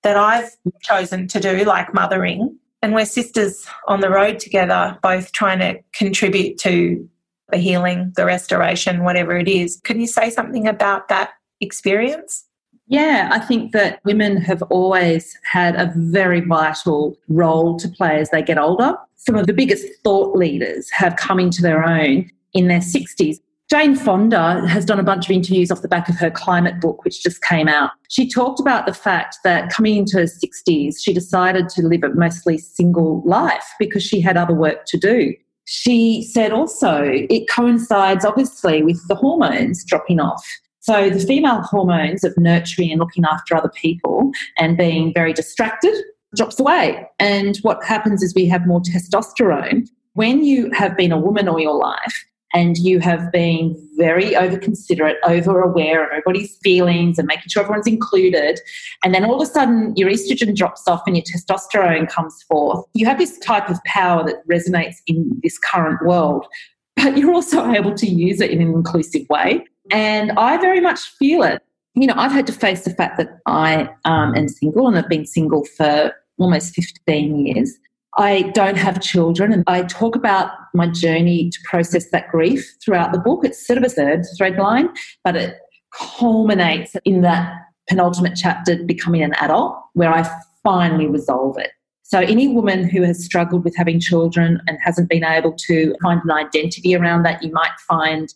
that 0.03 0.17
I've 0.17 0.51
chosen 0.83 1.27
to 1.29 1.41
do, 1.41 1.65
like 1.65 1.95
mothering. 1.95 2.59
And 2.83 2.95
we're 2.95 3.07
sisters 3.07 3.67
on 3.89 4.01
the 4.01 4.11
road 4.11 4.39
together, 4.39 4.99
both 5.03 5.33
trying 5.33 5.61
to 5.61 5.81
contribute 5.95 6.59
to 6.59 7.09
the 7.51 7.57
healing, 7.57 8.13
the 8.15 8.27
restoration, 8.27 9.03
whatever 9.03 9.37
it 9.39 9.49
is. 9.49 9.81
Can 9.83 10.01
you 10.01 10.07
say 10.07 10.29
something 10.29 10.69
about 10.69 11.09
that 11.09 11.31
experience? 11.61 12.45
Yeah, 12.87 13.31
I 13.33 13.39
think 13.39 13.73
that 13.73 14.01
women 14.05 14.37
have 14.43 14.63
always 14.65 15.35
had 15.51 15.75
a 15.77 15.91
very 15.97 16.43
vital 16.43 17.17
role 17.29 17.79
to 17.79 17.89
play 17.89 18.21
as 18.21 18.29
they 18.29 18.43
get 18.43 18.59
older. 18.59 18.95
Some 19.17 19.37
of 19.37 19.47
the 19.47 19.55
biggest 19.55 19.87
thought 20.03 20.37
leaders 20.37 20.91
have 20.91 21.17
come 21.17 21.41
into 21.41 21.63
their 21.63 21.83
own 21.83 22.31
in 22.53 22.69
their 22.69 22.81
60s. 22.81 23.39
Jane 23.71 23.97
Fonda 23.97 24.67
has 24.69 24.85
done 24.85 25.01
a 25.01 25.05
bunch 25.05 25.25
of 25.25 25.31
interviews 25.35 25.71
off 25.71 25.81
the 25.81 25.89
back 25.89 26.09
of 26.09 26.17
her 26.17 26.31
climate 26.31 26.81
book, 26.81 27.03
which 27.05 27.23
just 27.23 27.43
came 27.43 27.67
out. 27.67 27.93
She 28.11 28.29
talked 28.29 28.61
about 28.61 28.85
the 28.85 28.93
fact 28.93 29.39
that 29.43 29.71
coming 29.71 29.97
into 29.97 30.19
her 30.19 30.25
60s, 30.25 30.97
she 31.01 31.15
decided 31.15 31.71
to 31.71 31.83
live 31.83 32.03
a 32.03 32.11
mostly 32.11 32.59
single 32.59 33.23
life 33.25 33.65
because 33.79 34.03
she 34.03 34.21
had 34.21 34.37
other 34.37 34.55
work 34.55 34.85
to 34.87 34.99
do. 34.99 35.35
She 35.65 36.23
said 36.23 36.53
also 36.53 37.03
it 37.05 37.49
coincides 37.49 38.25
obviously 38.25 38.83
with 38.83 39.01
the 39.09 39.15
hormones 39.15 39.83
dropping 39.83 40.21
off. 40.21 40.47
So 40.81 41.09
the 41.09 41.19
female 41.19 41.63
hormones 41.63 42.23
of 42.23 42.37
nurturing 42.37 42.91
and 42.91 43.01
looking 43.01 43.25
after 43.25 43.57
other 43.57 43.71
people 43.71 44.31
and 44.59 44.77
being 44.77 45.15
very 45.15 45.33
distracted 45.33 45.95
drops 46.37 46.61
away. 46.61 47.09
And 47.19 47.57
what 47.63 47.83
happens 47.83 48.23
is 48.23 48.35
we 48.35 48.47
have 48.49 48.67
more 48.67 48.83
testosterone. 48.83 49.89
When 50.13 50.45
you 50.45 50.71
have 50.73 50.97
been 50.99 51.13
a 51.13 51.19
woman 51.19 51.49
all 51.49 51.59
your 51.59 51.75
life, 51.75 52.25
and 52.55 52.79
you 52.79 53.01
have 53.01 53.33
been 53.33 53.77
very 53.97 54.37
over 54.37 54.57
considerate, 54.57 55.17
over 55.25 55.61
aware 55.61 56.05
of 56.05 56.11
everybody's 56.11 56.57
feelings 56.63 57.19
and 57.19 57.27
making 57.27 57.49
sure 57.49 57.65
everyone's 57.65 57.89
included. 57.89 58.61
And 59.03 59.13
then 59.13 59.25
all 59.25 59.35
of 59.35 59.43
a 59.43 59.51
sudden 59.51 59.93
your 59.97 60.09
estrogen 60.09 60.55
drops 60.55 60.87
off 60.87 61.03
and 61.07 61.17
your 61.17 61.25
testosterone 61.25 62.09
comes 62.09 62.43
forth. 62.45 62.87
You 62.95 63.07
have 63.07 63.19
this 63.19 63.39
type 63.41 63.69
of 63.69 63.83
power 63.85 64.25
that 64.25 64.47
resonates 64.49 64.97
in 65.09 65.41
this 65.43 65.59
current 65.59 66.01
world, 66.07 66.47
but 66.95 67.19
you're 67.19 67.35
also 67.35 67.69
able 67.73 67.95
to 67.95 68.07
use 68.07 68.41
it 68.41 68.53
in 68.53 68.63
an 68.63 68.69
inclusive 68.69 69.29
way. 69.29 69.65
And 69.91 70.31
I 70.33 70.57
very 70.57 70.81
much 70.81 71.01
feel 71.19 71.43
it. 71.43 71.61
You 71.95 72.07
know, 72.07 72.15
I've 72.17 72.33
had 72.33 72.47
to 72.47 72.53
face 72.53 72.85
the 72.85 72.91
fact 72.91 73.19
that 73.19 73.41
I 73.47 73.89
um, 74.05 74.35
am 74.35 74.49
single 74.49 74.87
and 74.87 74.97
I've 74.97 75.09
been 75.09 75.27
single 75.27 75.65
for 75.77 76.13
almost 76.39 76.75
15 76.75 77.47
years. 77.47 77.77
I 78.17 78.43
don't 78.55 78.77
have 78.77 79.01
children, 79.01 79.53
and 79.53 79.65
I 79.67 79.83
talk 79.83 80.15
about 80.15 80.53
my 80.73 80.87
journey 80.87 81.51
to 81.51 81.59
process 81.65 82.11
that 82.11 82.29
grief 82.29 82.77
throughout 82.85 83.13
the 83.13 83.19
book. 83.19 83.45
It's 83.45 83.67
sort 83.67 83.77
of 83.77 83.85
a 83.85 83.89
third 83.89 84.25
thread 84.37 84.57
line, 84.57 84.89
but 85.25 85.35
it 85.37 85.59
culminates 85.93 86.95
in 87.05 87.23
that 87.23 87.53
penultimate 87.89 88.37
chapter, 88.37 88.83
becoming 88.85 89.23
an 89.23 89.35
adult, 89.35 89.77
where 89.95 90.13
I 90.13 90.29
finally 90.63 91.07
resolve 91.07 91.59
it. 91.59 91.71
So, 92.03 92.21
any 92.21 92.49
woman 92.49 92.89
who 92.89 93.03
has 93.03 93.25
struggled 93.25 93.65
with 93.65 93.75
having 93.77 93.99
children 93.99 94.61
and 94.69 94.79
hasn't 94.81 95.09
been 95.09 95.25
able 95.25 95.53
to 95.53 95.95
find 96.03 96.21
an 96.23 96.31
identity 96.31 96.95
around 96.95 97.25
that, 97.25 97.43
you 97.43 97.51
might 97.51 97.73
find 97.89 98.33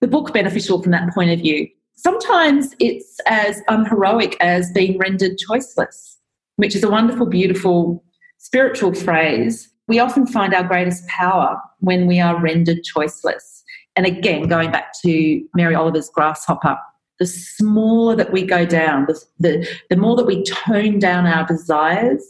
the 0.00 0.08
book 0.08 0.32
beneficial 0.32 0.82
from 0.82 0.92
that 0.92 1.12
point 1.14 1.30
of 1.30 1.38
view. 1.38 1.68
Sometimes 1.94 2.74
it's 2.80 3.20
as 3.26 3.62
unheroic 3.68 4.36
as 4.40 4.72
being 4.72 4.98
rendered 4.98 5.32
choiceless, 5.38 6.16
which 6.56 6.74
is 6.74 6.82
a 6.82 6.90
wonderful, 6.90 7.26
beautiful 7.26 8.02
spiritual 8.40 8.94
phrase. 8.94 9.68
We 9.86 9.98
often 9.98 10.26
find 10.26 10.54
our 10.54 10.64
greatest 10.64 11.06
power 11.08 11.60
when 11.80 12.06
we 12.06 12.20
are 12.20 12.40
rendered 12.40 12.78
choiceless. 12.84 13.62
And 13.96 14.06
again, 14.06 14.48
going 14.48 14.72
back 14.72 14.92
to 15.02 15.44
Mary 15.54 15.74
Oliver's 15.74 16.08
grasshopper, 16.08 16.78
the 17.18 17.26
smaller 17.26 18.16
that 18.16 18.32
we 18.32 18.42
go 18.42 18.64
down, 18.64 19.06
the, 19.06 19.22
the, 19.38 19.68
the 19.90 19.96
more 19.96 20.16
that 20.16 20.24
we 20.24 20.42
tone 20.44 20.98
down 20.98 21.26
our 21.26 21.46
desires, 21.46 22.24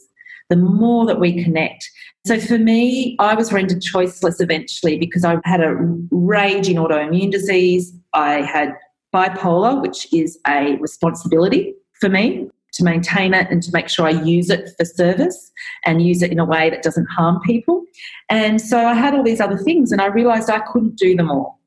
the 0.48 0.56
more 0.56 1.06
that 1.06 1.20
we 1.20 1.44
connect. 1.44 1.88
So 2.26 2.40
for 2.40 2.58
me, 2.58 3.16
I 3.20 3.34
was 3.34 3.52
rendered 3.52 3.80
choiceless 3.80 4.40
eventually 4.40 4.98
because 4.98 5.24
I 5.24 5.38
had 5.44 5.60
a 5.60 5.76
raging 6.10 6.76
autoimmune 6.76 7.30
disease. 7.30 7.94
I 8.14 8.42
had 8.42 8.74
bipolar, 9.14 9.80
which 9.80 10.12
is 10.12 10.40
a 10.46 10.76
responsibility 10.76 11.74
for 12.00 12.08
me 12.08 12.50
to 12.72 12.84
maintain 12.84 13.34
it 13.34 13.50
and 13.50 13.62
to 13.62 13.70
make 13.72 13.88
sure 13.88 14.06
I 14.06 14.10
use 14.10 14.50
it 14.50 14.70
for 14.76 14.84
service 14.84 15.50
and 15.84 16.02
use 16.02 16.22
it 16.22 16.30
in 16.30 16.38
a 16.38 16.44
way 16.44 16.70
that 16.70 16.82
doesn't 16.82 17.06
harm 17.06 17.40
people. 17.44 17.84
And 18.28 18.60
so 18.60 18.86
I 18.86 18.94
had 18.94 19.14
all 19.14 19.22
these 19.22 19.40
other 19.40 19.56
things 19.56 19.92
and 19.92 20.00
I 20.00 20.06
realized 20.06 20.50
I 20.50 20.60
couldn't 20.60 20.96
do 20.96 21.16
them 21.16 21.30
all. 21.30 21.60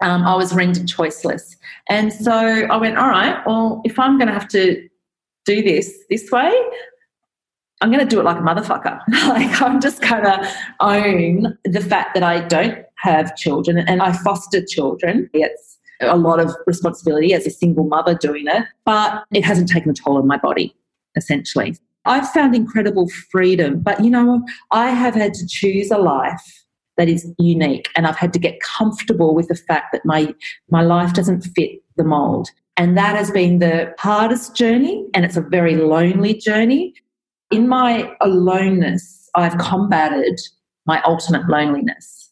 Um, 0.00 0.22
I 0.22 0.36
was 0.36 0.54
rendered 0.54 0.86
choiceless. 0.86 1.56
And 1.88 2.12
so 2.12 2.32
I 2.32 2.76
went, 2.76 2.98
all 2.98 3.08
right, 3.08 3.44
well, 3.46 3.80
if 3.84 3.98
I'm 3.98 4.16
going 4.16 4.28
to 4.28 4.34
have 4.34 4.48
to 4.48 4.88
do 5.44 5.62
this 5.62 5.92
this 6.08 6.30
way, 6.30 6.52
I'm 7.80 7.90
going 7.90 8.06
to 8.06 8.06
do 8.06 8.20
it 8.20 8.24
like 8.24 8.38
a 8.38 8.40
motherfucker. 8.40 9.00
like 9.28 9.62
I'm 9.62 9.80
just 9.80 10.00
going 10.00 10.24
to 10.24 10.52
own 10.80 11.58
the 11.64 11.80
fact 11.80 12.14
that 12.14 12.22
I 12.22 12.40
don't 12.40 12.84
have 12.98 13.36
children 13.36 13.78
and 13.78 14.02
I 14.02 14.12
foster 14.12 14.64
children. 14.64 15.30
It's 15.32 15.67
a 16.00 16.16
lot 16.16 16.40
of 16.40 16.54
responsibility 16.66 17.34
as 17.34 17.46
a 17.46 17.50
single 17.50 17.84
mother 17.84 18.14
doing 18.14 18.46
it, 18.46 18.64
but 18.84 19.24
it 19.32 19.44
hasn't 19.44 19.68
taken 19.68 19.90
a 19.90 19.94
toll 19.94 20.16
on 20.16 20.26
my 20.26 20.36
body, 20.36 20.74
essentially. 21.16 21.76
I've 22.04 22.28
found 22.30 22.54
incredible 22.54 23.08
freedom, 23.30 23.80
but 23.80 24.02
you 24.02 24.10
know, 24.10 24.42
I 24.70 24.90
have 24.90 25.14
had 25.14 25.34
to 25.34 25.46
choose 25.46 25.90
a 25.90 25.98
life 25.98 26.64
that 26.96 27.08
is 27.08 27.30
unique 27.38 27.88
and 27.94 28.06
I've 28.06 28.16
had 28.16 28.32
to 28.32 28.38
get 28.38 28.60
comfortable 28.60 29.34
with 29.34 29.48
the 29.48 29.54
fact 29.54 29.92
that 29.92 30.04
my 30.04 30.34
my 30.70 30.82
life 30.82 31.12
doesn't 31.14 31.42
fit 31.42 31.80
the 31.96 32.04
mold. 32.04 32.50
And 32.76 32.96
that 32.96 33.16
has 33.16 33.30
been 33.30 33.58
the 33.58 33.94
hardest 33.98 34.54
journey 34.54 35.06
and 35.14 35.24
it's 35.24 35.36
a 35.36 35.40
very 35.40 35.76
lonely 35.76 36.34
journey. 36.34 36.94
In 37.50 37.68
my 37.68 38.14
aloneness, 38.20 39.28
I've 39.34 39.58
combated 39.58 40.40
my 40.86 41.02
ultimate 41.02 41.48
loneliness. 41.48 42.27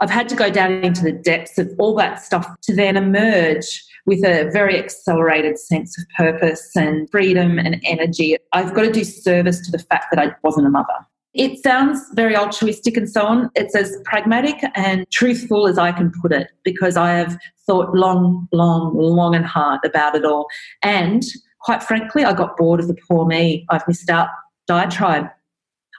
I've 0.00 0.10
had 0.10 0.28
to 0.28 0.36
go 0.36 0.50
down 0.50 0.72
into 0.84 1.02
the 1.02 1.12
depths 1.12 1.58
of 1.58 1.70
all 1.78 1.94
that 1.96 2.22
stuff 2.22 2.48
to 2.62 2.74
then 2.74 2.96
emerge 2.96 3.84
with 4.06 4.24
a 4.24 4.48
very 4.52 4.78
accelerated 4.78 5.58
sense 5.58 5.98
of 5.98 6.04
purpose 6.16 6.74
and 6.76 7.10
freedom 7.10 7.58
and 7.58 7.80
energy. 7.84 8.36
I've 8.52 8.74
got 8.74 8.82
to 8.82 8.92
do 8.92 9.04
service 9.04 9.64
to 9.66 9.72
the 9.72 9.82
fact 9.84 10.06
that 10.10 10.18
I 10.18 10.34
wasn't 10.42 10.66
a 10.66 10.70
mother. 10.70 10.94
It 11.34 11.62
sounds 11.62 12.00
very 12.14 12.34
altruistic 12.34 12.96
and 12.96 13.08
so 13.08 13.26
on. 13.26 13.50
It's 13.54 13.76
as 13.76 13.96
pragmatic 14.04 14.56
and 14.74 15.08
truthful 15.10 15.68
as 15.68 15.78
I 15.78 15.92
can 15.92 16.10
put 16.22 16.32
it 16.32 16.48
because 16.64 16.96
I 16.96 17.10
have 17.10 17.36
thought 17.66 17.94
long, 17.94 18.48
long, 18.50 18.96
long 18.96 19.34
and 19.34 19.44
hard 19.44 19.80
about 19.84 20.14
it 20.14 20.24
all. 20.24 20.46
And 20.82 21.22
quite 21.60 21.82
frankly, 21.82 22.24
I 22.24 22.32
got 22.32 22.56
bored 22.56 22.80
of 22.80 22.88
the 22.88 22.96
poor 23.06 23.26
me. 23.26 23.66
I've 23.68 23.86
missed 23.86 24.08
out 24.08 24.28
diatribe 24.66 25.26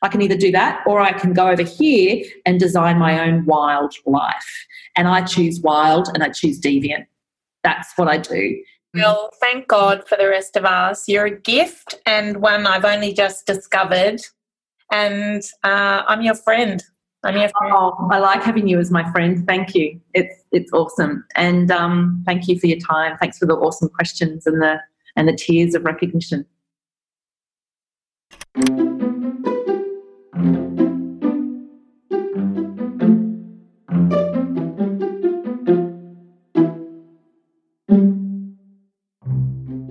I 0.01 0.07
can 0.07 0.21
either 0.21 0.37
do 0.37 0.51
that 0.51 0.83
or 0.85 0.99
I 0.99 1.11
can 1.11 1.33
go 1.33 1.49
over 1.49 1.63
here 1.63 2.23
and 2.45 2.59
design 2.59 2.97
my 2.97 3.27
own 3.27 3.45
wild 3.45 3.93
life. 4.05 4.65
And 4.95 5.07
I 5.07 5.23
choose 5.23 5.59
wild 5.59 6.09
and 6.13 6.23
I 6.23 6.29
choose 6.29 6.59
deviant. 6.59 7.05
That's 7.63 7.97
what 7.97 8.07
I 8.07 8.17
do. 8.17 8.61
Well, 8.93 9.29
thank 9.39 9.67
God 9.67 10.07
for 10.07 10.17
the 10.17 10.27
rest 10.27 10.55
of 10.55 10.65
us. 10.65 11.07
You're 11.07 11.25
a 11.25 11.39
gift 11.39 11.95
and 12.05 12.37
one 12.37 12.65
I've 12.65 12.85
only 12.85 13.13
just 13.13 13.45
discovered. 13.45 14.21
And 14.91 15.43
uh, 15.63 16.03
I'm 16.07 16.21
your 16.21 16.33
friend. 16.33 16.83
I'm 17.23 17.35
your 17.35 17.49
friend. 17.49 17.73
Oh, 17.75 18.07
I 18.11 18.17
like 18.19 18.41
having 18.43 18.67
you 18.67 18.79
as 18.79 18.89
my 18.91 19.09
friend. 19.11 19.45
Thank 19.45 19.75
you. 19.75 19.99
It's 20.13 20.43
it's 20.51 20.71
awesome. 20.71 21.25
And 21.35 21.69
um, 21.69 22.23
thank 22.25 22.47
you 22.47 22.57
for 22.57 22.67
your 22.67 22.79
time. 22.79 23.17
Thanks 23.17 23.37
for 23.37 23.45
the 23.45 23.55
awesome 23.55 23.89
questions 23.89 24.47
and 24.47 24.61
the 24.61 24.79
and 25.15 25.27
the 25.27 25.35
tears 25.35 25.75
of 25.75 25.83
recognition. 25.83 26.45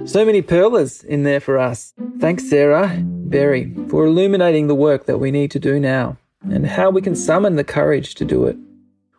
So 0.09 0.24
many 0.24 0.40
pearlers 0.40 1.04
in 1.04 1.24
there 1.24 1.38
for 1.38 1.59
us. 1.59 1.92
Thanks, 2.18 2.48
Sarah, 2.48 2.96
Berry, 3.04 3.74
for 3.90 4.06
illuminating 4.06 4.66
the 4.66 4.74
work 4.74 5.04
that 5.04 5.18
we 5.18 5.30
need 5.30 5.50
to 5.50 5.59
do 5.59 5.78
now 5.78 6.16
and 6.50 6.66
how 6.66 6.88
we 6.88 7.02
can 7.02 7.14
summon 7.14 7.56
the 7.56 7.62
courage 7.62 8.14
to 8.14 8.24
do 8.24 8.46
it. 8.46 8.56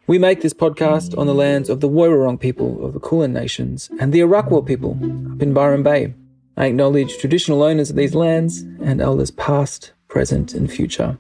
We 0.07 0.17
make 0.17 0.41
this 0.41 0.55
podcast 0.55 1.15
on 1.15 1.27
the 1.27 1.35
lands 1.35 1.69
of 1.69 1.81
the 1.81 1.87
Woiwurrung 1.87 2.39
people 2.39 2.83
of 2.83 2.93
the 2.93 2.99
Kulin 2.99 3.31
Nations 3.31 3.91
and 3.99 4.11
the 4.11 4.21
Arakwal 4.21 4.65
people 4.65 4.97
up 5.31 5.43
in 5.43 5.53
Byron 5.53 5.83
Bay. 5.83 6.15
I 6.57 6.65
acknowledge 6.65 7.19
traditional 7.19 7.61
owners 7.61 7.91
of 7.91 7.95
these 7.95 8.15
lands 8.15 8.61
and 8.81 8.99
elders 8.99 9.29
past, 9.29 9.93
present, 10.07 10.55
and 10.55 10.71
future. 10.71 11.19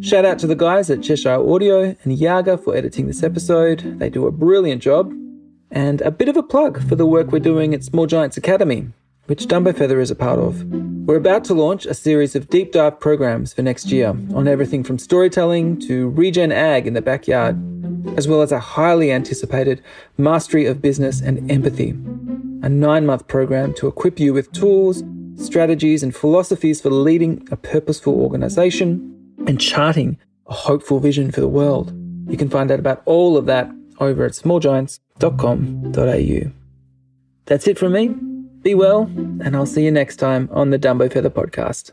Shout 0.00 0.24
out 0.24 0.38
to 0.38 0.46
the 0.46 0.56
guys 0.56 0.88
at 0.88 1.02
Cheshire 1.02 1.46
Audio 1.46 1.94
and 2.04 2.18
Yaga 2.18 2.56
for 2.56 2.74
editing 2.74 3.06
this 3.06 3.22
episode. 3.22 3.98
They 3.98 4.08
do 4.08 4.26
a 4.26 4.32
brilliant 4.32 4.80
job 4.80 5.12
and 5.74 6.00
a 6.02 6.10
bit 6.10 6.28
of 6.28 6.36
a 6.36 6.42
plug 6.42 6.82
for 6.88 6.94
the 6.94 7.04
work 7.04 7.32
we're 7.32 7.40
doing 7.40 7.74
at 7.74 7.82
Small 7.82 8.06
Giants 8.06 8.36
Academy, 8.36 8.86
which 9.26 9.46
Dumbo 9.46 9.76
Feather 9.76 10.00
is 10.00 10.10
a 10.10 10.14
part 10.14 10.38
of. 10.38 10.62
We're 11.04 11.16
about 11.16 11.44
to 11.44 11.54
launch 11.54 11.84
a 11.84 11.94
series 11.94 12.36
of 12.36 12.48
deep 12.48 12.72
dive 12.72 13.00
programs 13.00 13.52
for 13.52 13.62
next 13.62 13.86
year 13.86 14.08
on 14.08 14.46
everything 14.46 14.84
from 14.84 14.98
storytelling 14.98 15.80
to 15.80 16.10
regen 16.10 16.52
ag 16.52 16.86
in 16.86 16.94
the 16.94 17.02
backyard, 17.02 17.58
as 18.16 18.28
well 18.28 18.40
as 18.40 18.52
a 18.52 18.60
highly 18.60 19.10
anticipated 19.10 19.82
mastery 20.16 20.64
of 20.64 20.80
business 20.80 21.20
and 21.20 21.50
empathy. 21.50 21.90
A 22.62 22.68
nine 22.68 23.04
month 23.04 23.26
program 23.26 23.74
to 23.74 23.88
equip 23.88 24.20
you 24.20 24.32
with 24.32 24.52
tools, 24.52 25.02
strategies, 25.36 26.04
and 26.04 26.14
philosophies 26.14 26.80
for 26.80 26.90
leading 26.90 27.46
a 27.50 27.56
purposeful 27.56 28.14
organization 28.14 29.10
and 29.48 29.60
charting 29.60 30.18
a 30.46 30.54
hopeful 30.54 31.00
vision 31.00 31.32
for 31.32 31.40
the 31.40 31.48
world. 31.48 31.92
You 32.30 32.36
can 32.36 32.48
find 32.48 32.70
out 32.70 32.78
about 32.78 33.02
all 33.06 33.36
of 33.36 33.46
that 33.46 33.70
over 33.98 34.24
at 34.24 34.34
smallgiants.com.au. 35.20 36.50
That's 37.46 37.66
it 37.66 37.78
from 37.78 37.92
me. 37.92 38.08
Be 38.62 38.74
well, 38.74 39.02
and 39.02 39.54
I'll 39.54 39.66
see 39.66 39.84
you 39.84 39.90
next 39.90 40.16
time 40.16 40.48
on 40.50 40.70
the 40.70 40.78
Dumbo 40.78 41.12
Feather 41.12 41.30
Podcast. 41.30 41.92